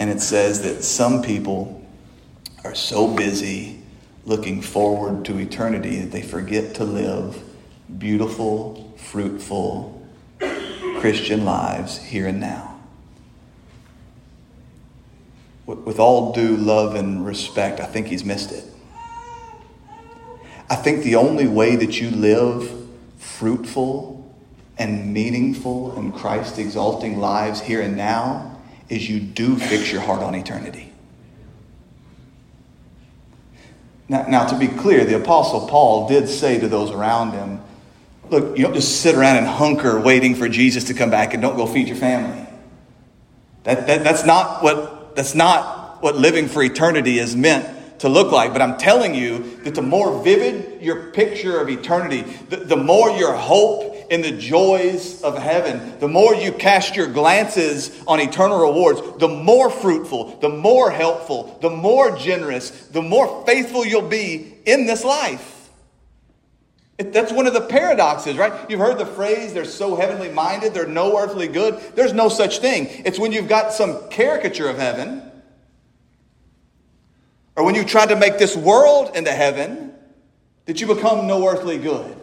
and 0.00 0.08
it 0.08 0.20
says 0.22 0.62
that 0.62 0.82
some 0.82 1.22
people 1.22 1.86
are 2.64 2.74
so 2.74 3.14
busy 3.14 3.78
looking 4.24 4.62
forward 4.62 5.26
to 5.26 5.38
eternity 5.38 6.00
that 6.00 6.10
they 6.10 6.22
forget 6.22 6.74
to 6.76 6.84
live 6.84 7.40
beautiful 7.98 8.94
fruitful 8.96 10.08
Christian 11.00 11.44
lives 11.44 11.98
here 11.98 12.26
and 12.26 12.40
now. 12.40 12.80
With 15.66 15.98
all 15.98 16.32
due 16.32 16.56
love 16.56 16.94
and 16.94 17.24
respect, 17.24 17.78
I 17.78 17.86
think 17.86 18.06
he's 18.06 18.24
missed 18.24 18.52
it. 18.52 18.64
I 20.68 20.76
think 20.76 21.04
the 21.04 21.16
only 21.16 21.46
way 21.46 21.76
that 21.76 22.00
you 22.00 22.10
live 22.10 22.70
fruitful 23.18 24.34
and 24.78 25.12
meaningful 25.12 25.96
and 25.98 26.14
Christ 26.14 26.58
exalting 26.58 27.18
lives 27.18 27.60
here 27.60 27.82
and 27.82 27.96
now 27.96 28.49
is 28.90 29.08
you 29.08 29.20
do 29.20 29.56
fix 29.56 29.90
your 29.90 30.02
heart 30.02 30.20
on 30.20 30.34
eternity. 30.34 30.92
Now, 34.08 34.26
now, 34.26 34.46
to 34.46 34.58
be 34.58 34.66
clear, 34.66 35.04
the 35.04 35.16
Apostle 35.16 35.68
Paul 35.68 36.08
did 36.08 36.28
say 36.28 36.58
to 36.58 36.66
those 36.66 36.90
around 36.90 37.30
him, 37.30 37.60
Look, 38.28 38.56
you 38.56 38.64
don't 38.64 38.74
just 38.74 39.00
sit 39.00 39.14
around 39.14 39.38
and 39.38 39.46
hunker 39.46 40.00
waiting 40.00 40.34
for 40.34 40.48
Jesus 40.48 40.84
to 40.84 40.94
come 40.94 41.10
back 41.10 41.32
and 41.32 41.42
don't 41.42 41.56
go 41.56 41.66
feed 41.66 41.88
your 41.88 41.96
family. 41.96 42.46
That, 43.64 43.86
that, 43.86 44.04
that's, 44.04 44.24
not 44.24 44.62
what, 44.62 45.16
that's 45.16 45.34
not 45.34 46.02
what 46.02 46.16
living 46.16 46.48
for 46.48 46.62
eternity 46.62 47.18
is 47.18 47.34
meant 47.34 48.00
to 48.00 48.08
look 48.08 48.32
like. 48.32 48.52
But 48.52 48.62
I'm 48.62 48.78
telling 48.78 49.14
you 49.14 49.60
that 49.64 49.74
the 49.74 49.82
more 49.82 50.22
vivid 50.22 50.80
your 50.80 51.10
picture 51.10 51.60
of 51.60 51.68
eternity, 51.68 52.22
the, 52.48 52.56
the 52.56 52.76
more 52.76 53.10
your 53.10 53.34
hope 53.34 53.89
in 54.10 54.22
the 54.22 54.32
joys 54.32 55.22
of 55.22 55.38
heaven, 55.38 55.98
the 56.00 56.08
more 56.08 56.34
you 56.34 56.50
cast 56.50 56.96
your 56.96 57.06
glances 57.06 58.02
on 58.08 58.20
eternal 58.20 58.60
rewards, 58.60 59.00
the 59.18 59.28
more 59.28 59.70
fruitful, 59.70 60.36
the 60.40 60.48
more 60.48 60.90
helpful, 60.90 61.56
the 61.62 61.70
more 61.70 62.16
generous, 62.16 62.70
the 62.88 63.00
more 63.00 63.46
faithful 63.46 63.86
you'll 63.86 64.02
be 64.02 64.58
in 64.66 64.84
this 64.84 65.04
life. 65.04 65.70
That's 66.98 67.32
one 67.32 67.46
of 67.46 67.54
the 67.54 67.62
paradoxes, 67.62 68.36
right? 68.36 68.68
You've 68.68 68.80
heard 68.80 68.98
the 68.98 69.06
phrase, 69.06 69.54
they're 69.54 69.64
so 69.64 69.94
heavenly 69.94 70.28
minded, 70.28 70.74
they're 70.74 70.86
no 70.86 71.16
earthly 71.16 71.46
good. 71.46 71.80
There's 71.94 72.12
no 72.12 72.28
such 72.28 72.58
thing. 72.58 72.88
It's 73.06 73.18
when 73.18 73.30
you've 73.30 73.48
got 73.48 73.72
some 73.72 74.08
caricature 74.10 74.68
of 74.68 74.76
heaven, 74.76 75.22
or 77.56 77.64
when 77.64 77.76
you 77.76 77.84
try 77.84 78.06
to 78.06 78.16
make 78.16 78.38
this 78.38 78.56
world 78.56 79.16
into 79.16 79.30
heaven, 79.30 79.94
that 80.66 80.80
you 80.80 80.88
become 80.88 81.26
no 81.28 81.46
earthly 81.48 81.78
good. 81.78 82.19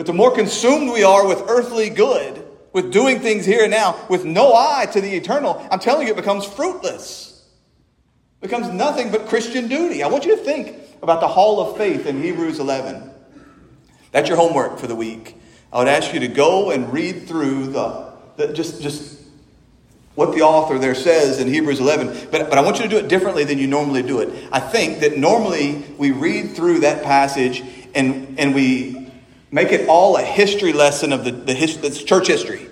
But 0.00 0.06
the 0.06 0.14
more 0.14 0.34
consumed 0.34 0.90
we 0.90 1.04
are 1.04 1.26
with 1.26 1.42
earthly 1.46 1.90
good, 1.90 2.42
with 2.72 2.90
doing 2.90 3.20
things 3.20 3.44
here 3.44 3.64
and 3.64 3.70
now, 3.70 4.02
with 4.08 4.24
no 4.24 4.54
eye 4.54 4.86
to 4.94 5.00
the 5.02 5.14
eternal, 5.14 5.62
I'm 5.70 5.78
telling 5.78 6.06
you, 6.06 6.14
it 6.14 6.16
becomes 6.16 6.46
fruitless. 6.46 7.44
It 8.40 8.48
becomes 8.48 8.68
nothing 8.68 9.10
but 9.10 9.26
Christian 9.26 9.68
duty. 9.68 10.02
I 10.02 10.08
want 10.08 10.24
you 10.24 10.34
to 10.34 10.42
think 10.42 10.74
about 11.02 11.20
the 11.20 11.28
hall 11.28 11.60
of 11.60 11.76
faith 11.76 12.06
in 12.06 12.22
Hebrews 12.22 12.60
11. 12.60 13.10
That's 14.10 14.26
your 14.26 14.38
homework 14.38 14.78
for 14.78 14.86
the 14.86 14.94
week. 14.94 15.36
I 15.70 15.80
would 15.80 15.88
ask 15.88 16.14
you 16.14 16.20
to 16.20 16.28
go 16.28 16.70
and 16.70 16.90
read 16.90 17.28
through 17.28 17.66
the, 17.66 18.14
the 18.36 18.54
just, 18.54 18.80
just 18.80 19.20
what 20.14 20.34
the 20.34 20.40
author 20.40 20.78
there 20.78 20.94
says 20.94 21.40
in 21.40 21.46
Hebrews 21.46 21.78
11. 21.78 22.28
But, 22.30 22.48
but 22.48 22.56
I 22.56 22.62
want 22.62 22.78
you 22.78 22.84
to 22.84 22.88
do 22.88 22.96
it 22.96 23.08
differently 23.08 23.44
than 23.44 23.58
you 23.58 23.66
normally 23.66 24.02
do 24.02 24.20
it. 24.20 24.48
I 24.50 24.60
think 24.60 25.00
that 25.00 25.18
normally 25.18 25.84
we 25.98 26.10
read 26.10 26.52
through 26.52 26.80
that 26.80 27.02
passage 27.02 27.62
and, 27.94 28.40
and 28.40 28.54
we 28.54 29.09
make 29.50 29.72
it 29.72 29.88
all 29.88 30.16
a 30.16 30.22
history 30.22 30.72
lesson 30.72 31.12
of 31.12 31.24
the, 31.24 31.32
the 31.32 31.54
his, 31.54 31.76
it's 31.78 32.02
church 32.02 32.28
history. 32.28 32.68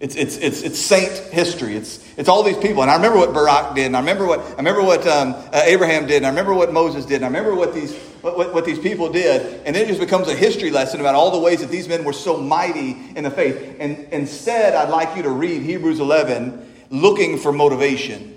It's, 0.00 0.16
it's, 0.16 0.38
it's, 0.38 0.62
it's 0.62 0.78
saint 0.78 1.12
history. 1.30 1.76
It's, 1.76 2.02
it's 2.16 2.28
all 2.28 2.42
these 2.42 2.56
people. 2.56 2.80
And 2.80 2.90
I 2.90 2.96
remember 2.96 3.18
what 3.18 3.34
Barak 3.34 3.74
did, 3.74 3.84
and 3.84 3.94
I 3.94 4.00
remember 4.00 4.26
what, 4.26 4.40
I 4.40 4.56
remember 4.56 4.82
what 4.82 5.06
um, 5.06 5.34
uh, 5.52 5.60
Abraham 5.64 6.06
did, 6.06 6.18
and 6.18 6.26
I 6.26 6.30
remember 6.30 6.54
what 6.54 6.72
Moses 6.72 7.04
did, 7.04 7.16
and 7.16 7.24
I 7.24 7.28
remember 7.28 7.54
what 7.54 7.74
these, 7.74 7.94
what, 8.22 8.34
what, 8.34 8.54
what, 8.54 8.64
these 8.64 8.78
people 8.78 9.12
did. 9.12 9.60
And 9.66 9.76
then 9.76 9.84
it 9.84 9.88
just 9.88 10.00
becomes 10.00 10.28
a 10.28 10.34
history 10.34 10.70
lesson 10.70 11.00
about 11.00 11.14
all 11.14 11.30
the 11.30 11.38
ways 11.38 11.60
that 11.60 11.68
these 11.68 11.86
men 11.86 12.02
were 12.04 12.14
so 12.14 12.38
mighty 12.38 12.96
in 13.14 13.24
the 13.24 13.30
faith. 13.30 13.76
And 13.78 14.08
instead, 14.10 14.74
I'd 14.74 14.88
like 14.88 15.18
you 15.18 15.22
to 15.24 15.30
read 15.30 15.62
Hebrews 15.62 16.00
11 16.00 16.66
looking 16.88 17.36
for 17.36 17.52
motivation. 17.52 18.36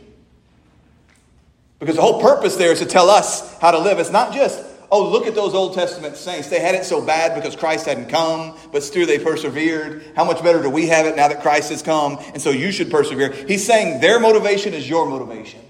Because 1.80 1.96
the 1.96 2.02
whole 2.02 2.22
purpose 2.22 2.58
there 2.58 2.74
is 2.74 2.80
to 2.80 2.86
tell 2.86 3.10
us 3.10 3.58
how 3.60 3.72
to 3.72 3.80
live. 3.80 4.00
It's 4.00 4.12
not 4.12 4.34
just 4.34 4.66
Oh, 4.94 5.10
look 5.10 5.26
at 5.26 5.34
those 5.34 5.56
Old 5.56 5.74
Testament 5.74 6.16
saints. 6.18 6.50
They 6.50 6.60
had 6.60 6.76
it 6.76 6.86
so 6.86 7.04
bad 7.04 7.34
because 7.34 7.56
Christ 7.56 7.88
hadn't 7.88 8.10
come, 8.10 8.56
but 8.72 8.84
still 8.84 9.08
they 9.08 9.18
persevered. 9.18 10.04
How 10.16 10.24
much 10.24 10.44
better 10.44 10.62
do 10.62 10.70
we 10.70 10.86
have 10.86 11.08
it 11.08 11.16
now 11.16 11.30
that 11.30 11.42
Christ 11.42 11.72
has 11.72 11.82
come? 11.82 12.20
And 12.34 12.40
so 12.40 12.52
you 12.52 12.72
should 12.72 12.92
persevere. 12.92 13.32
He's 13.32 13.66
saying 13.66 14.02
their 14.02 14.20
motivation 14.20 14.76
is 14.76 14.88
your 14.88 15.10
motivation. 15.10 15.62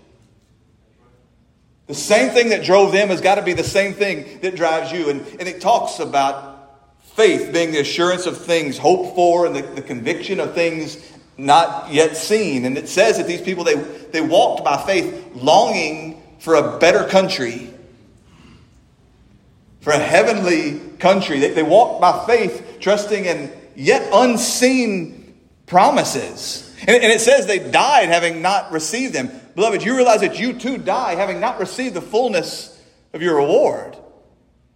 The 1.88 1.93
same 1.93 2.32
thing 2.32 2.49
that 2.49 2.65
drove 2.65 2.91
them 2.91 3.07
has 3.07 3.21
got 3.21 3.36
to 3.36 3.43
be 3.43 3.53
the 3.53 3.63
same 3.63 3.93
thing 3.93 4.41
that 4.41 4.57
drives 4.57 4.91
you. 4.91 5.09
And, 5.09 5.26
and 5.39 5.47
it 5.47 5.61
talks 5.61 5.99
about 5.99 6.74
faith 7.15 7.53
being 7.53 7.71
the 7.71 7.80
assurance 7.80 8.26
of 8.26 8.38
things 8.38 8.78
hoped 8.78 9.15
for 9.15 9.45
and 9.45 9.55
the, 9.55 9.61
the 9.61 9.82
conviction 9.82 10.41
of 10.41 10.53
things 10.53 10.97
not 11.38 11.93
yet 11.93 12.17
seen. 12.17 12.65
And 12.65 12.78
it 12.78 12.89
says 12.89 13.19
that 13.19 13.28
these 13.28 13.41
people, 13.41 13.63
they, 13.63 13.76
they 13.76 14.19
walked 14.19 14.65
by 14.65 14.86
faith 14.86 15.32
longing 15.34 16.21
for 16.39 16.55
a 16.55 16.78
better 16.78 17.07
country 17.07 17.72
for 19.84 19.91
a 19.91 19.99
heavenly 19.99 20.79
country. 20.97 21.39
They, 21.39 21.51
they 21.51 21.63
walked 21.63 21.99
by 21.99 22.25
faith, 22.25 22.77
trusting 22.79 23.25
in 23.25 23.51
yet 23.75 24.09
unseen 24.13 25.36
promises. 25.65 26.73
And, 26.81 26.91
and 26.91 27.11
it 27.11 27.19
says 27.19 27.45
they 27.45 27.59
died 27.59 28.07
having 28.07 28.41
not 28.41 28.71
received 28.71 29.13
them. 29.13 29.29
Beloved, 29.55 29.84
you 29.84 29.95
realize 29.95 30.21
that 30.21 30.39
you 30.39 30.53
too 30.53 30.77
die 30.77 31.15
having 31.15 31.41
not 31.41 31.59
received 31.59 31.95
the 31.95 32.01
fullness 32.01 32.81
of 33.11 33.21
your 33.21 33.36
reward. 33.36 33.97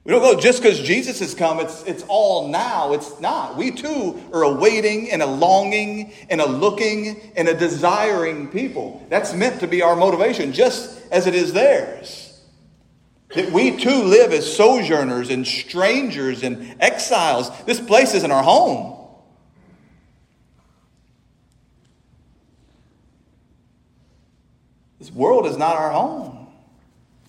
We 0.04 0.12
don't 0.12 0.22
go 0.22 0.40
just 0.40 0.62
because 0.62 0.80
Jesus 0.80 1.20
has 1.20 1.34
come, 1.34 1.60
it's, 1.60 1.84
it's 1.84 2.04
all 2.08 2.50
now. 2.50 2.94
It's 2.94 3.20
not. 3.22 3.58
We 3.58 3.72
too 3.72 4.22
are 4.34 4.44
a 4.44 4.54
waiting 4.54 5.12
and 5.12 5.22
a 5.22 5.26
longing 5.26 6.14
and 6.30 6.40
a 6.42 6.46
looking 6.46 7.32
and 7.36 7.48
a 7.48 7.54
desiring 7.54 8.50
people. 8.50 9.06
That's 9.10 9.34
meant 9.34 9.62
to 9.62 9.68
be 9.68 9.82
our 9.82 9.96
motivation, 9.96 10.54
just 10.54 11.02
as 11.12 11.28
it 11.28 11.36
is 11.36 11.54
theirs. 11.54 12.27
That 13.36 13.52
we 13.52 13.76
too 13.78 14.04
live 14.04 14.32
as 14.32 14.56
sojourners 14.56 15.30
and 15.30 15.46
strangers 15.46 16.44
and 16.44 16.76
exiles. 16.80 17.50
This 17.66 17.80
place 17.80 18.14
isn't 18.14 18.32
our 18.32 18.44
home. 18.44 18.98
This 25.00 25.12
world 25.12 25.46
is 25.46 25.58
not 25.58 25.76
our 25.76 25.92
home. 25.92 26.48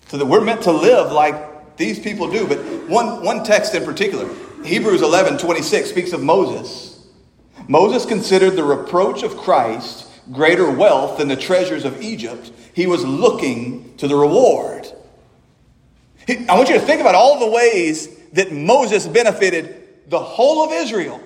So 0.07 0.17
that 0.17 0.25
we're 0.25 0.41
meant 0.41 0.63
to 0.63 0.71
live 0.71 1.11
like 1.11 1.77
these 1.77 1.99
people 1.99 2.31
do. 2.31 2.47
But 2.47 2.57
one, 2.89 3.23
one 3.23 3.43
text 3.43 3.75
in 3.75 3.85
particular, 3.85 4.29
Hebrews 4.63 5.01
11 5.01 5.37
26, 5.37 5.89
speaks 5.89 6.13
of 6.13 6.23
Moses. 6.23 7.07
Moses 7.67 8.05
considered 8.05 8.55
the 8.55 8.63
reproach 8.63 9.23
of 9.23 9.37
Christ 9.37 10.07
greater 10.31 10.69
wealth 10.69 11.17
than 11.17 11.27
the 11.27 11.35
treasures 11.35 11.85
of 11.85 12.01
Egypt. 12.01 12.51
He 12.73 12.87
was 12.87 13.03
looking 13.05 13.95
to 13.97 14.07
the 14.07 14.15
reward. 14.15 14.87
I 16.29 16.55
want 16.55 16.69
you 16.69 16.75
to 16.75 16.81
think 16.81 17.01
about 17.01 17.15
all 17.15 17.39
the 17.39 17.49
ways 17.49 18.07
that 18.33 18.51
Moses 18.51 19.07
benefited 19.07 20.09
the 20.09 20.19
whole 20.19 20.63
of 20.63 20.71
Israel. 20.71 21.21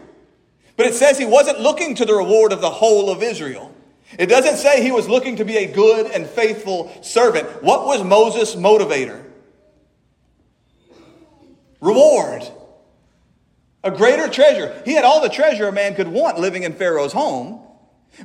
But 0.75 0.87
it 0.87 0.93
says 0.93 1.17
he 1.17 1.25
wasn't 1.25 1.59
looking 1.59 1.95
to 1.95 2.05
the 2.05 2.13
reward 2.13 2.51
of 2.51 2.61
the 2.61 2.69
whole 2.69 3.09
of 3.09 3.21
Israel. 3.21 3.73
It 4.17 4.27
doesn't 4.27 4.57
say 4.57 4.83
he 4.83 4.91
was 4.91 5.09
looking 5.09 5.37
to 5.37 5.45
be 5.45 5.57
a 5.57 5.71
good 5.71 6.11
and 6.11 6.27
faithful 6.27 6.91
servant. 7.01 7.63
What 7.63 7.85
was 7.85 8.03
Moses' 8.03 8.55
motivator? 8.55 9.23
Reward. 11.81 12.43
A 13.83 13.91
greater 13.91 14.29
treasure. 14.29 14.81
He 14.85 14.93
had 14.93 15.03
all 15.03 15.21
the 15.21 15.29
treasure 15.29 15.67
a 15.67 15.71
man 15.71 15.95
could 15.95 16.07
want 16.07 16.39
living 16.39 16.63
in 16.63 16.73
Pharaoh's 16.73 17.11
home. 17.13 17.61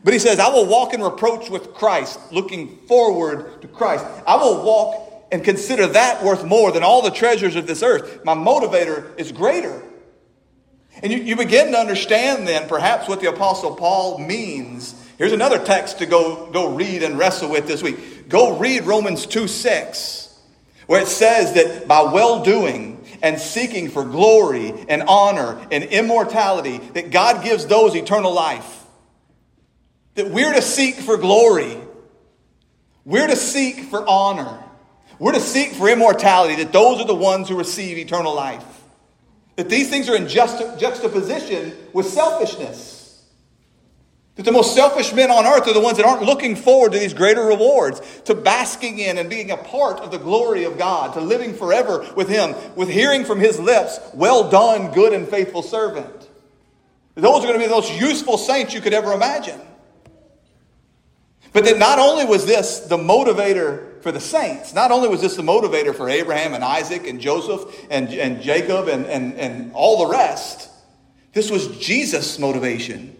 But 0.04 0.12
he 0.12 0.18
says, 0.18 0.38
I 0.38 0.48
will 0.48 0.66
walk 0.66 0.92
in 0.92 1.02
reproach 1.02 1.48
with 1.48 1.72
Christ, 1.72 2.20
looking 2.30 2.76
forward 2.86 3.62
to 3.62 3.68
Christ. 3.68 4.04
I 4.26 4.36
will 4.36 4.62
walk 4.62 5.07
and 5.30 5.44
consider 5.44 5.86
that 5.88 6.24
worth 6.24 6.44
more 6.44 6.72
than 6.72 6.82
all 6.82 7.02
the 7.02 7.10
treasures 7.10 7.56
of 7.56 7.66
this 7.66 7.82
earth. 7.82 8.24
My 8.24 8.34
motivator 8.34 9.18
is 9.18 9.32
greater. 9.32 9.82
And 11.02 11.12
you, 11.12 11.18
you 11.18 11.36
begin 11.36 11.72
to 11.72 11.78
understand 11.78 12.48
then 12.48 12.68
perhaps 12.68 13.08
what 13.08 13.20
the 13.20 13.28
Apostle 13.28 13.76
Paul 13.76 14.18
means. 14.18 14.94
Here's 15.18 15.32
another 15.32 15.58
text 15.64 15.98
to 15.98 16.06
go, 16.06 16.50
go 16.50 16.74
read 16.74 17.02
and 17.02 17.18
wrestle 17.18 17.50
with 17.50 17.66
this 17.66 17.82
week. 17.82 18.28
Go 18.28 18.58
read 18.58 18.84
Romans 18.84 19.26
2 19.26 19.48
6, 19.48 20.38
where 20.86 21.00
it 21.00 21.08
says 21.08 21.54
that 21.54 21.86
by 21.86 22.02
well 22.02 22.42
doing 22.42 23.04
and 23.22 23.38
seeking 23.38 23.90
for 23.90 24.04
glory 24.04 24.72
and 24.88 25.02
honor 25.02 25.64
and 25.70 25.84
immortality, 25.84 26.78
that 26.94 27.10
God 27.10 27.44
gives 27.44 27.66
those 27.66 27.94
eternal 27.94 28.32
life 28.32 28.78
that 30.18 30.30
we're 30.30 30.52
to 30.52 30.62
seek 30.62 30.96
for 30.96 31.16
glory, 31.16 31.78
we're 33.04 33.28
to 33.28 33.36
seek 33.36 33.84
for 33.84 34.04
honor, 34.08 34.64
we're 35.18 35.32
to 35.32 35.40
seek 35.40 35.72
for 35.72 35.88
immortality, 35.88 36.62
that 36.62 36.72
those 36.72 37.00
are 37.00 37.06
the 37.06 37.14
ones 37.14 37.48
who 37.48 37.56
receive 37.56 37.98
eternal 37.98 38.34
life. 38.34 38.64
That 39.56 39.68
these 39.68 39.90
things 39.90 40.08
are 40.08 40.14
in 40.14 40.28
juxtaposition 40.28 41.76
with 41.92 42.06
selfishness. 42.06 43.24
That 44.36 44.44
the 44.44 44.52
most 44.52 44.76
selfish 44.76 45.12
men 45.12 45.32
on 45.32 45.46
earth 45.46 45.66
are 45.66 45.74
the 45.74 45.80
ones 45.80 45.96
that 45.96 46.06
aren't 46.06 46.22
looking 46.22 46.54
forward 46.54 46.92
to 46.92 46.98
these 47.00 47.12
greater 47.12 47.42
rewards, 47.42 48.00
to 48.26 48.36
basking 48.36 49.00
in 49.00 49.18
and 49.18 49.28
being 49.28 49.50
a 49.50 49.56
part 49.56 49.98
of 49.98 50.12
the 50.12 50.18
glory 50.18 50.62
of 50.62 50.78
God, 50.78 51.14
to 51.14 51.20
living 51.20 51.54
forever 51.54 52.08
with 52.14 52.28
Him, 52.28 52.54
with 52.76 52.88
hearing 52.88 53.24
from 53.24 53.40
His 53.40 53.58
lips, 53.58 53.98
Well 54.14 54.48
done, 54.48 54.92
good 54.92 55.12
and 55.12 55.26
faithful 55.26 55.62
servant. 55.62 56.28
Those 57.16 57.42
are 57.42 57.48
going 57.48 57.54
to 57.54 57.58
be 57.58 57.64
the 57.64 57.74
most 57.74 57.92
useful 57.92 58.38
saints 58.38 58.72
you 58.72 58.80
could 58.80 58.94
ever 58.94 59.12
imagine. 59.12 59.60
But 61.52 61.64
that 61.64 61.78
not 61.78 61.98
only 61.98 62.24
was 62.24 62.46
this 62.46 62.78
the 62.80 62.96
motivator 62.96 63.87
for 64.02 64.12
the 64.12 64.20
saints, 64.20 64.74
not 64.74 64.90
only 64.90 65.08
was 65.08 65.20
this 65.20 65.36
the 65.36 65.42
motivator 65.42 65.94
for 65.94 66.08
Abraham 66.08 66.54
and 66.54 66.64
Isaac 66.64 67.06
and 67.06 67.20
Joseph 67.20 67.86
and, 67.90 68.08
and 68.08 68.42
Jacob 68.42 68.88
and, 68.88 69.06
and, 69.06 69.34
and 69.34 69.72
all 69.72 70.06
the 70.06 70.12
rest, 70.12 70.68
this 71.32 71.50
was 71.50 71.68
Jesus' 71.78 72.38
motivation. 72.38 73.16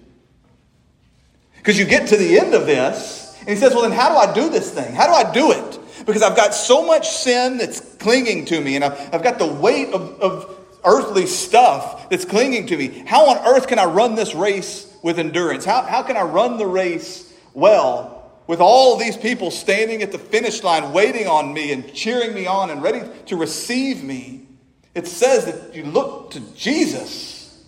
Because 1.57 1.79
you 1.79 1.85
get 1.85 2.09
to 2.09 2.17
the 2.17 2.39
end 2.39 2.55
of 2.55 2.67
this, 2.67 3.37
and 3.41 3.51
he 3.51 3.57
says, 3.57 3.75
Well, 3.75 3.83
then 3.83 3.93
how 3.93 4.09
do 4.09 4.17
I 4.17 4.33
do 4.33 4.49
this 4.49 4.73
thing? 4.73 4.95
How 4.95 5.07
do 5.07 5.13
I 5.13 5.33
do 5.33 5.53
it? 5.53 5.79
Because 6.07 6.23
I've 6.23 6.37
got 6.37 6.55
so 6.55 6.87
much 6.87 7.09
sin 7.09 7.59
that's 7.59 7.81
clinging 7.97 8.47
to 8.47 8.61
me, 8.61 8.77
and 8.77 8.85
I've, 8.85 9.15
I've 9.15 9.23
got 9.23 9.39
the 9.39 9.47
weight 9.47 9.93
of, 9.93 10.21
of 10.21 10.59
earthly 10.85 11.27
stuff 11.27 12.09
that's 12.09 12.25
clinging 12.25 12.67
to 12.69 12.77
me. 12.77 13.05
How 13.07 13.29
on 13.29 13.47
earth 13.47 13.67
can 13.67 13.79
I 13.79 13.85
run 13.85 14.15
this 14.15 14.35
race 14.35 14.93
with 15.03 15.19
endurance? 15.19 15.65
How, 15.65 15.83
how 15.83 16.03
can 16.03 16.17
I 16.17 16.23
run 16.23 16.57
the 16.59 16.67
race 16.67 17.33
well? 17.53 18.18
With 18.49 18.61
all 18.61 18.97
these 18.97 19.17
people 19.17 19.51
standing 19.53 20.03
at 20.03 20.11
the 20.11 20.19
finish 20.19 20.65
line 20.65 20.93
waiting 20.93 21.29
on 21.29 21.53
me 21.53 21.71
and 21.71 21.95
cheering 21.95 22.35
me 22.35 22.47
on 22.47 22.71
and 22.71 22.83
ready 22.83 23.03
to 23.27 23.37
receive 23.37 24.03
me, 24.03 24.49
it 24.95 25.07
says 25.07 25.45
that 25.45 25.77
you 25.77 25.85
look 25.85 26.31
to 26.31 26.41
Jesus, 26.57 27.63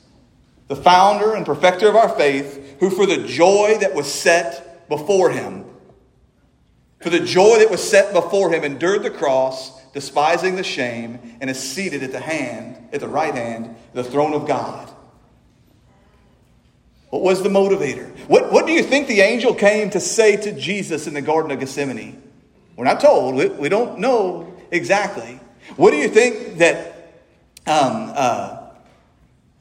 the 0.69 0.75
founder 0.75 1.35
and 1.35 1.45
perfecter 1.45 1.87
of 1.87 1.97
our 1.97 2.09
faith, 2.09 2.79
who 2.81 2.89
for 2.89 3.05
the 3.05 3.25
joy 3.29 3.77
that 3.81 3.95
was 3.95 4.11
set 4.11 4.89
before 4.89 5.31
him, 5.31 5.67
for 7.01 7.11
the 7.11 7.21
joy 7.21 7.59
that 7.59 7.71
was 7.71 7.87
set 7.87 8.15
before 8.15 8.51
him, 8.51 8.65
endured 8.65 9.03
the 9.03 9.11
cross, 9.11 9.85
despising 9.93 10.57
the 10.57 10.65
shame, 10.65 11.37
and 11.43 11.51
is 11.51 11.59
seated 11.59 12.03
at 12.03 12.13
the 12.13 12.21
hand, 12.21 12.89
at 12.93 13.01
the 13.01 13.09
right 13.09 13.35
hand, 13.35 13.77
the 13.93 14.05
throne 14.05 14.33
of 14.33 14.49
God. 14.49 14.91
What 17.11 17.23
was 17.23 17.43
the 17.43 17.49
motivator? 17.49 18.09
What, 18.29 18.53
what 18.53 18.67
do 18.67 18.73
you 18.73 18.85
think 18.85 19.09
the 19.09 19.21
angel 19.21 19.53
came 19.53 19.91
to 19.91 20.01
say 20.01 20.37
to 20.37 20.53
Jesus 20.53 21.09
in 21.09 21.15
the 21.15 21.23
Garden 21.23 21.51
of 21.51 21.59
Gethsemane? 21.59 22.23
We're 22.77 22.85
not 22.85 23.01
told. 23.01 23.35
We, 23.35 23.49
we 23.49 23.69
don't 23.69 23.99
know 23.99 24.55
exactly. 24.71 25.41
What 25.77 25.91
do 25.91 25.97
you 25.97 26.09
think 26.09 26.59
that, 26.59 27.13
um, 27.67 28.13
uh, 28.15 28.69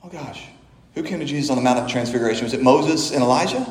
oh 0.03 0.09
gosh, 0.09 0.45
who 0.93 1.01
came 1.01 1.19
to 1.19 1.25
Jesus 1.25 1.49
on 1.49 1.57
the 1.57 1.63
Mount 1.63 1.79
of 1.79 1.87
Transfiguration? 1.89 2.43
Was 2.43 2.53
it 2.53 2.61
Moses 2.61 3.11
and 3.11 3.23
Elijah? 3.23 3.65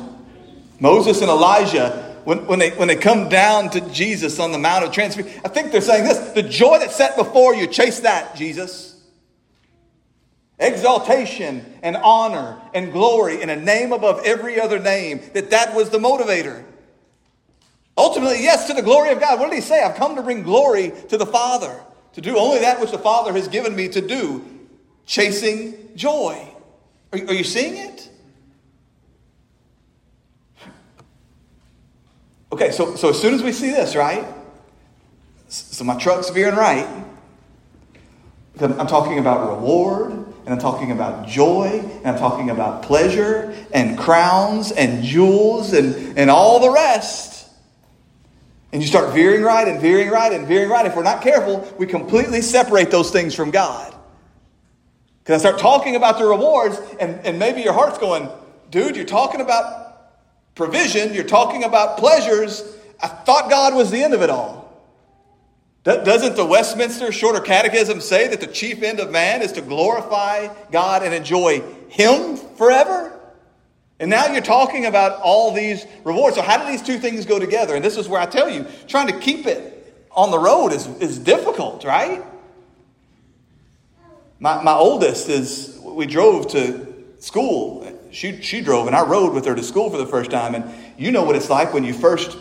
Moses 0.81 1.21
and 1.21 1.29
Elijah, 1.29 2.17
when, 2.25 2.45
when, 2.47 2.59
they, 2.59 2.71
when 2.71 2.89
they 2.89 2.95
come 2.97 3.29
down 3.29 3.69
to 3.69 3.81
Jesus 3.91 4.39
on 4.39 4.51
the 4.51 4.59
Mount 4.59 4.83
of 4.83 4.91
Transfiguration, 4.91 5.41
I 5.45 5.47
think 5.47 5.71
they're 5.71 5.81
saying 5.81 6.03
this 6.03 6.33
the 6.33 6.43
joy 6.43 6.79
that's 6.79 6.95
set 6.95 7.15
before 7.15 7.55
you, 7.55 7.65
chase 7.65 8.01
that, 8.01 8.35
Jesus 8.35 8.88
exaltation 10.59 11.65
and 11.81 11.95
honor 11.97 12.61
and 12.73 12.91
glory 12.91 13.41
in 13.41 13.49
a 13.49 13.55
name 13.55 13.93
above 13.93 14.21
every 14.25 14.59
other 14.59 14.79
name, 14.79 15.21
that 15.33 15.51
that 15.51 15.73
was 15.73 15.89
the 15.89 15.97
motivator. 15.97 16.63
Ultimately, 17.97 18.43
yes, 18.43 18.67
to 18.67 18.73
the 18.73 18.81
glory 18.81 19.09
of 19.11 19.19
God. 19.19 19.39
What 19.39 19.49
did 19.49 19.55
he 19.55 19.61
say? 19.61 19.83
I've 19.83 19.95
come 19.95 20.15
to 20.15 20.21
bring 20.21 20.43
glory 20.43 20.91
to 21.09 21.17
the 21.17 21.25
Father, 21.25 21.81
to 22.13 22.21
do 22.21 22.37
only 22.37 22.59
that 22.59 22.79
which 22.79 22.91
the 22.91 22.99
Father 22.99 23.33
has 23.33 23.47
given 23.47 23.75
me 23.75 23.87
to 23.89 24.01
do, 24.01 24.45
chasing 25.05 25.95
joy. 25.95 26.47
Are, 27.13 27.19
are 27.19 27.33
you 27.33 27.43
seeing 27.43 27.77
it? 27.77 28.09
Okay, 32.51 32.71
so, 32.71 32.95
so 32.95 33.09
as 33.09 33.21
soon 33.21 33.33
as 33.33 33.43
we 33.43 33.51
see 33.51 33.69
this, 33.69 33.95
right? 33.95 34.25
So 35.49 35.83
my 35.83 35.97
truck's 35.97 36.29
veering 36.29 36.55
right. 36.55 36.87
I'm 38.61 38.87
talking 38.87 39.19
about 39.19 39.55
reward 39.55 40.28
and 40.49 40.55
I'm 40.55 40.61
talking 40.61 40.89
about 40.89 41.27
joy, 41.27 41.79
and 41.83 42.07
I'm 42.07 42.17
talking 42.17 42.49
about 42.49 42.81
pleasure, 42.81 43.55
and 43.71 43.95
crowns, 43.95 44.71
and 44.71 45.03
jewels, 45.03 45.73
and, 45.73 46.17
and 46.17 46.31
all 46.31 46.59
the 46.59 46.71
rest. 46.71 47.47
And 48.73 48.81
you 48.81 48.87
start 48.87 49.13
veering 49.13 49.43
right 49.43 49.67
and 49.67 49.79
veering 49.79 50.09
right 50.09 50.33
and 50.33 50.47
veering 50.47 50.71
right. 50.71 50.87
If 50.87 50.95
we're 50.95 51.03
not 51.03 51.21
careful, 51.21 51.71
we 51.77 51.85
completely 51.85 52.41
separate 52.41 52.89
those 52.89 53.11
things 53.11 53.35
from 53.35 53.51
God. 53.51 53.93
Because 55.19 55.45
I 55.45 55.49
start 55.49 55.61
talking 55.61 55.95
about 55.95 56.17
the 56.17 56.25
rewards, 56.25 56.81
and, 56.99 57.23
and 57.23 57.37
maybe 57.37 57.61
your 57.61 57.73
heart's 57.73 57.99
going, 57.99 58.27
dude, 58.71 58.95
you're 58.95 59.05
talking 59.05 59.41
about 59.41 60.15
provision, 60.55 61.13
you're 61.13 61.25
talking 61.25 61.63
about 61.63 61.99
pleasures. 61.99 62.63
I 62.99 63.07
thought 63.07 63.51
God 63.51 63.75
was 63.75 63.91
the 63.91 64.01
end 64.01 64.15
of 64.15 64.23
it 64.23 64.31
all. 64.31 64.68
Doesn't 65.83 66.35
the 66.35 66.45
Westminster 66.45 67.11
Shorter 67.11 67.39
Catechism 67.39 68.01
say 68.01 68.27
that 68.27 68.41
the 68.41 68.47
chief 68.47 68.83
end 68.83 68.99
of 68.99 69.11
man 69.11 69.41
is 69.41 69.53
to 69.53 69.61
glorify 69.61 70.53
God 70.71 71.03
and 71.03 71.13
enjoy 71.13 71.61
Him 71.87 72.35
forever? 72.35 73.17
And 73.99 74.09
now 74.09 74.27
you're 74.27 74.41
talking 74.41 74.85
about 74.85 75.21
all 75.21 75.53
these 75.53 75.85
rewards. 76.03 76.35
So, 76.35 76.41
how 76.41 76.57
do 76.57 76.71
these 76.71 76.81
two 76.81 76.99
things 76.99 77.25
go 77.25 77.39
together? 77.39 77.75
And 77.75 77.83
this 77.83 77.97
is 77.97 78.07
where 78.07 78.19
I 78.19 78.25
tell 78.25 78.49
you, 78.49 78.65
trying 78.87 79.07
to 79.07 79.17
keep 79.19 79.45
it 79.45 80.07
on 80.11 80.31
the 80.31 80.39
road 80.39 80.69
is, 80.69 80.87
is 80.99 81.19
difficult, 81.19 81.83
right? 81.83 82.23
My, 84.39 84.61
my 84.63 84.73
oldest 84.73 85.27
is, 85.29 85.79
we 85.83 86.05
drove 86.05 86.47
to 86.49 86.93
school. 87.19 87.85
She, 88.11 88.41
she 88.41 88.61
drove, 88.61 88.87
and 88.87 88.95
I 88.95 89.03
rode 89.03 89.33
with 89.33 89.45
her 89.45 89.55
to 89.55 89.63
school 89.63 89.89
for 89.89 89.97
the 89.97 90.05
first 90.05 90.31
time. 90.31 90.55
And 90.55 90.73
you 90.97 91.11
know 91.11 91.23
what 91.23 91.35
it's 91.35 91.49
like 91.49 91.73
when 91.73 91.83
you 91.83 91.93
first 91.93 92.37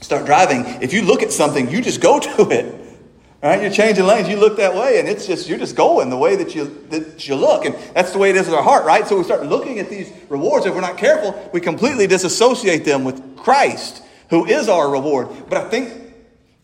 start 0.00 0.26
driving, 0.26 0.64
if 0.82 0.92
you 0.92 1.02
look 1.02 1.22
at 1.22 1.32
something, 1.32 1.70
you 1.70 1.80
just 1.80 2.00
go 2.00 2.18
to 2.36 2.50
it. 2.50 2.76
Right? 3.42 3.62
You're 3.62 3.70
changing 3.70 4.04
lanes, 4.04 4.28
you 4.28 4.36
look 4.36 4.58
that 4.58 4.74
way, 4.74 4.98
and 4.98 5.08
it's 5.08 5.26
just 5.26 5.48
you're 5.48 5.58
just 5.58 5.74
going 5.74 6.10
the 6.10 6.16
way 6.16 6.36
that 6.36 6.54
you 6.54 6.66
that 6.90 7.26
you 7.26 7.34
look. 7.36 7.64
And 7.64 7.74
that's 7.94 8.12
the 8.12 8.18
way 8.18 8.28
it 8.28 8.36
is 8.36 8.44
with 8.46 8.54
our 8.54 8.62
heart, 8.62 8.84
right? 8.84 9.06
So 9.06 9.16
we 9.16 9.24
start 9.24 9.46
looking 9.46 9.78
at 9.78 9.88
these 9.88 10.12
rewards. 10.28 10.66
If 10.66 10.74
we're 10.74 10.82
not 10.82 10.98
careful, 10.98 11.48
we 11.50 11.60
completely 11.62 12.06
disassociate 12.06 12.84
them 12.84 13.02
with 13.02 13.38
Christ, 13.38 14.02
who 14.28 14.44
is 14.44 14.68
our 14.68 14.90
reward. 14.90 15.28
But 15.48 15.56
I 15.56 15.70
think 15.70 16.12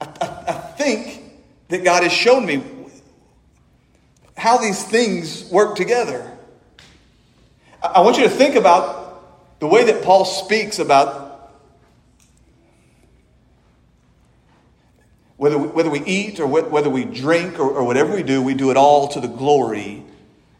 I, 0.02 0.04
I, 0.20 0.26
I 0.48 0.52
think 0.52 1.22
that 1.68 1.82
God 1.82 2.02
has 2.02 2.12
shown 2.12 2.44
me 2.44 2.62
how 4.36 4.58
these 4.58 4.84
things 4.84 5.50
work 5.50 5.76
together. 5.76 6.30
I, 7.82 7.86
I 7.86 8.00
want 8.00 8.18
you 8.18 8.24
to 8.24 8.30
think 8.30 8.54
about 8.54 9.60
the 9.60 9.66
way 9.66 9.84
that 9.84 10.04
Paul 10.04 10.26
speaks 10.26 10.78
about 10.78 11.25
Whether 15.36 15.58
we, 15.58 15.68
whether 15.68 15.90
we 15.90 16.02
eat 16.04 16.40
or 16.40 16.46
whether 16.46 16.88
we 16.88 17.04
drink 17.04 17.58
or, 17.58 17.70
or 17.70 17.84
whatever 17.84 18.14
we 18.14 18.22
do, 18.22 18.42
we 18.42 18.54
do 18.54 18.70
it 18.70 18.76
all 18.76 19.08
to 19.08 19.20
the 19.20 19.28
glory 19.28 20.02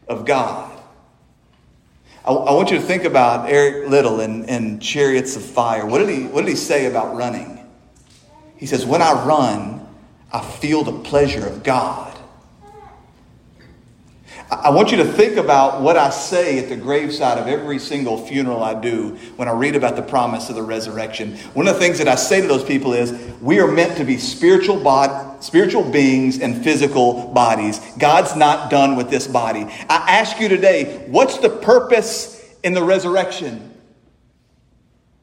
of 0.06 0.26
God. 0.26 0.72
I, 2.24 2.32
I 2.32 2.52
want 2.52 2.70
you 2.70 2.76
to 2.76 2.82
think 2.82 3.04
about 3.04 3.48
Eric 3.48 3.88
Liddell 3.88 4.20
and, 4.20 4.48
and 4.50 4.82
Chariots 4.82 5.36
of 5.36 5.42
Fire. 5.42 5.86
What 5.86 5.98
did, 5.98 6.10
he, 6.10 6.24
what 6.24 6.42
did 6.42 6.50
he 6.50 6.56
say 6.56 6.86
about 6.86 7.16
running? 7.16 7.64
He 8.56 8.66
says, 8.66 8.84
When 8.84 9.00
I 9.00 9.24
run, 9.24 9.86
I 10.32 10.40
feel 10.42 10.82
the 10.82 11.00
pleasure 11.00 11.46
of 11.46 11.62
God. 11.62 12.05
I 14.48 14.70
want 14.70 14.92
you 14.92 14.98
to 14.98 15.04
think 15.04 15.38
about 15.38 15.82
what 15.82 15.96
I 15.96 16.10
say 16.10 16.60
at 16.60 16.68
the 16.68 16.76
graveside 16.76 17.38
of 17.38 17.48
every 17.48 17.80
single 17.80 18.16
funeral 18.16 18.62
I 18.62 18.80
do 18.80 19.16
when 19.34 19.48
I 19.48 19.50
read 19.50 19.74
about 19.74 19.96
the 19.96 20.02
promise 20.02 20.48
of 20.48 20.54
the 20.54 20.62
resurrection. 20.62 21.36
One 21.54 21.66
of 21.66 21.74
the 21.74 21.80
things 21.80 21.98
that 21.98 22.06
I 22.06 22.14
say 22.14 22.40
to 22.40 22.46
those 22.46 22.62
people 22.62 22.92
is 22.92 23.12
we 23.40 23.58
are 23.58 23.66
meant 23.66 23.96
to 23.96 24.04
be 24.04 24.18
spiritual, 24.18 24.78
spiritual 25.40 25.90
beings 25.90 26.38
and 26.38 26.62
physical 26.62 27.32
bodies. 27.32 27.80
God's 27.98 28.36
not 28.36 28.70
done 28.70 28.94
with 28.94 29.10
this 29.10 29.26
body. 29.26 29.66
I 29.90 30.18
ask 30.20 30.38
you 30.38 30.48
today, 30.48 31.04
what's 31.08 31.38
the 31.38 31.50
purpose 31.50 32.40
in 32.62 32.72
the 32.72 32.84
resurrection? 32.84 33.74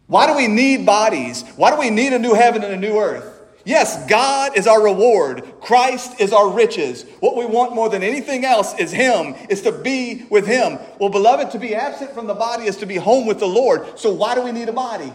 Why 0.07 0.27
do 0.27 0.35
we 0.35 0.49
need 0.49 0.85
bodies? 0.85 1.43
Why 1.55 1.71
do 1.71 1.79
we 1.79 1.89
need 1.89 2.11
a 2.11 2.19
new 2.19 2.33
heaven 2.33 2.61
and 2.61 2.73
a 2.73 2.77
new 2.77 2.97
earth? 2.99 3.32
Yes, 3.65 4.05
God 4.07 4.57
is 4.57 4.67
our 4.67 4.83
reward. 4.83 5.61
Christ 5.61 6.19
is 6.19 6.33
our 6.33 6.49
riches. 6.49 7.03
What 7.21 7.37
we 7.37 7.45
want 7.45 7.73
more 7.73 7.87
than 7.87 8.03
anything 8.03 8.43
else 8.43 8.77
is 8.77 8.91
Him, 8.91 9.35
is 9.49 9.61
to 9.61 9.71
be 9.71 10.25
with 10.29 10.45
Him. 10.45 10.79
Well, 10.99 11.09
beloved, 11.09 11.51
to 11.51 11.59
be 11.59 11.73
absent 11.73 12.11
from 12.11 12.27
the 12.27 12.33
body 12.33 12.65
is 12.65 12.77
to 12.77 12.85
be 12.85 12.97
home 12.97 13.25
with 13.25 13.39
the 13.39 13.47
Lord. 13.47 13.97
So 13.97 14.11
why 14.11 14.35
do 14.35 14.41
we 14.41 14.51
need 14.51 14.67
a 14.67 14.73
body? 14.73 15.13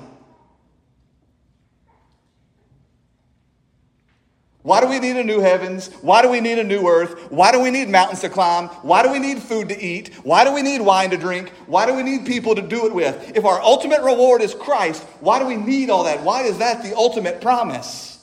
Why 4.63 4.81
do 4.81 4.87
we 4.87 4.99
need 4.99 5.17
a 5.17 5.25
new 5.25 5.41
heavens? 5.41 5.89
Why 6.03 6.21
do 6.21 6.29
we 6.29 6.41
need 6.41 6.59
a 6.59 6.65
new 6.65 6.89
earth? 6.89 7.31
Why 7.31 7.53
do 7.53 7.61
we 7.61 7.71
need 7.71 7.89
mountains 7.89 8.21
to 8.21 8.29
climb? 8.29 8.69
Why 8.83 9.03
do 9.03 9.11
we 9.11 9.19
need 9.19 9.39
food 9.43 9.69
to 9.71 9.83
eat? 9.83 10.15
Why 10.25 10.45
do 10.45 10.53
we 10.53 10.63
need 10.63 10.81
wine 10.81 11.11
to 11.11 11.17
drink? 11.17 11.51
Why 11.67 11.87
do 11.87 11.95
we 11.95 12.03
need 12.03 12.27
people 12.27 12.55
to 12.55 12.63
do 12.63 12.87
it 12.87 12.95
with? 12.95 13.37
If 13.37 13.45
our 13.45 13.61
ultimate 13.63 14.03
reward 14.03 14.43
is 14.43 14.55
Christ, 14.55 15.05
why 15.21 15.39
do 15.39 15.47
we 15.47 15.57
need 15.57 15.91
all 15.91 16.05
that? 16.05 16.23
Why 16.23 16.43
is 16.43 16.59
that 16.59 16.83
the 16.83 16.95
ultimate 16.95 17.41
promise? 17.41 18.18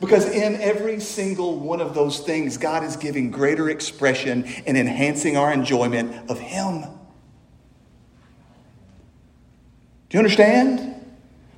Because 0.00 0.28
in 0.28 0.56
every 0.60 1.00
single 1.00 1.58
one 1.58 1.80
of 1.80 1.94
those 1.94 2.20
things, 2.20 2.58
God 2.58 2.84
is 2.84 2.96
giving 2.96 3.30
greater 3.30 3.70
expression 3.70 4.44
and 4.66 4.76
enhancing 4.76 5.36
our 5.36 5.52
enjoyment 5.52 6.30
of 6.30 6.38
Him. 6.38 6.82
Do 10.08 10.18
you 10.18 10.18
understand? 10.18 10.94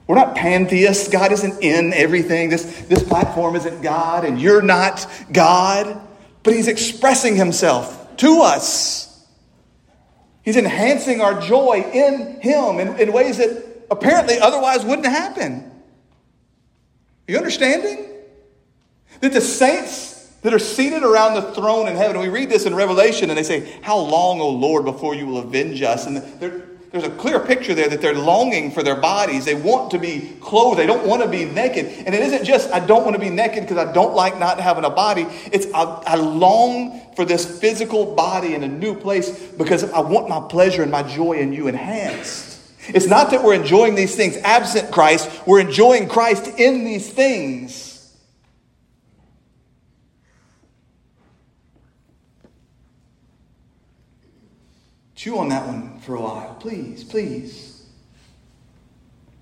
We're 0.07 0.15
not 0.15 0.37
pantheists. 0.37 1.09
God 1.09 1.33
isn't 1.33 1.63
in 1.63 1.93
everything. 1.93 2.49
This, 2.49 2.65
this 2.83 3.03
platform 3.03 3.57
isn't 3.57 3.83
God, 3.83 4.25
and 4.25 4.41
you're 4.41 4.63
not 4.63 5.07
God. 5.33 6.01
But 6.45 6.55
He's 6.55 6.69
expressing 6.69 7.35
Himself 7.35 8.17
to 8.19 8.43
us. 8.43 9.27
He's 10.43 10.57
enhancing 10.57 11.21
our 11.21 11.41
joy 11.41 11.85
in 11.93 12.41
Him 12.41 12.79
in, 12.79 12.99
in 13.01 13.13
ways 13.13 13.39
that 13.39 13.85
apparently 13.91 14.39
otherwise 14.39 14.85
wouldn't 14.85 15.07
happen. 15.07 15.71
Are 17.29 17.33
you 17.33 17.37
understanding? 17.37 18.18
That 19.21 19.33
the 19.33 19.41
saints 19.41 20.27
that 20.43 20.55
are 20.55 20.59
seated 20.59 21.03
around 21.03 21.35
the 21.35 21.53
throne 21.53 21.89
in 21.89 21.97
heaven, 21.97 22.21
we 22.21 22.29
read 22.29 22.49
this 22.49 22.67
in 22.67 22.75
Revelation 22.75 23.31
and 23.31 23.39
they 23.39 23.43
say, 23.43 23.79
How 23.83 23.99
long, 23.99 24.41
O 24.41 24.49
Lord, 24.51 24.85
before 24.85 25.15
you 25.15 25.27
will 25.27 25.39
avenge 25.39 25.83
us? 25.83 26.07
And 26.07 26.17
there's 26.91 27.05
a 27.05 27.11
clear 27.11 27.39
picture 27.41 27.75
there 27.75 27.89
that 27.89 28.01
they're 28.01 28.15
longing 28.15 28.71
for 28.71 28.83
their 28.83 28.97
bodies. 28.97 29.45
They 29.45 29.55
want 29.55 29.91
to 29.91 29.99
be 29.99 30.37
clothed. 30.41 30.79
They 30.79 30.87
don't 30.87 31.07
want 31.07 31.23
to 31.23 31.29
be 31.29 31.45
naked. 31.45 31.85
And 31.85 32.15
it 32.15 32.23
isn't 32.23 32.45
just, 32.45 32.71
I 32.73 32.81
don't 32.81 33.05
want 33.05 33.15
to 33.15 33.21
be 33.21 33.29
naked 33.29 33.65
because 33.65 33.77
I 33.77 33.93
don't 33.93 34.15
like 34.15 34.39
not 34.39 34.59
having 34.59 34.85
a 34.85 34.91
body. 34.91 35.27
It's, 35.53 35.67
I, 35.75 35.83
I 36.07 36.15
long 36.15 37.01
for 37.15 37.27
this 37.27 37.61
physical 37.61 38.15
body 38.15 38.55
in 38.55 38.63
a 38.63 38.69
new 38.69 38.95
place 38.95 39.31
because 39.31 39.85
I 39.93 40.01
want 40.01 40.29
my 40.29 40.41
pleasure 40.49 40.83
and 40.83 40.91
my 40.91 41.03
joy 41.03 41.35
in 41.35 41.53
you 41.53 41.69
enhanced. 41.69 42.59
It's 42.89 43.07
not 43.07 43.33
that 43.33 43.45
we're 43.45 43.55
enjoying 43.55 43.95
these 43.95 44.15
things 44.15 44.39
absent 44.39 44.91
Christ, 44.91 45.47
we're 45.47 45.61
enjoying 45.61 46.09
Christ 46.09 46.47
in 46.59 46.85
these 46.85 47.11
things. 47.11 47.88
Chew 55.19 55.37
on 55.39 55.49
that 55.49 55.67
one 55.67 55.99
for 55.99 56.15
a 56.15 56.21
while, 56.21 56.55
please, 56.61 57.03
please. 57.03 57.85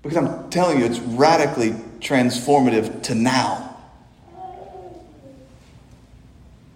Because 0.01 0.17
I'm 0.17 0.49
telling 0.49 0.79
you, 0.79 0.85
it's 0.85 0.97
radically 0.97 1.69
transformative 1.99 3.03
to 3.03 3.13
now. 3.13 3.77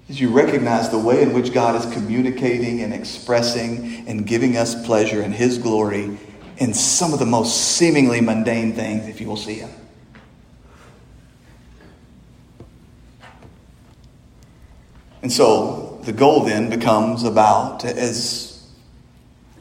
As 0.08 0.22
you 0.22 0.30
recognize 0.30 0.91
the 0.91 0.99
way 0.99 1.24
in 1.24 1.34
which 1.34 1.52
God 1.52 1.84
is 1.84 1.91
communicating 1.91 2.82
and 2.82 2.93
expressing 2.93 4.08
and 4.08 4.28
giving 4.28 4.56
us 4.56 4.86
pleasure 4.86 5.24
in 5.24 5.32
His 5.32 5.58
glory 5.58 6.20
in 6.58 6.76
some 6.76 7.12
of 7.12 7.18
the 7.18 7.26
most 7.26 7.78
seemingly 7.78 8.22
mundane 8.22 8.74
things, 8.74 9.08
if 9.08 9.20
you 9.20 9.26
will 9.26 9.36
see 9.36 9.56
Him. 9.56 9.72
And 15.24 15.32
so 15.32 15.99
the 16.04 16.14
goal 16.14 16.43
then 16.43 16.70
becomes 16.70 17.24
about, 17.24 17.84
as 17.84 18.51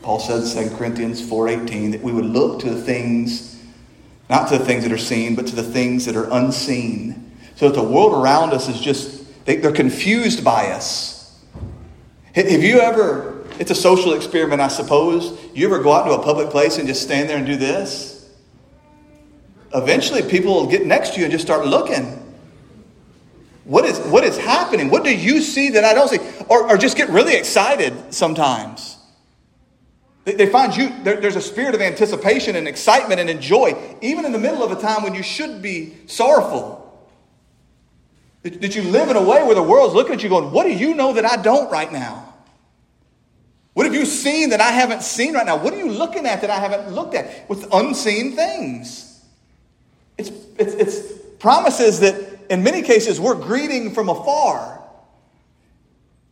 Paul 0.03 0.18
says 0.18 0.57
in 0.57 0.70
2 0.70 0.76
Corinthians 0.76 1.20
4.18 1.20 1.92
that 1.92 2.03
we 2.03 2.12
would 2.12 2.24
look 2.24 2.61
to 2.61 2.70
the 2.70 2.80
things, 2.80 3.62
not 4.28 4.48
to 4.48 4.59
the 4.59 4.64
things 4.64 4.82
that 4.84 4.92
are 4.92 4.98
seen, 4.98 5.34
but 5.34 5.46
to 5.48 5.57
the 5.57 5.62
things 5.62 6.07
that 6.07 6.16
are 6.16 6.28
unseen. 6.32 7.36
So 7.57 7.68
that 7.68 7.74
the 7.74 7.86
world 7.86 8.14
around 8.14 8.53
us 8.53 8.68
is 8.68 8.80
just, 8.80 9.44
they, 9.44 9.57
they're 9.57 9.72
confused 9.72 10.42
by 10.42 10.68
us. 10.68 11.38
Have 12.34 12.62
you 12.62 12.80
ever, 12.80 13.44
it's 13.59 13.70
a 13.70 13.74
social 13.74 14.14
experiment, 14.14 14.61
I 14.61 14.68
suppose. 14.68 15.38
You 15.53 15.66
ever 15.66 15.82
go 15.82 15.92
out 15.92 16.05
to 16.05 16.12
a 16.12 16.22
public 16.22 16.48
place 16.48 16.78
and 16.78 16.88
just 16.88 17.03
stand 17.03 17.28
there 17.28 17.36
and 17.36 17.46
do 17.46 17.57
this? 17.57 18.30
Eventually, 19.74 20.22
people 20.22 20.55
will 20.55 20.66
get 20.66 20.86
next 20.86 21.14
to 21.14 21.18
you 21.18 21.24
and 21.24 21.32
just 21.32 21.44
start 21.44 21.66
looking. 21.66 22.16
What 23.64 23.84
is, 23.84 23.98
what 23.98 24.24
is 24.24 24.38
happening? 24.38 24.90
What 24.90 25.05
do 25.05 25.14
you 25.14 25.40
see 25.40 25.70
that 25.70 25.84
I 25.84 25.92
don't 25.92 26.09
see? 26.09 26.18
Or, 26.48 26.70
or 26.70 26.78
just 26.78 26.96
get 26.96 27.09
really 27.11 27.36
excited 27.36 28.14
sometimes. 28.14 28.96
They 30.24 30.46
find 30.46 30.76
you, 30.76 30.92
there's 31.02 31.36
a 31.36 31.40
spirit 31.40 31.74
of 31.74 31.80
anticipation 31.80 32.54
and 32.54 32.68
excitement 32.68 33.20
and 33.20 33.40
joy, 33.40 33.74
even 34.02 34.24
in 34.26 34.32
the 34.32 34.38
middle 34.38 34.62
of 34.62 34.70
a 34.70 34.80
time 34.80 35.02
when 35.02 35.14
you 35.14 35.22
should 35.22 35.62
be 35.62 35.96
sorrowful. 36.06 36.78
That 38.42 38.74
you 38.74 38.82
live 38.82 39.08
in 39.10 39.16
a 39.16 39.22
way 39.22 39.42
where 39.42 39.54
the 39.54 39.62
world's 39.62 39.94
looking 39.94 40.14
at 40.14 40.22
you 40.22 40.28
going, 40.28 40.52
What 40.52 40.64
do 40.64 40.72
you 40.72 40.94
know 40.94 41.14
that 41.14 41.24
I 41.24 41.40
don't 41.40 41.70
right 41.70 41.90
now? 41.90 42.30
What 43.72 43.86
have 43.86 43.94
you 43.94 44.04
seen 44.04 44.50
that 44.50 44.60
I 44.60 44.72
haven't 44.72 45.02
seen 45.02 45.34
right 45.34 45.46
now? 45.46 45.56
What 45.56 45.72
are 45.72 45.78
you 45.78 45.90
looking 45.90 46.26
at 46.26 46.40
that 46.40 46.50
I 46.50 46.58
haven't 46.58 46.92
looked 46.92 47.14
at? 47.14 47.48
With 47.48 47.66
unseen 47.72 48.34
things. 48.34 49.22
It's, 50.18 50.30
it's, 50.58 50.74
it's 50.74 51.12
promises 51.38 52.00
that 52.00 52.14
in 52.50 52.62
many 52.62 52.82
cases 52.82 53.20
we're 53.20 53.36
greeting 53.36 53.94
from 53.94 54.08
afar. 54.08 54.82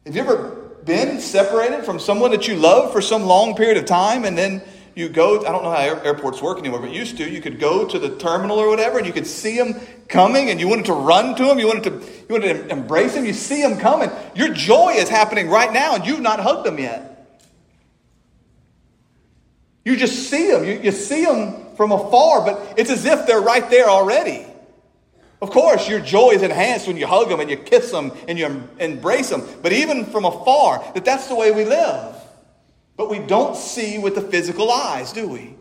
Have 0.04 0.14
you 0.14 0.22
ever 0.22 0.57
been 0.84 1.20
separated 1.20 1.84
from 1.84 1.98
someone 1.98 2.30
that 2.30 2.48
you 2.48 2.56
love 2.56 2.92
for 2.92 3.00
some 3.00 3.24
long 3.24 3.54
period 3.54 3.76
of 3.76 3.84
time 3.84 4.24
and 4.24 4.36
then 4.36 4.62
you 4.94 5.08
go, 5.08 5.38
I 5.40 5.52
don't 5.52 5.62
know 5.62 5.70
how 5.70 5.78
airports 5.78 6.42
work 6.42 6.58
anymore, 6.58 6.80
but 6.80 6.90
used 6.90 7.18
to, 7.18 7.30
you 7.30 7.40
could 7.40 7.60
go 7.60 7.86
to 7.86 7.98
the 8.00 8.16
terminal 8.16 8.58
or 8.58 8.68
whatever 8.68 8.98
and 8.98 9.06
you 9.06 9.12
could 9.12 9.28
see 9.28 9.56
them 9.56 9.74
coming 10.08 10.50
and 10.50 10.58
you 10.58 10.66
wanted 10.66 10.86
to 10.86 10.92
run 10.92 11.36
to 11.36 11.44
them, 11.44 11.58
you 11.60 11.68
wanted 11.68 11.84
to, 11.84 11.90
you 11.90 12.26
wanted 12.30 12.54
to 12.54 12.68
embrace 12.70 13.14
them, 13.14 13.24
you 13.24 13.32
see 13.32 13.62
them 13.62 13.78
coming. 13.78 14.10
Your 14.34 14.52
joy 14.52 14.94
is 14.94 15.08
happening 15.08 15.48
right 15.48 15.72
now 15.72 15.94
and 15.94 16.04
you've 16.04 16.20
not 16.20 16.40
hugged 16.40 16.66
them 16.66 16.78
yet. 16.78 17.38
You 19.84 19.96
just 19.96 20.28
see 20.28 20.50
them, 20.50 20.64
you, 20.64 20.80
you 20.80 20.90
see 20.90 21.24
them 21.24 21.76
from 21.76 21.92
afar, 21.92 22.44
but 22.44 22.74
it's 22.76 22.90
as 22.90 23.04
if 23.04 23.26
they're 23.26 23.40
right 23.40 23.70
there 23.70 23.88
already. 23.88 24.44
Of 25.40 25.50
course, 25.50 25.88
your 25.88 26.00
joy 26.00 26.30
is 26.30 26.42
enhanced 26.42 26.88
when 26.88 26.96
you 26.96 27.06
hug 27.06 27.28
them 27.28 27.38
and 27.38 27.48
you 27.48 27.56
kiss 27.56 27.92
them 27.92 28.12
and 28.26 28.38
you 28.38 28.68
embrace 28.80 29.30
them. 29.30 29.46
But 29.62 29.72
even 29.72 30.04
from 30.04 30.24
afar, 30.24 30.84
that 30.94 31.04
that's 31.04 31.28
the 31.28 31.36
way 31.36 31.52
we 31.52 31.64
live. 31.64 32.16
But 32.96 33.08
we 33.08 33.20
don't 33.20 33.54
see 33.54 33.98
with 33.98 34.16
the 34.16 34.20
physical 34.20 34.72
eyes, 34.72 35.12
do 35.12 35.28
we? 35.28 35.54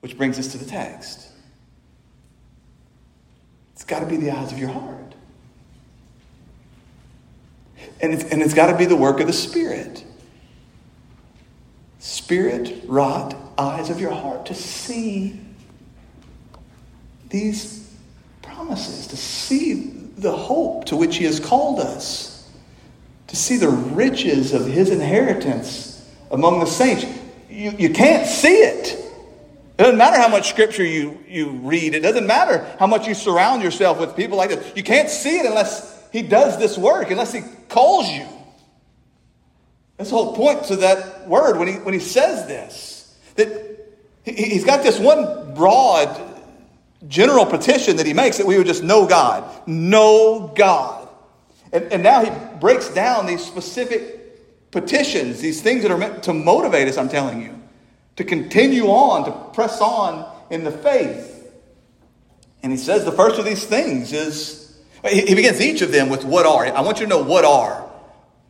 Which 0.00 0.16
brings 0.16 0.38
us 0.38 0.48
to 0.52 0.58
the 0.58 0.64
text. 0.64 1.28
It's 3.74 3.84
got 3.84 4.00
to 4.00 4.06
be 4.06 4.16
the 4.16 4.30
eyes 4.30 4.50
of 4.50 4.58
your 4.58 4.70
heart. 4.70 5.14
And 8.00 8.14
it's, 8.14 8.24
and 8.24 8.40
it's 8.40 8.54
got 8.54 8.70
to 8.70 8.78
be 8.78 8.86
the 8.86 8.96
work 8.96 9.20
of 9.20 9.26
the 9.26 9.32
Spirit. 9.34 10.04
Spirit 11.98 12.82
wrought 12.86 13.34
eyes 13.58 13.90
of 13.90 14.00
your 14.00 14.12
heart 14.12 14.46
to 14.46 14.54
see 14.54 15.38
these 17.28 17.79
promises, 18.60 19.06
to 19.06 19.16
see 19.16 19.90
the 20.18 20.32
hope 20.32 20.84
to 20.86 20.96
which 20.96 21.16
He 21.16 21.24
has 21.24 21.40
called 21.40 21.80
us, 21.80 22.46
to 23.28 23.36
see 23.36 23.56
the 23.56 23.70
riches 23.70 24.52
of 24.52 24.66
His 24.66 24.90
inheritance 24.90 26.06
among 26.30 26.60
the 26.60 26.66
saints. 26.66 27.06
You, 27.48 27.70
you 27.78 27.90
can't 27.90 28.26
see 28.26 28.58
it. 28.58 28.88
It 29.78 29.82
doesn't 29.82 29.96
matter 29.96 30.18
how 30.18 30.28
much 30.28 30.50
scripture 30.50 30.84
you, 30.84 31.18
you 31.26 31.52
read. 31.62 31.94
It 31.94 32.00
doesn't 32.00 32.26
matter 32.26 32.70
how 32.78 32.86
much 32.86 33.08
you 33.08 33.14
surround 33.14 33.62
yourself 33.62 33.98
with 33.98 34.14
people 34.14 34.36
like 34.36 34.50
this. 34.50 34.72
You 34.76 34.82
can't 34.82 35.08
see 35.08 35.38
it 35.38 35.46
unless 35.46 35.98
he 36.12 36.20
does 36.20 36.58
this 36.58 36.76
work, 36.76 37.10
unless 37.10 37.32
he 37.32 37.40
calls 37.70 38.10
you. 38.10 38.26
That's 39.96 40.10
the 40.10 40.16
whole 40.16 40.36
point 40.36 40.64
to 40.64 40.76
that 40.76 41.26
word 41.26 41.58
when 41.58 41.66
he, 41.66 41.74
when 41.76 41.94
he 41.94 42.00
says 42.00 42.46
this. 42.46 43.16
That 43.36 43.48
he, 44.22 44.32
he's 44.34 44.66
got 44.66 44.82
this 44.82 44.98
one 44.98 45.54
broad 45.54 46.29
general 47.08 47.46
petition 47.46 47.96
that 47.96 48.06
he 48.06 48.12
makes 48.12 48.38
that 48.38 48.46
we 48.46 48.58
would 48.58 48.66
just 48.66 48.82
know 48.82 49.06
God. 49.06 49.44
Know 49.66 50.52
God. 50.54 51.08
And, 51.72 51.84
and 51.92 52.02
now 52.02 52.24
he 52.24 52.30
breaks 52.58 52.88
down 52.88 53.26
these 53.26 53.44
specific 53.44 54.70
petitions, 54.70 55.40
these 55.40 55.62
things 55.62 55.82
that 55.82 55.90
are 55.90 55.98
meant 55.98 56.22
to 56.24 56.34
motivate 56.34 56.88
us, 56.88 56.96
I'm 56.96 57.08
telling 57.08 57.42
you, 57.42 57.60
to 58.16 58.24
continue 58.24 58.86
on, 58.86 59.24
to 59.24 59.54
press 59.54 59.80
on 59.80 60.30
in 60.50 60.64
the 60.64 60.70
faith. 60.70 61.52
And 62.62 62.70
he 62.70 62.78
says 62.78 63.04
the 63.04 63.12
first 63.12 63.38
of 63.38 63.44
these 63.44 63.64
things 63.64 64.12
is, 64.12 64.78
he 65.08 65.34
begins 65.34 65.60
each 65.60 65.80
of 65.80 65.92
them 65.92 66.10
with 66.10 66.24
what 66.24 66.44
are. 66.44 66.66
I 66.66 66.82
want 66.82 67.00
you 67.00 67.06
to 67.06 67.10
know 67.10 67.22
what 67.22 67.44
are. 67.44 67.88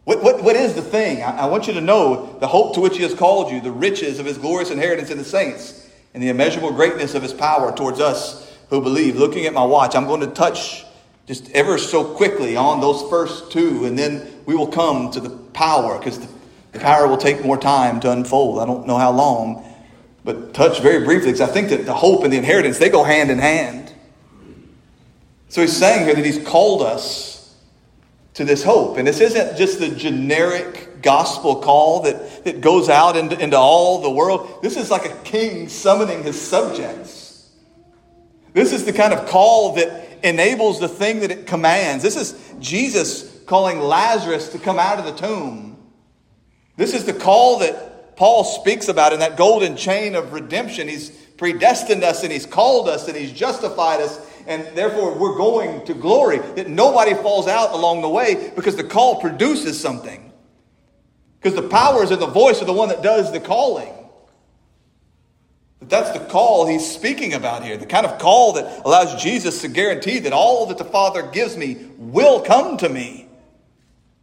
What, 0.04 0.22
what, 0.22 0.42
what 0.42 0.56
is 0.56 0.74
the 0.74 0.82
thing? 0.82 1.22
I, 1.22 1.42
I 1.42 1.46
want 1.46 1.68
you 1.68 1.74
to 1.74 1.80
know 1.80 2.36
the 2.40 2.48
hope 2.48 2.74
to 2.74 2.80
which 2.80 2.96
he 2.96 3.02
has 3.04 3.14
called 3.14 3.52
you, 3.52 3.60
the 3.60 3.70
riches 3.70 4.18
of 4.18 4.26
his 4.26 4.38
glorious 4.38 4.70
inheritance 4.70 5.10
in 5.10 5.18
the 5.18 5.24
saints, 5.24 5.88
and 6.12 6.22
the 6.22 6.28
immeasurable 6.28 6.72
greatness 6.72 7.14
of 7.14 7.22
his 7.22 7.32
power 7.32 7.74
towards 7.74 8.00
us 8.00 8.56
who 8.68 8.80
believe. 8.80 9.16
Looking 9.16 9.46
at 9.46 9.52
my 9.52 9.64
watch, 9.64 9.94
I'm 9.94 10.06
going 10.06 10.20
to 10.20 10.26
touch 10.26 10.84
just 11.26 11.50
ever 11.52 11.78
so 11.78 12.04
quickly 12.04 12.56
on 12.56 12.80
those 12.80 13.08
first 13.08 13.52
two, 13.52 13.84
and 13.84 13.98
then 13.98 14.26
we 14.46 14.54
will 14.54 14.66
come 14.66 15.10
to 15.12 15.20
the 15.20 15.30
power, 15.30 15.98
because 15.98 16.18
the, 16.18 16.28
the 16.72 16.80
power 16.80 17.06
will 17.06 17.16
take 17.16 17.44
more 17.44 17.56
time 17.56 18.00
to 18.00 18.10
unfold. 18.10 18.58
I 18.58 18.66
don't 18.66 18.86
know 18.86 18.98
how 18.98 19.12
long, 19.12 19.64
but 20.24 20.52
touch 20.52 20.80
very 20.80 21.04
briefly, 21.04 21.32
because 21.32 21.40
I 21.40 21.52
think 21.52 21.68
that 21.68 21.86
the 21.86 21.94
hope 21.94 22.24
and 22.24 22.32
the 22.32 22.38
inheritance, 22.38 22.78
they 22.78 22.88
go 22.88 23.04
hand 23.04 23.30
in 23.30 23.38
hand. 23.38 23.92
So 25.48 25.60
he's 25.60 25.76
saying 25.76 26.06
here 26.06 26.14
that 26.14 26.24
he's 26.24 26.44
called 26.44 26.82
us 26.82 27.56
to 28.34 28.44
this 28.44 28.62
hope. 28.62 28.96
And 28.96 29.06
this 29.06 29.20
isn't 29.20 29.56
just 29.56 29.80
the 29.80 29.88
generic 29.88 30.89
gospel 31.02 31.56
call 31.56 32.02
that, 32.02 32.44
that 32.44 32.60
goes 32.60 32.88
out 32.88 33.16
into, 33.16 33.38
into 33.38 33.56
all 33.56 34.02
the 34.02 34.10
world. 34.10 34.60
This 34.62 34.76
is 34.76 34.90
like 34.90 35.06
a 35.06 35.16
king 35.22 35.68
summoning 35.68 36.22
his 36.22 36.40
subjects. 36.40 37.50
This 38.52 38.72
is 38.72 38.84
the 38.84 38.92
kind 38.92 39.12
of 39.12 39.28
call 39.28 39.74
that 39.76 40.24
enables 40.24 40.80
the 40.80 40.88
thing 40.88 41.20
that 41.20 41.30
it 41.30 41.46
commands. 41.46 42.02
This 42.02 42.16
is 42.16 42.54
Jesus 42.58 43.40
calling 43.46 43.80
Lazarus 43.80 44.50
to 44.50 44.58
come 44.58 44.78
out 44.78 44.98
of 44.98 45.04
the 45.04 45.12
tomb. 45.12 45.76
This 46.76 46.94
is 46.94 47.04
the 47.04 47.12
call 47.12 47.58
that 47.60 48.16
Paul 48.16 48.44
speaks 48.44 48.88
about 48.88 49.12
in 49.12 49.20
that 49.20 49.36
golden 49.36 49.76
chain 49.76 50.14
of 50.14 50.32
redemption. 50.32 50.88
He's 50.88 51.10
predestined 51.10 52.04
us 52.04 52.22
and 52.22 52.32
he's 52.32 52.46
called 52.46 52.88
us 52.88 53.08
and 53.08 53.16
he's 53.16 53.32
justified 53.32 54.00
us 54.00 54.26
and 54.46 54.66
therefore 54.76 55.14
we're 55.18 55.36
going 55.36 55.84
to 55.86 55.94
glory. 55.94 56.38
That 56.38 56.68
nobody 56.68 57.14
falls 57.14 57.48
out 57.48 57.72
along 57.72 58.02
the 58.02 58.08
way 58.08 58.52
because 58.54 58.76
the 58.76 58.84
call 58.84 59.20
produces 59.20 59.80
something. 59.80 60.29
Because 61.40 61.60
the 61.60 61.68
power 61.68 62.02
is 62.02 62.10
in 62.10 62.20
the 62.20 62.26
voice 62.26 62.60
of 62.60 62.66
the 62.66 62.72
one 62.72 62.88
that 62.90 63.02
does 63.02 63.32
the 63.32 63.40
calling. 63.40 63.92
But 65.78 65.88
that's 65.88 66.10
the 66.10 66.24
call 66.26 66.66
he's 66.66 66.86
speaking 66.86 67.32
about 67.32 67.64
here. 67.64 67.76
The 67.76 67.86
kind 67.86 68.04
of 68.04 68.18
call 68.18 68.52
that 68.54 68.84
allows 68.84 69.22
Jesus 69.22 69.62
to 69.62 69.68
guarantee 69.68 70.18
that 70.20 70.32
all 70.32 70.66
that 70.66 70.76
the 70.78 70.84
Father 70.84 71.22
gives 71.22 71.56
me 71.56 71.88
will 71.96 72.40
come 72.40 72.76
to 72.78 72.88
me. 72.88 73.28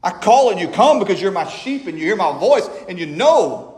I 0.03 0.11
call 0.11 0.51
and 0.51 0.59
you 0.59 0.67
come 0.67 0.99
because 0.99 1.19
you're 1.19 1.31
my 1.31 1.47
sheep 1.47 1.87
and 1.87 1.97
you 1.97 2.05
hear 2.05 2.15
my 2.15 2.37
voice 2.37 2.69
and 2.87 2.99
you 2.99 3.07
know 3.07 3.77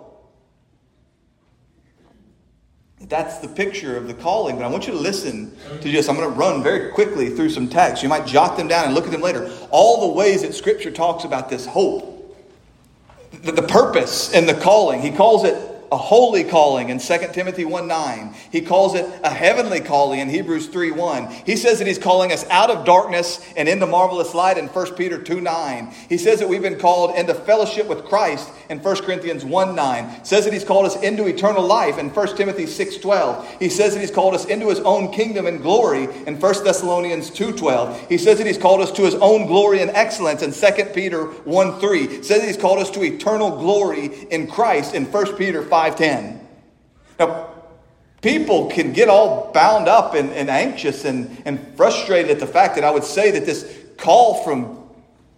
That's 3.10 3.40
the 3.40 3.48
picture 3.48 3.98
of 3.98 4.08
the 4.08 4.14
calling. 4.14 4.58
But 4.58 4.66
I 4.66 4.68
want 4.68 4.86
you 4.86 4.94
to 4.94 5.00
listen 5.00 5.56
to 5.82 5.92
just, 5.92 6.10
I'm 6.10 6.16
going 6.16 6.32
to 6.32 6.36
run 6.36 6.62
very 6.62 6.92
quickly 6.92 7.30
through 7.30 7.50
some 7.50 7.68
texts. 7.68 8.04
You 8.04 8.10
might 8.10 8.28
jot 8.28 8.56
them 8.56 8.68
down 8.68 8.86
and 8.86 8.94
look 8.94 9.06
at 9.06 9.12
them 9.12 9.22
later. 9.22 9.52
All 9.72 10.08
the 10.08 10.14
ways 10.14 10.44
that 10.44 10.54
Scripture 10.54 10.92
talks 10.92 11.24
about 11.24 11.50
this 11.50 11.66
hope, 11.66 12.18
the, 13.32 13.52
the 13.52 13.62
purpose 13.62 14.34
and 14.34 14.48
the 14.48 14.54
calling. 14.54 15.02
He 15.02 15.12
calls 15.12 15.44
it 15.44 15.56
a 15.92 15.98
holy 15.98 16.44
calling 16.44 16.90
in 16.90 17.00
2 17.00 17.18
Timothy 17.34 17.66
1 17.66 17.88
9. 17.88 18.36
He 18.52 18.62
calls 18.62 18.96
it 18.96 19.06
a 19.24 19.30
heavenly 19.30 19.80
calling 19.80 20.20
in 20.20 20.30
Hebrews 20.30 20.68
3 20.68 20.92
1. 20.92 21.28
He 21.46 21.56
says 21.56 21.80
that 21.80 21.88
he's 21.88 21.98
calling 21.98 22.32
us 22.32 22.48
out 22.50 22.70
of 22.70 22.86
darkness 22.86 23.44
and 23.58 23.68
into 23.68 23.88
marvelous 23.88 24.34
light 24.36 24.58
in 24.58 24.68
1 24.68 24.96
Peter 24.96 25.22
2 25.22 25.42
9. 25.42 25.94
He 26.08 26.18
says 26.18 26.40
that 26.40 26.50
we've 26.50 26.62
been 26.62 26.80
called 26.80 27.16
into 27.16 27.34
fellowship 27.34 27.88
with 27.88 28.06
Christ 28.06 28.50
in 28.70 28.80
1 28.80 28.96
Corinthians 28.98 29.44
1 29.44 29.76
9. 29.76 30.26
Says 30.26 30.46
that 30.46 30.54
he's 30.54 30.64
called 30.64 30.86
us 30.86 31.02
into 31.02 31.26
eternal 31.26 31.66
life 31.66 31.98
in 31.98 32.10
1 32.10 32.38
Timothy 32.38 32.68
6 32.68 32.98
12. 32.98 33.58
He 33.60 33.70
says 33.70 33.94
that 33.96 34.02
he's 34.02 34.12
called 34.12 34.36
us 34.36 34.46
into 34.46 34.70
his 34.70 34.80
own 34.82 35.12
kingdom 35.12 35.48
and 35.48 35.62
glory 35.62 36.04
in 36.28 36.40
1 36.40 36.64
Thessalonians 36.64 37.32
2 37.32 37.54
12. 37.54 38.10
He 38.10 38.18
says 38.20 38.38
that 38.38 38.46
he's 38.48 38.58
called 38.58 38.82
us 38.82 38.92
to 38.92 39.04
his 39.04 39.16
own 39.16 39.48
glory 39.48 39.82
and 39.82 39.90
excellence 39.92 40.44
in 40.44 40.52
2 40.52 40.86
Peter 40.94 41.26
1 41.26 41.80
3. 41.80 42.24
Says 42.24 42.42
that 42.42 42.48
he's 42.48 42.58
called 42.58 42.80
us 42.80 42.92
to 42.92 43.04
eternal 43.04 43.58
glory 43.58 44.28
in 44.30 44.46
Christ 44.46 44.94
in 44.94 45.06
1 45.06 45.36
Peter 45.36 45.64
5 45.64 45.79
5.10. 45.80 46.40
Now, 47.20 47.50
people 48.22 48.70
can 48.70 48.92
get 48.92 49.08
all 49.08 49.52
bound 49.54 49.88
up 49.88 50.14
and, 50.14 50.32
and 50.34 50.50
anxious 50.50 51.06
and, 51.06 51.42
and 51.46 51.76
frustrated 51.78 52.32
at 52.32 52.40
the 52.40 52.48
fact 52.48 52.76
that 52.76 52.84
I 52.84 52.92
would 52.92 53.06
say 53.06 53.32
that 53.32 53.46
this 53.46 53.78
call 53.98 54.44
from 54.44 54.90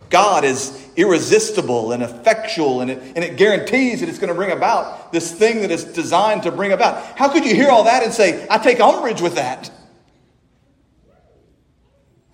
God 0.10 0.44
is 0.44 0.89
irresistible 0.96 1.92
and 1.92 2.04
effectual, 2.04 2.82
and 2.82 2.92
it, 2.92 3.02
and 3.16 3.24
it 3.24 3.38
guarantees 3.38 4.00
that 4.00 4.10
it's 4.10 4.18
going 4.18 4.30
to 4.30 4.36
bring 4.36 4.52
about 4.52 5.12
this 5.12 5.32
thing 5.32 5.62
that 5.62 5.72
is 5.72 5.84
designed 5.84 6.44
to 6.44 6.52
bring 6.52 6.72
about. 6.72 7.18
How 7.18 7.30
could 7.30 7.46
you 7.46 7.56
hear 7.56 7.70
all 7.70 7.84
that 7.84 8.04
and 8.04 8.12
say, 8.12 8.46
I 8.50 8.58
take 8.58 8.80
umbrage 8.80 9.22
with 9.22 9.36
that? 9.36 9.72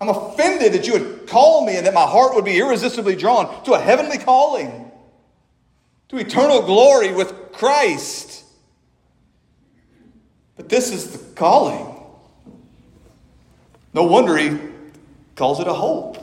I'm 0.00 0.08
offended 0.08 0.72
that 0.72 0.86
you 0.86 0.94
would 0.94 1.28
call 1.28 1.66
me 1.66 1.76
and 1.76 1.86
that 1.86 1.94
my 1.94 2.06
heart 2.06 2.34
would 2.34 2.44
be 2.44 2.58
irresistibly 2.58 3.16
drawn 3.16 3.64
to 3.64 3.74
a 3.74 3.78
heavenly 3.78 4.18
calling 4.18 4.87
to 6.08 6.16
eternal 6.16 6.62
glory 6.62 7.12
with 7.12 7.52
Christ. 7.52 8.44
But 10.56 10.68
this 10.68 10.92
is 10.92 11.12
the 11.12 11.34
calling. 11.34 11.94
No 13.94 14.04
wonder 14.04 14.36
he 14.36 14.58
calls 15.36 15.60
it 15.60 15.66
a 15.66 15.72
hope. 15.72 16.18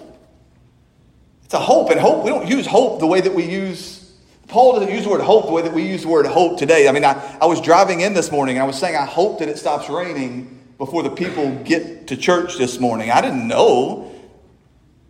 It's 1.43 1.53
a 1.53 1.59
hope, 1.59 1.91
and 1.91 1.99
hope, 1.99 2.23
we 2.23 2.31
don't 2.31 2.47
use 2.47 2.65
hope 2.65 2.99
the 2.99 3.05
way 3.07 3.21
that 3.21 3.33
we 3.33 3.45
use, 3.45 4.13
Paul 4.47 4.73
doesn't 4.73 4.93
use 4.93 5.03
the 5.03 5.11
word 5.11 5.21
hope 5.21 5.45
the 5.45 5.51
way 5.51 5.61
that 5.61 5.73
we 5.73 5.83
use 5.83 6.01
the 6.01 6.07
word 6.07 6.25
hope 6.25 6.57
today. 6.57 6.87
I 6.87 6.91
mean, 6.91 7.05
I, 7.05 7.37
I 7.39 7.45
was 7.45 7.61
driving 7.61 8.01
in 8.01 8.13
this 8.13 8.31
morning, 8.31 8.55
and 8.57 8.63
I 8.63 8.65
was 8.65 8.79
saying, 8.79 8.95
I 8.95 9.05
hope 9.05 9.39
that 9.39 9.49
it 9.49 9.57
stops 9.59 9.87
raining 9.87 10.59
before 10.77 11.03
the 11.03 11.11
people 11.11 11.53
get 11.63 12.07
to 12.07 12.17
church 12.17 12.57
this 12.57 12.79
morning. 12.79 13.11
I 13.11 13.21
didn't 13.21 13.47
know. 13.47 14.11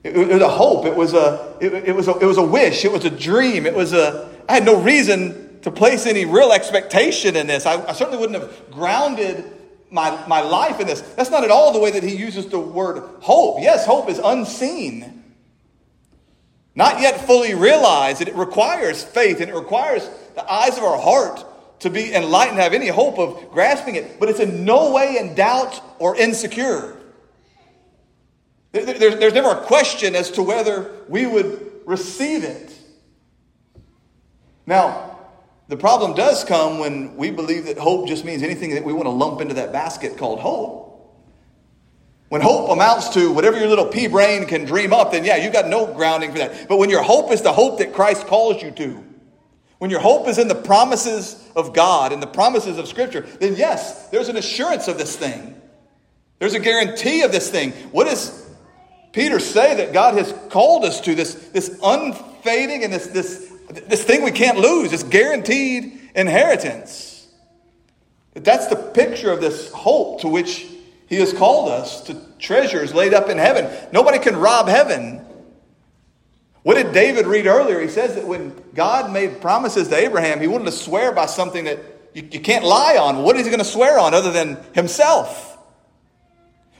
It, 0.05 0.15
it 0.15 0.33
was 0.33 0.41
a 0.41 0.47
hope. 0.47 0.85
It 0.85 0.95
was 0.95 1.15
a, 1.15 1.57
it, 1.59 1.73
it, 1.73 1.95
was 1.95 2.07
a, 2.07 2.15
it 2.19 2.25
was 2.25 2.37
a 2.37 2.43
wish. 2.43 2.85
It 2.85 2.91
was 2.91 3.05
a 3.05 3.09
dream. 3.09 3.65
It 3.65 3.73
was 3.73 3.91
a, 3.91 4.29
I 4.47 4.53
had 4.53 4.63
no 4.63 4.79
reason 4.79 5.59
to 5.61 5.71
place 5.71 6.05
any 6.05 6.25
real 6.25 6.51
expectation 6.51 7.35
in 7.35 7.47
this. 7.47 7.65
I, 7.65 7.83
I 7.87 7.93
certainly 7.93 8.19
wouldn't 8.19 8.39
have 8.39 8.69
grounded 8.69 9.51
my, 9.89 10.23
my 10.27 10.41
life 10.41 10.79
in 10.79 10.85
this. 10.85 11.01
That's 11.01 11.31
not 11.31 11.43
at 11.43 11.49
all 11.49 11.73
the 11.73 11.79
way 11.79 11.89
that 11.89 12.03
he 12.03 12.15
uses 12.15 12.45
the 12.45 12.59
word 12.59 13.01
hope. 13.21 13.57
Yes, 13.59 13.87
hope 13.87 14.07
is 14.07 14.19
unseen, 14.19 15.23
not 16.75 17.01
yet 17.01 17.25
fully 17.25 17.55
realized. 17.55 18.21
It 18.21 18.35
requires 18.35 19.03
faith 19.03 19.41
and 19.41 19.49
it 19.49 19.55
requires 19.55 20.07
the 20.35 20.51
eyes 20.51 20.77
of 20.77 20.83
our 20.83 20.99
heart 20.99 21.43
to 21.79 21.89
be 21.89 22.13
enlightened, 22.13 22.59
have 22.59 22.73
any 22.73 22.89
hope 22.89 23.17
of 23.17 23.49
grasping 23.49 23.95
it, 23.95 24.19
but 24.19 24.29
it's 24.29 24.39
in 24.39 24.65
no 24.65 24.93
way 24.93 25.17
in 25.17 25.33
doubt 25.33 25.81
or 25.97 26.15
insecure. 26.15 26.95
There's, 28.83 29.33
never 29.33 29.51
a 29.51 29.61
question 29.61 30.15
as 30.15 30.31
to 30.31 30.43
whether 30.43 30.91
we 31.07 31.25
would 31.25 31.81
receive 31.85 32.43
it. 32.43 32.73
Now, 34.65 35.17
the 35.69 35.77
problem 35.77 36.13
does 36.13 36.43
come 36.43 36.79
when 36.79 37.15
we 37.15 37.31
believe 37.31 37.65
that 37.67 37.77
hope 37.77 38.07
just 38.07 38.25
means 38.25 38.43
anything 38.43 38.71
that 38.71 38.83
we 38.83 38.91
want 38.91 39.05
to 39.05 39.11
lump 39.11 39.39
into 39.39 39.53
that 39.53 39.71
basket 39.71 40.17
called 40.17 40.39
hope. 40.39 40.83
When 42.27 42.41
hope 42.41 42.69
amounts 42.69 43.09
to 43.09 43.31
whatever 43.31 43.57
your 43.57 43.67
little 43.67 43.85
pea 43.85 44.07
brain 44.07 44.45
can 44.45 44.65
dream 44.65 44.91
up, 44.91 45.11
then 45.11 45.23
yeah, 45.23 45.37
you've 45.37 45.53
got 45.53 45.67
no 45.67 45.93
grounding 45.93 46.31
for 46.33 46.39
that. 46.39 46.67
But 46.67 46.77
when 46.77 46.89
your 46.89 47.03
hope 47.03 47.31
is 47.31 47.41
the 47.41 47.53
hope 47.53 47.77
that 47.77 47.93
Christ 47.93 48.27
calls 48.27 48.61
you 48.61 48.71
to, 48.71 49.03
when 49.77 49.89
your 49.89 49.99
hope 49.99 50.27
is 50.27 50.37
in 50.37 50.47
the 50.47 50.55
promises 50.55 51.41
of 51.55 51.73
God 51.73 52.11
and 52.11 52.21
the 52.21 52.27
promises 52.27 52.77
of 52.77 52.87
Scripture, 52.87 53.21
then 53.21 53.55
yes, 53.55 54.09
there's 54.09 54.27
an 54.27 54.35
assurance 54.35 54.87
of 54.87 54.97
this 54.97 55.15
thing. 55.15 55.61
There's 56.39 56.55
a 56.55 56.59
guarantee 56.59 57.21
of 57.21 57.31
this 57.31 57.49
thing. 57.49 57.71
What 57.91 58.07
does 58.07 58.44
Peter 59.15 59.39
say 59.39 59.75
that 59.77 59.93
God 59.93 60.13
has 60.15 60.31
called 60.49 60.85
us 60.85 61.01
to? 61.01 61.15
This, 61.15 61.33
this 61.49 61.79
unfading 61.81 62.83
and 62.83 62.93
this, 62.93 63.07
this 63.07 63.51
this 63.69 64.03
thing 64.03 64.23
we 64.23 64.31
can't 64.31 64.59
lose, 64.59 64.91
this 64.91 65.03
guaranteed 65.03 65.99
inheritance. 66.15 67.27
That's 68.33 68.67
the 68.67 68.75
picture 68.75 69.31
of 69.31 69.41
this 69.41 69.71
hope 69.71 70.21
to 70.21 70.27
which 70.27 70.67
he 71.07 71.15
has 71.17 71.33
called 71.33 71.69
us 71.69 72.01
to 72.01 72.19
treasures 72.39 72.93
laid 72.93 73.13
up 73.13 73.29
in 73.29 73.37
heaven. 73.37 73.69
Nobody 73.91 74.19
can 74.19 74.35
rob 74.35 74.67
heaven. 74.67 75.25
What 76.63 76.75
did 76.75 76.93
David 76.93 77.27
read 77.27 77.45
earlier? 77.45 77.79
He 77.79 77.87
says 77.87 78.15
that 78.15 78.27
when 78.27 78.53
God 78.73 79.11
made 79.11 79.39
promises 79.39 79.87
to 79.87 79.95
Abraham, 79.95 80.41
he 80.41 80.47
wanted 80.47 80.65
to 80.65 80.71
swear 80.71 81.11
by 81.11 81.27
something 81.27 81.65
that 81.65 81.79
you, 82.13 82.27
you 82.31 82.39
can't 82.39 82.65
lie 82.65 82.97
on. 82.97 83.23
What 83.23 83.37
is 83.37 83.45
he 83.45 83.49
going 83.49 83.59
to 83.59 83.65
swear 83.65 83.99
on 83.99 84.13
other 84.13 84.31
than 84.31 84.57
himself? 84.73 85.54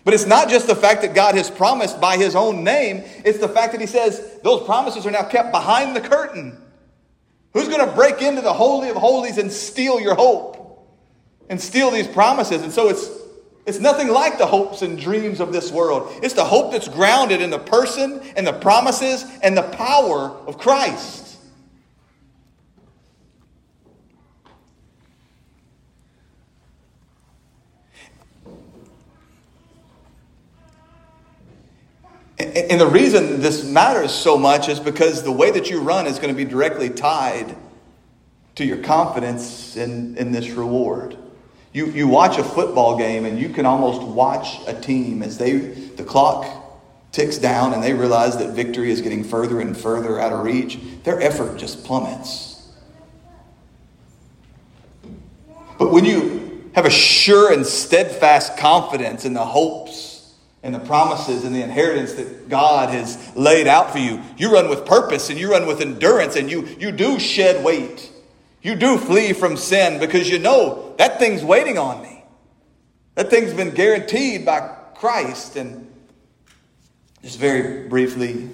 But 0.06 0.14
it's 0.14 0.26
not 0.26 0.48
just 0.50 0.68
the 0.68 0.76
fact 0.76 1.02
that 1.02 1.14
God 1.14 1.36
has 1.36 1.50
promised 1.50 2.00
by 2.00 2.16
his 2.16 2.36
own 2.36 2.64
name, 2.64 3.04
it's 3.26 3.40
the 3.40 3.50
fact 3.50 3.74
that 3.74 3.82
he 3.82 3.88
says 3.88 4.40
those 4.44 4.64
promises 4.64 5.06
are 5.06 5.12
now 5.12 5.24
kept 5.24 5.52
behind 5.52 5.96
the 5.96 6.02
curtain. 6.02 6.58
Who's 7.54 7.68
going 7.68 7.86
to 7.86 7.94
break 7.94 8.22
into 8.22 8.42
the 8.42 8.54
Holy 8.54 8.90
of 8.90 8.96
Holies 8.96 9.38
and 9.38 9.52
steal 9.52 10.00
your 10.00 10.16
hope 10.16 10.88
and 11.50 11.60
steal 11.60 11.92
these 11.92 12.08
promises? 12.08 12.62
And 12.62 12.72
so 12.72 12.88
it's 12.88 13.10
It's 13.66 13.80
nothing 13.80 14.10
like 14.10 14.38
the 14.38 14.46
hopes 14.46 14.84
and 14.84 14.96
dreams 14.96 15.40
of 15.40 15.52
this 15.52 15.72
world. 15.72 16.14
It's 16.22 16.36
the 16.36 16.46
hope 16.46 16.72
that's 16.72 16.88
grounded 16.88 17.42
in 17.42 17.50
the 17.50 17.58
person 17.58 18.22
and 18.38 18.46
the 18.46 18.54
promises 18.54 19.26
and 19.42 19.58
the 19.58 19.64
power 19.64 20.30
of 20.46 20.60
Christ. 20.60 21.25
And 32.38 32.82
the 32.82 32.88
reason 32.88 33.40
this 33.40 33.64
matters 33.64 34.12
so 34.12 34.38
much 34.38 34.68
is 34.68 34.80
because 34.80 35.24
the 35.24 35.32
way 35.32 35.52
that 35.52 35.70
you 35.70 35.80
run 35.80 36.06
is 36.06 36.20
going 36.20 36.34
to 36.34 36.36
be 36.36 36.50
directly 36.50 36.90
tied 36.90 37.56
to 38.56 38.66
your 38.66 38.78
confidence 38.78 39.78
in, 39.78 40.18
in 40.18 40.32
this 40.32 40.50
reward. 40.50 41.18
You, 41.72 41.88
you 41.88 42.08
watch 42.08 42.38
a 42.38 42.44
football 42.44 42.98
game 42.98 43.26
and 43.26 43.40
you 43.40 43.50
can 43.50 43.66
almost 43.66 44.02
watch 44.02 44.60
a 44.68 44.74
team 44.74 45.24
as 45.24 45.38
they 45.38 45.58
the 45.58 46.04
clock 46.04 46.46
ticks 47.12 47.38
down 47.38 47.74
and 47.74 47.82
they 47.82 47.94
realize 47.94 48.38
that 48.38 48.52
victory 48.52 48.92
is 48.92 49.00
getting 49.00 49.24
further 49.24 49.62
and 49.62 49.76
further 49.76 50.20
out 50.20 50.34
of 50.34 50.46
reach. 50.46 50.78
Their 51.04 51.22
effort 51.22 51.58
just 51.58 51.86
plummets. 51.86 52.68
But 55.78 55.92
when 55.92 56.04
you 56.04 56.72
have 56.76 56.86
a 56.86 56.90
sure 56.90 57.54
and 57.54 57.66
steadfast 57.66 58.58
confidence 58.58 59.24
in 59.24 59.34
the 59.34 59.46
hopes 59.46 60.15
and 60.66 60.74
the 60.74 60.80
promises 60.80 61.44
and 61.46 61.56
the 61.56 61.62
inheritance 61.62 62.14
that 62.14 62.50
God 62.50 62.90
has 62.90 63.32
laid 63.36 63.68
out 63.68 63.92
for 63.92 64.00
you, 64.00 64.24
you 64.36 64.52
run 64.52 64.68
with 64.68 64.84
purpose 64.84 65.30
and 65.30 65.40
you 65.40 65.52
run 65.52 65.68
with 65.68 65.80
endurance 65.80 66.36
and 66.36 66.50
you, 66.50 66.66
you 66.80 66.92
do 66.92 67.20
shed 67.20 67.64
weight. 67.64 68.12
You 68.64 68.74
do 68.74 68.98
flee 68.98 69.34
from 69.34 69.58
sin 69.58 70.00
because 70.00 70.28
you 70.28 70.40
know 70.40 70.96
that 70.98 71.20
thing's 71.20 71.44
waiting 71.44 71.78
on 71.78 72.02
me. 72.02 72.24
That 73.14 73.30
thing's 73.30 73.54
been 73.54 73.76
guaranteed 73.76 74.44
by 74.44 74.76
Christ. 74.96 75.56
And 75.56 75.94
just 77.22 77.38
very 77.38 77.88
briefly, 77.88 78.50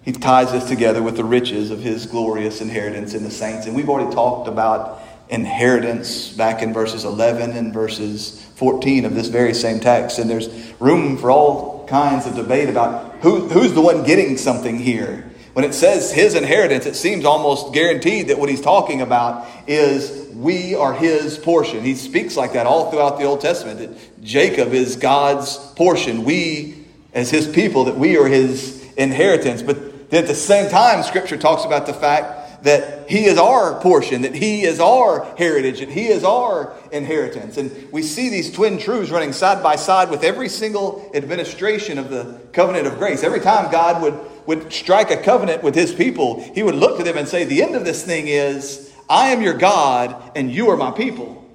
he 0.00 0.12
ties 0.12 0.50
this 0.50 0.64
together 0.64 1.02
with 1.02 1.18
the 1.18 1.24
riches 1.24 1.70
of 1.70 1.80
his 1.80 2.06
glorious 2.06 2.62
inheritance 2.62 3.12
in 3.12 3.22
the 3.22 3.30
saints. 3.30 3.66
And 3.66 3.76
we've 3.76 3.90
already 3.90 4.14
talked 4.14 4.48
about 4.48 5.02
inheritance 5.28 6.32
back 6.32 6.62
in 6.62 6.72
verses 6.72 7.04
11 7.04 7.50
and 7.50 7.74
verses 7.74 8.47
14 8.58 9.04
of 9.04 9.14
this 9.14 9.28
very 9.28 9.54
same 9.54 9.78
text. 9.78 10.18
And 10.18 10.28
there's 10.28 10.48
room 10.80 11.16
for 11.16 11.30
all 11.30 11.86
kinds 11.86 12.26
of 12.26 12.34
debate 12.34 12.68
about 12.68 13.14
who, 13.20 13.48
who's 13.48 13.72
the 13.72 13.80
one 13.80 14.02
getting 14.02 14.36
something 14.36 14.78
here. 14.78 15.30
When 15.52 15.64
it 15.64 15.74
says 15.74 16.12
his 16.12 16.34
inheritance, 16.34 16.84
it 16.84 16.96
seems 16.96 17.24
almost 17.24 17.72
guaranteed 17.72 18.28
that 18.28 18.38
what 18.38 18.48
he's 18.48 18.60
talking 18.60 19.00
about 19.00 19.46
is 19.68 20.28
we 20.34 20.74
are 20.74 20.92
his 20.92 21.38
portion. 21.38 21.82
He 21.84 21.94
speaks 21.94 22.36
like 22.36 22.52
that 22.52 22.66
all 22.66 22.90
throughout 22.90 23.18
the 23.18 23.24
Old 23.24 23.40
Testament 23.40 23.78
that 23.78 24.22
Jacob 24.24 24.72
is 24.72 24.96
God's 24.96 25.56
portion. 25.74 26.24
We, 26.24 26.84
as 27.14 27.30
his 27.30 27.48
people, 27.48 27.84
that 27.84 27.96
we 27.96 28.18
are 28.18 28.26
his 28.26 28.84
inheritance. 28.96 29.62
But 29.62 29.78
at 30.12 30.26
the 30.26 30.34
same 30.34 30.68
time, 30.68 31.04
Scripture 31.04 31.36
talks 31.36 31.64
about 31.64 31.86
the 31.86 31.94
fact 31.94 32.37
that 32.62 33.08
he 33.08 33.24
is 33.24 33.38
our 33.38 33.80
portion, 33.80 34.22
that 34.22 34.34
he 34.34 34.64
is 34.64 34.80
our 34.80 35.24
heritage, 35.36 35.80
that 35.80 35.88
he 35.88 36.08
is 36.08 36.24
our 36.24 36.74
inheritance. 36.90 37.56
And 37.56 37.90
we 37.92 38.02
see 38.02 38.28
these 38.28 38.52
twin 38.52 38.78
truths 38.78 39.10
running 39.10 39.32
side 39.32 39.62
by 39.62 39.76
side 39.76 40.10
with 40.10 40.24
every 40.24 40.48
single 40.48 41.10
administration 41.14 41.98
of 41.98 42.10
the 42.10 42.40
covenant 42.52 42.86
of 42.86 42.98
grace. 42.98 43.22
Every 43.22 43.40
time 43.40 43.70
God 43.70 44.02
would 44.02 44.18
would 44.48 44.72
strike 44.72 45.10
a 45.10 45.16
covenant 45.18 45.62
with 45.62 45.74
his 45.74 45.94
people, 45.94 46.42
he 46.54 46.62
would 46.62 46.74
look 46.74 46.96
to 46.96 47.04
them 47.04 47.18
and 47.18 47.28
say, 47.28 47.44
The 47.44 47.62
end 47.62 47.76
of 47.76 47.84
this 47.84 48.02
thing 48.02 48.28
is, 48.28 48.90
I 49.08 49.28
am 49.28 49.42
your 49.42 49.52
God 49.52 50.32
and 50.34 50.50
you 50.50 50.70
are 50.70 50.76
my 50.76 50.90
people. 50.90 51.46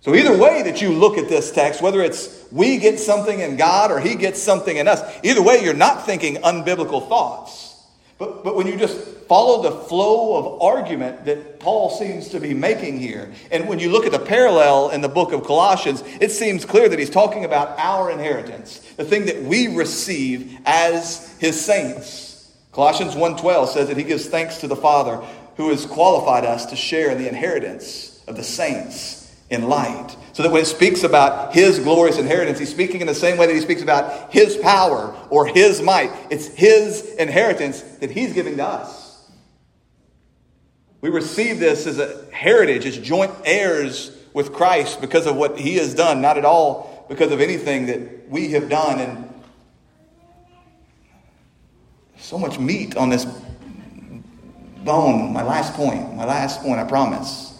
So, 0.00 0.14
either 0.14 0.36
way 0.36 0.64
that 0.64 0.82
you 0.82 0.92
look 0.92 1.16
at 1.16 1.30
this 1.30 1.50
text, 1.50 1.80
whether 1.80 2.02
it's 2.02 2.46
we 2.52 2.76
get 2.76 3.00
something 3.00 3.40
in 3.40 3.56
God 3.56 3.90
or 3.90 3.98
he 3.98 4.14
gets 4.14 4.42
something 4.42 4.76
in 4.76 4.86
us, 4.86 5.00
either 5.24 5.42
way, 5.42 5.64
you're 5.64 5.72
not 5.72 6.04
thinking 6.04 6.36
unbiblical 6.36 7.08
thoughts. 7.08 7.73
But, 8.18 8.44
but 8.44 8.54
when 8.54 8.66
you 8.66 8.76
just 8.76 8.96
follow 9.26 9.62
the 9.62 9.72
flow 9.72 10.36
of 10.36 10.62
argument 10.62 11.24
that 11.24 11.58
Paul 11.58 11.90
seems 11.90 12.28
to 12.28 12.40
be 12.40 12.54
making 12.54 13.00
here, 13.00 13.32
and 13.50 13.68
when 13.68 13.78
you 13.78 13.90
look 13.90 14.06
at 14.06 14.12
the 14.12 14.18
parallel 14.18 14.90
in 14.90 15.00
the 15.00 15.08
book 15.08 15.32
of 15.32 15.44
Colossians, 15.44 16.02
it 16.20 16.30
seems 16.30 16.64
clear 16.64 16.88
that 16.88 16.98
he's 16.98 17.10
talking 17.10 17.44
about 17.44 17.76
our 17.78 18.10
inheritance, 18.10 18.78
the 18.96 19.04
thing 19.04 19.26
that 19.26 19.42
we 19.42 19.68
receive 19.68 20.56
as 20.64 21.36
his 21.38 21.62
saints. 21.62 22.52
Colossians 22.72 23.14
1:12 23.14 23.68
says 23.68 23.88
that 23.88 23.96
he 23.96 24.04
gives 24.04 24.26
thanks 24.26 24.58
to 24.58 24.68
the 24.68 24.76
Father 24.76 25.20
who 25.56 25.70
has 25.70 25.86
qualified 25.86 26.44
us 26.44 26.66
to 26.66 26.76
share 26.76 27.10
in 27.10 27.18
the 27.18 27.28
inheritance 27.28 28.20
of 28.26 28.36
the 28.36 28.42
saints 28.42 29.23
in 29.50 29.68
light. 29.68 30.16
So 30.32 30.42
that 30.42 30.50
when 30.50 30.62
it 30.62 30.66
speaks 30.66 31.04
about 31.04 31.54
his 31.54 31.78
glorious 31.78 32.18
inheritance, 32.18 32.58
he's 32.58 32.70
speaking 32.70 33.00
in 33.00 33.06
the 33.06 33.14
same 33.14 33.36
way 33.36 33.46
that 33.46 33.54
he 33.54 33.60
speaks 33.60 33.82
about 33.82 34.32
his 34.32 34.56
power 34.56 35.14
or 35.30 35.46
his 35.46 35.80
might. 35.80 36.10
It's 36.30 36.46
his 36.46 37.14
inheritance 37.14 37.80
that 38.00 38.10
he's 38.10 38.32
giving 38.32 38.56
to 38.56 38.64
us. 38.64 39.30
We 41.00 41.10
receive 41.10 41.60
this 41.60 41.86
as 41.86 41.98
a 41.98 42.24
heritage, 42.32 42.86
as 42.86 42.96
joint 42.96 43.32
heirs 43.44 44.10
with 44.32 44.52
Christ 44.52 45.00
because 45.00 45.26
of 45.26 45.36
what 45.36 45.58
he 45.58 45.76
has 45.76 45.94
done, 45.94 46.20
not 46.20 46.38
at 46.38 46.44
all 46.44 47.06
because 47.08 47.30
of 47.30 47.40
anything 47.40 47.86
that 47.86 48.28
we 48.28 48.52
have 48.52 48.68
done. 48.68 49.00
And 49.00 49.34
so 52.16 52.38
much 52.38 52.58
meat 52.58 52.96
on 52.96 53.10
this 53.10 53.26
bone. 54.84 55.32
My 55.32 55.42
last 55.42 55.74
point, 55.74 56.16
my 56.16 56.24
last 56.24 56.62
point, 56.62 56.80
I 56.80 56.84
promise. 56.84 57.53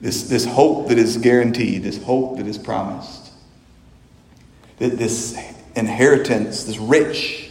This, 0.00 0.28
this 0.28 0.46
hope 0.46 0.88
that 0.88 0.98
is 0.98 1.18
guaranteed, 1.18 1.82
this 1.82 2.02
hope 2.02 2.38
that 2.38 2.46
is 2.46 2.56
promised. 2.56 3.30
This 4.78 5.36
inheritance, 5.76 6.64
this 6.64 6.78
rich, 6.78 7.50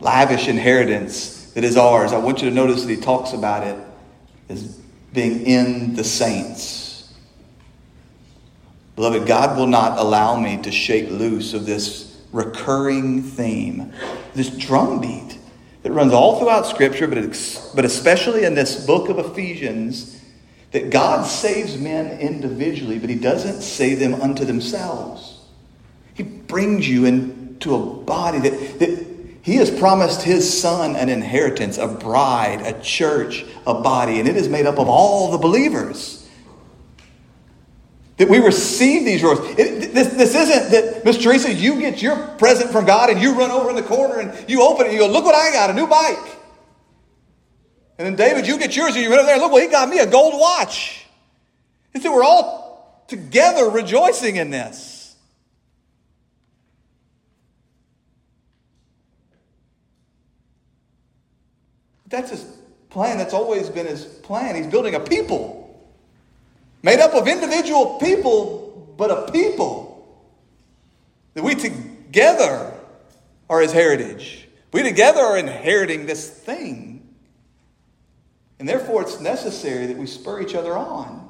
lavish 0.00 0.46
inheritance 0.46 1.50
that 1.52 1.64
is 1.64 1.76
ours. 1.76 2.12
I 2.12 2.18
want 2.18 2.42
you 2.42 2.48
to 2.48 2.54
notice 2.54 2.82
that 2.82 2.90
he 2.90 2.96
talks 2.96 3.32
about 3.32 3.66
it 3.66 3.76
as 4.48 4.80
being 5.12 5.44
in 5.46 5.94
the 5.96 6.04
saints. 6.04 7.12
Beloved, 8.94 9.26
God 9.26 9.56
will 9.56 9.66
not 9.66 9.98
allow 9.98 10.38
me 10.38 10.62
to 10.62 10.70
shake 10.70 11.10
loose 11.10 11.54
of 11.54 11.66
this 11.66 12.20
recurring 12.32 13.22
theme, 13.22 13.92
this 14.34 14.50
drumbeat 14.50 15.38
that 15.82 15.90
runs 15.92 16.12
all 16.12 16.38
throughout 16.38 16.66
Scripture, 16.66 17.08
but, 17.08 17.18
but 17.74 17.84
especially 17.84 18.44
in 18.44 18.54
this 18.54 18.84
book 18.86 19.08
of 19.08 19.18
Ephesians 19.18 20.17
that 20.72 20.90
God 20.90 21.26
saves 21.26 21.78
men 21.78 22.18
individually, 22.20 22.98
but 22.98 23.08
He 23.08 23.16
doesn't 23.16 23.62
save 23.62 23.98
them 23.98 24.14
unto 24.14 24.44
themselves. 24.44 25.40
He 26.14 26.22
brings 26.22 26.88
you 26.88 27.06
into 27.06 27.74
a 27.74 27.78
body 27.78 28.38
that, 28.40 28.78
that 28.78 29.06
He 29.42 29.56
has 29.56 29.70
promised 29.70 30.22
His 30.22 30.60
Son 30.60 30.96
an 30.96 31.08
inheritance, 31.08 31.78
a 31.78 31.88
bride, 31.88 32.60
a 32.60 32.80
church, 32.82 33.44
a 33.66 33.74
body, 33.74 34.18
and 34.18 34.28
it 34.28 34.36
is 34.36 34.48
made 34.48 34.66
up 34.66 34.78
of 34.78 34.88
all 34.88 35.30
the 35.30 35.38
believers. 35.38 36.28
That 38.18 38.28
we 38.28 38.38
receive 38.38 39.04
these 39.04 39.22
rewards. 39.22 39.42
It, 39.58 39.94
this, 39.94 40.08
this 40.08 40.34
isn't 40.34 40.72
that, 40.72 41.04
Miss 41.04 41.18
Teresa, 41.18 41.52
you 41.52 41.78
get 41.78 42.02
your 42.02 42.16
present 42.36 42.72
from 42.72 42.84
God 42.84 43.10
and 43.10 43.22
you 43.22 43.38
run 43.38 43.52
over 43.52 43.70
in 43.70 43.76
the 43.76 43.82
corner 43.82 44.18
and 44.18 44.50
you 44.50 44.62
open 44.62 44.86
it 44.86 44.88
and 44.88 44.92
you 44.92 44.98
go, 44.98 45.08
look 45.08 45.24
what 45.24 45.36
I 45.36 45.52
got, 45.52 45.70
a 45.70 45.72
new 45.72 45.86
bike. 45.86 46.37
And 47.98 48.06
then, 48.06 48.14
David, 48.14 48.46
you 48.46 48.58
get 48.58 48.76
yours 48.76 48.94
and 48.94 49.02
you 49.02 49.10
run 49.10 49.18
over 49.18 49.26
there. 49.26 49.38
Look, 49.38 49.52
well, 49.52 49.60
he 49.62 49.68
got 49.68 49.88
me 49.88 49.98
a 49.98 50.06
gold 50.06 50.34
watch. 50.40 51.04
He 51.92 52.00
said, 52.00 52.10
we're 52.10 52.22
all 52.22 53.04
together 53.08 53.68
rejoicing 53.68 54.36
in 54.36 54.50
this. 54.50 55.16
That's 62.06 62.30
his 62.30 62.44
plan. 62.88 63.18
That's 63.18 63.34
always 63.34 63.68
been 63.68 63.86
his 63.86 64.04
plan. 64.04 64.54
He's 64.54 64.66
building 64.66 64.94
a 64.94 65.00
people 65.00 65.58
made 66.82 67.00
up 67.00 67.14
of 67.14 67.26
individual 67.26 67.98
people, 67.98 68.94
but 68.96 69.10
a 69.10 69.30
people 69.30 70.24
that 71.34 71.42
we 71.42 71.54
together 71.54 72.72
are 73.50 73.60
his 73.60 73.72
heritage. 73.72 74.48
We 74.72 74.82
together 74.82 75.20
are 75.20 75.36
inheriting 75.36 76.06
this 76.06 76.30
thing. 76.30 76.87
And 78.58 78.68
therefore, 78.68 79.02
it's 79.02 79.20
necessary 79.20 79.86
that 79.86 79.96
we 79.96 80.06
spur 80.06 80.40
each 80.40 80.54
other 80.54 80.76
on. 80.76 81.28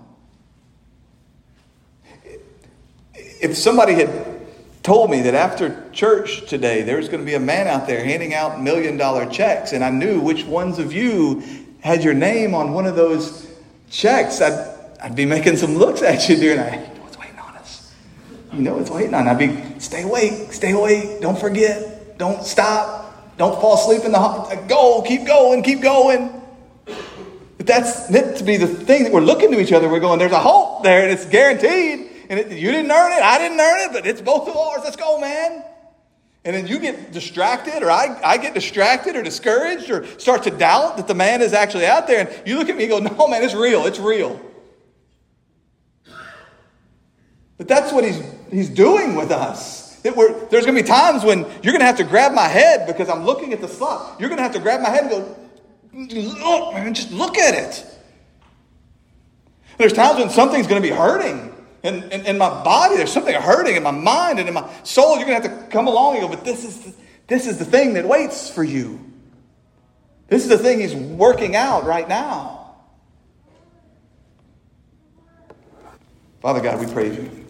If 3.14 3.56
somebody 3.56 3.94
had 3.94 4.38
told 4.82 5.10
me 5.10 5.20
that 5.22 5.34
after 5.34 5.90
church 5.92 6.48
today 6.48 6.82
there's 6.82 7.08
going 7.08 7.20
to 7.20 7.26
be 7.26 7.34
a 7.34 7.40
man 7.40 7.68
out 7.68 7.86
there 7.86 8.02
handing 8.02 8.32
out 8.32 8.60
million 8.60 8.96
dollar 8.96 9.26
checks, 9.26 9.72
and 9.72 9.84
I 9.84 9.90
knew 9.90 10.20
which 10.20 10.44
ones 10.44 10.78
of 10.78 10.92
you 10.92 11.42
had 11.80 12.02
your 12.02 12.14
name 12.14 12.54
on 12.54 12.72
one 12.72 12.86
of 12.86 12.96
those 12.96 13.46
checks, 13.90 14.40
I'd, 14.40 14.74
I'd 15.02 15.14
be 15.14 15.26
making 15.26 15.56
some 15.56 15.76
looks 15.76 16.02
at 16.02 16.28
you 16.28 16.36
during 16.36 16.56
that. 16.56 16.72
You 16.72 16.94
know 16.94 17.02
what's 17.02 17.18
waiting 17.18 17.38
on 17.38 17.56
us. 17.56 17.94
You 18.52 18.60
know 18.62 18.74
what's 18.76 18.90
waiting 18.90 19.14
on. 19.14 19.28
I'd 19.28 19.38
be, 19.38 19.78
stay 19.78 20.02
awake, 20.02 20.52
stay 20.52 20.72
awake, 20.72 21.20
don't 21.20 21.38
forget, 21.38 22.18
don't 22.18 22.42
stop, 22.42 23.36
don't 23.36 23.60
fall 23.60 23.74
asleep 23.74 24.04
in 24.04 24.12
the, 24.12 24.18
hall. 24.18 24.50
go, 24.66 25.02
keep 25.02 25.26
going, 25.26 25.62
keep 25.62 25.82
going 25.82 26.37
that's 27.68 28.10
meant 28.10 28.38
to 28.38 28.44
be 28.44 28.56
the 28.56 28.66
thing 28.66 29.04
that 29.04 29.12
we're 29.12 29.20
looking 29.20 29.52
to 29.52 29.60
each 29.60 29.72
other. 29.72 29.88
We're 29.88 30.00
going, 30.00 30.18
there's 30.18 30.32
a 30.32 30.40
hope 30.40 30.82
there, 30.82 31.02
and 31.02 31.12
it's 31.12 31.26
guaranteed. 31.26 32.10
And 32.30 32.40
it, 32.40 32.50
you 32.50 32.72
didn't 32.72 32.90
earn 32.90 33.12
it, 33.12 33.22
I 33.22 33.38
didn't 33.38 33.60
earn 33.60 33.80
it, 33.88 33.92
but 33.92 34.06
it's 34.06 34.20
both 34.20 34.48
of 34.48 34.56
ours. 34.56 34.80
Let's 34.82 34.96
go, 34.96 35.20
man. 35.20 35.62
And 36.44 36.56
then 36.56 36.66
you 36.66 36.78
get 36.78 37.12
distracted, 37.12 37.82
or 37.82 37.90
I, 37.90 38.18
I 38.24 38.38
get 38.38 38.54
distracted 38.54 39.16
or 39.16 39.22
discouraged, 39.22 39.90
or 39.90 40.06
start 40.18 40.44
to 40.44 40.50
doubt 40.50 40.96
that 40.96 41.06
the 41.06 41.14
man 41.14 41.42
is 41.42 41.52
actually 41.52 41.86
out 41.86 42.06
there. 42.06 42.26
And 42.26 42.48
you 42.48 42.56
look 42.58 42.68
at 42.68 42.76
me 42.76 42.84
and 42.84 42.90
go, 42.90 43.16
No, 43.16 43.28
man, 43.28 43.42
it's 43.44 43.54
real. 43.54 43.86
It's 43.86 43.98
real. 43.98 44.40
But 47.58 47.68
that's 47.68 47.92
what 47.92 48.04
he's, 48.04 48.22
he's 48.50 48.70
doing 48.70 49.14
with 49.14 49.30
us. 49.30 49.96
That 50.02 50.16
we're, 50.16 50.32
there's 50.46 50.64
going 50.64 50.76
to 50.76 50.82
be 50.82 50.88
times 50.88 51.24
when 51.24 51.40
you're 51.40 51.72
going 51.72 51.80
to 51.80 51.86
have 51.86 51.96
to 51.96 52.04
grab 52.04 52.32
my 52.32 52.46
head 52.46 52.86
because 52.86 53.08
I'm 53.08 53.24
looking 53.24 53.52
at 53.52 53.60
the 53.60 53.68
slot. 53.68 54.20
You're 54.20 54.28
going 54.28 54.38
to 54.38 54.44
have 54.44 54.52
to 54.52 54.60
grab 54.60 54.80
my 54.80 54.90
head 54.90 55.02
and 55.02 55.10
go, 55.10 55.36
Look, 55.98 56.74
man, 56.74 56.94
just 56.94 57.10
look 57.10 57.36
at 57.38 57.54
it. 57.54 57.84
There's 59.78 59.92
times 59.92 60.20
when 60.20 60.30
something's 60.30 60.68
going 60.68 60.80
to 60.80 60.88
be 60.88 60.94
hurting. 60.94 61.54
In, 61.82 62.04
in, 62.04 62.26
in, 62.26 62.38
my 62.38 62.48
body, 62.48 62.96
there's 62.96 63.12
something 63.12 63.34
hurting 63.34 63.76
in 63.76 63.82
my 63.82 63.90
mind 63.90 64.38
and 64.38 64.48
in 64.48 64.54
my 64.54 64.68
soul. 64.84 65.16
You're 65.16 65.26
going 65.26 65.42
to 65.42 65.48
have 65.48 65.60
to 65.60 65.66
come 65.70 65.86
along 65.86 66.16
and 66.16 66.22
go, 66.22 66.28
but 66.28 66.44
this 66.44 66.64
is, 66.64 66.80
the, 66.80 66.94
this 67.28 67.46
is 67.46 67.58
the 67.58 67.64
thing 67.64 67.94
that 67.94 68.06
waits 68.06 68.50
for 68.50 68.62
you. 68.62 69.00
This 70.28 70.42
is 70.42 70.48
the 70.48 70.58
thing 70.58 70.80
he's 70.80 70.94
working 70.94 71.56
out 71.56 71.84
right 71.84 72.08
now. 72.08 72.74
Father 76.40 76.60
God, 76.60 76.84
we 76.84 76.92
praise 76.92 77.16
you. 77.16 77.46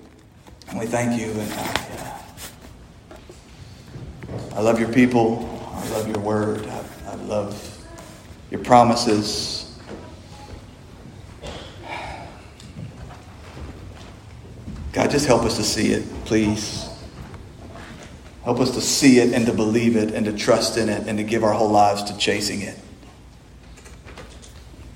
And 0.69 0.79
we 0.79 0.87
thank 0.87 1.21
you. 1.21 1.31
And 1.31 1.53
I, 1.53 2.21
uh, 3.11 4.57
I 4.57 4.61
love 4.61 4.79
your 4.79 4.93
people. 4.93 5.71
I 5.75 5.89
love 5.91 6.09
your 6.09 6.21
word. 6.21 6.67
I, 6.67 6.85
I 7.09 7.15
love 7.15 7.78
your 8.51 8.63
promises. 8.63 9.79
God, 14.93 15.11
just 15.11 15.27
help 15.27 15.43
us 15.43 15.57
to 15.57 15.63
see 15.63 15.93
it, 15.93 16.05
please. 16.25 16.89
Help 18.45 18.61
us 18.61 18.71
to 18.73 18.81
see 18.81 19.19
it 19.19 19.35
and 19.35 19.47
to 19.47 19.53
believe 19.53 19.95
it 19.95 20.13
and 20.13 20.25
to 20.25 20.33
trust 20.33 20.79
in 20.79 20.89
it 20.89 21.07
and 21.07 21.19
to 21.19 21.25
give 21.25 21.45
our 21.45 21.53
whole 21.53 21.71
lives 21.71 22.03
to 22.05 22.17
chasing 22.17 22.63
it. 22.63 22.79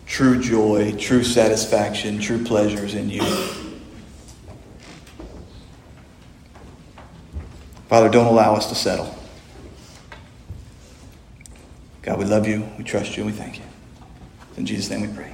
True 0.06 0.40
joy, 0.40 0.92
true 0.98 1.22
satisfaction, 1.22 2.18
true 2.18 2.42
pleasures 2.42 2.94
in 2.94 3.10
you. 3.10 3.22
Father, 7.88 8.08
don't 8.08 8.26
allow 8.26 8.54
us 8.54 8.70
to 8.70 8.74
settle. 8.74 9.14
God, 12.02 12.18
we 12.18 12.24
love 12.24 12.48
you, 12.48 12.68
we 12.76 12.84
trust 12.84 13.16
you, 13.16 13.22
and 13.22 13.32
we 13.32 13.38
thank 13.38 13.58
you. 13.58 13.64
In 14.56 14.66
Jesus' 14.66 14.90
name 14.90 15.02
we 15.02 15.16
pray. 15.16 15.32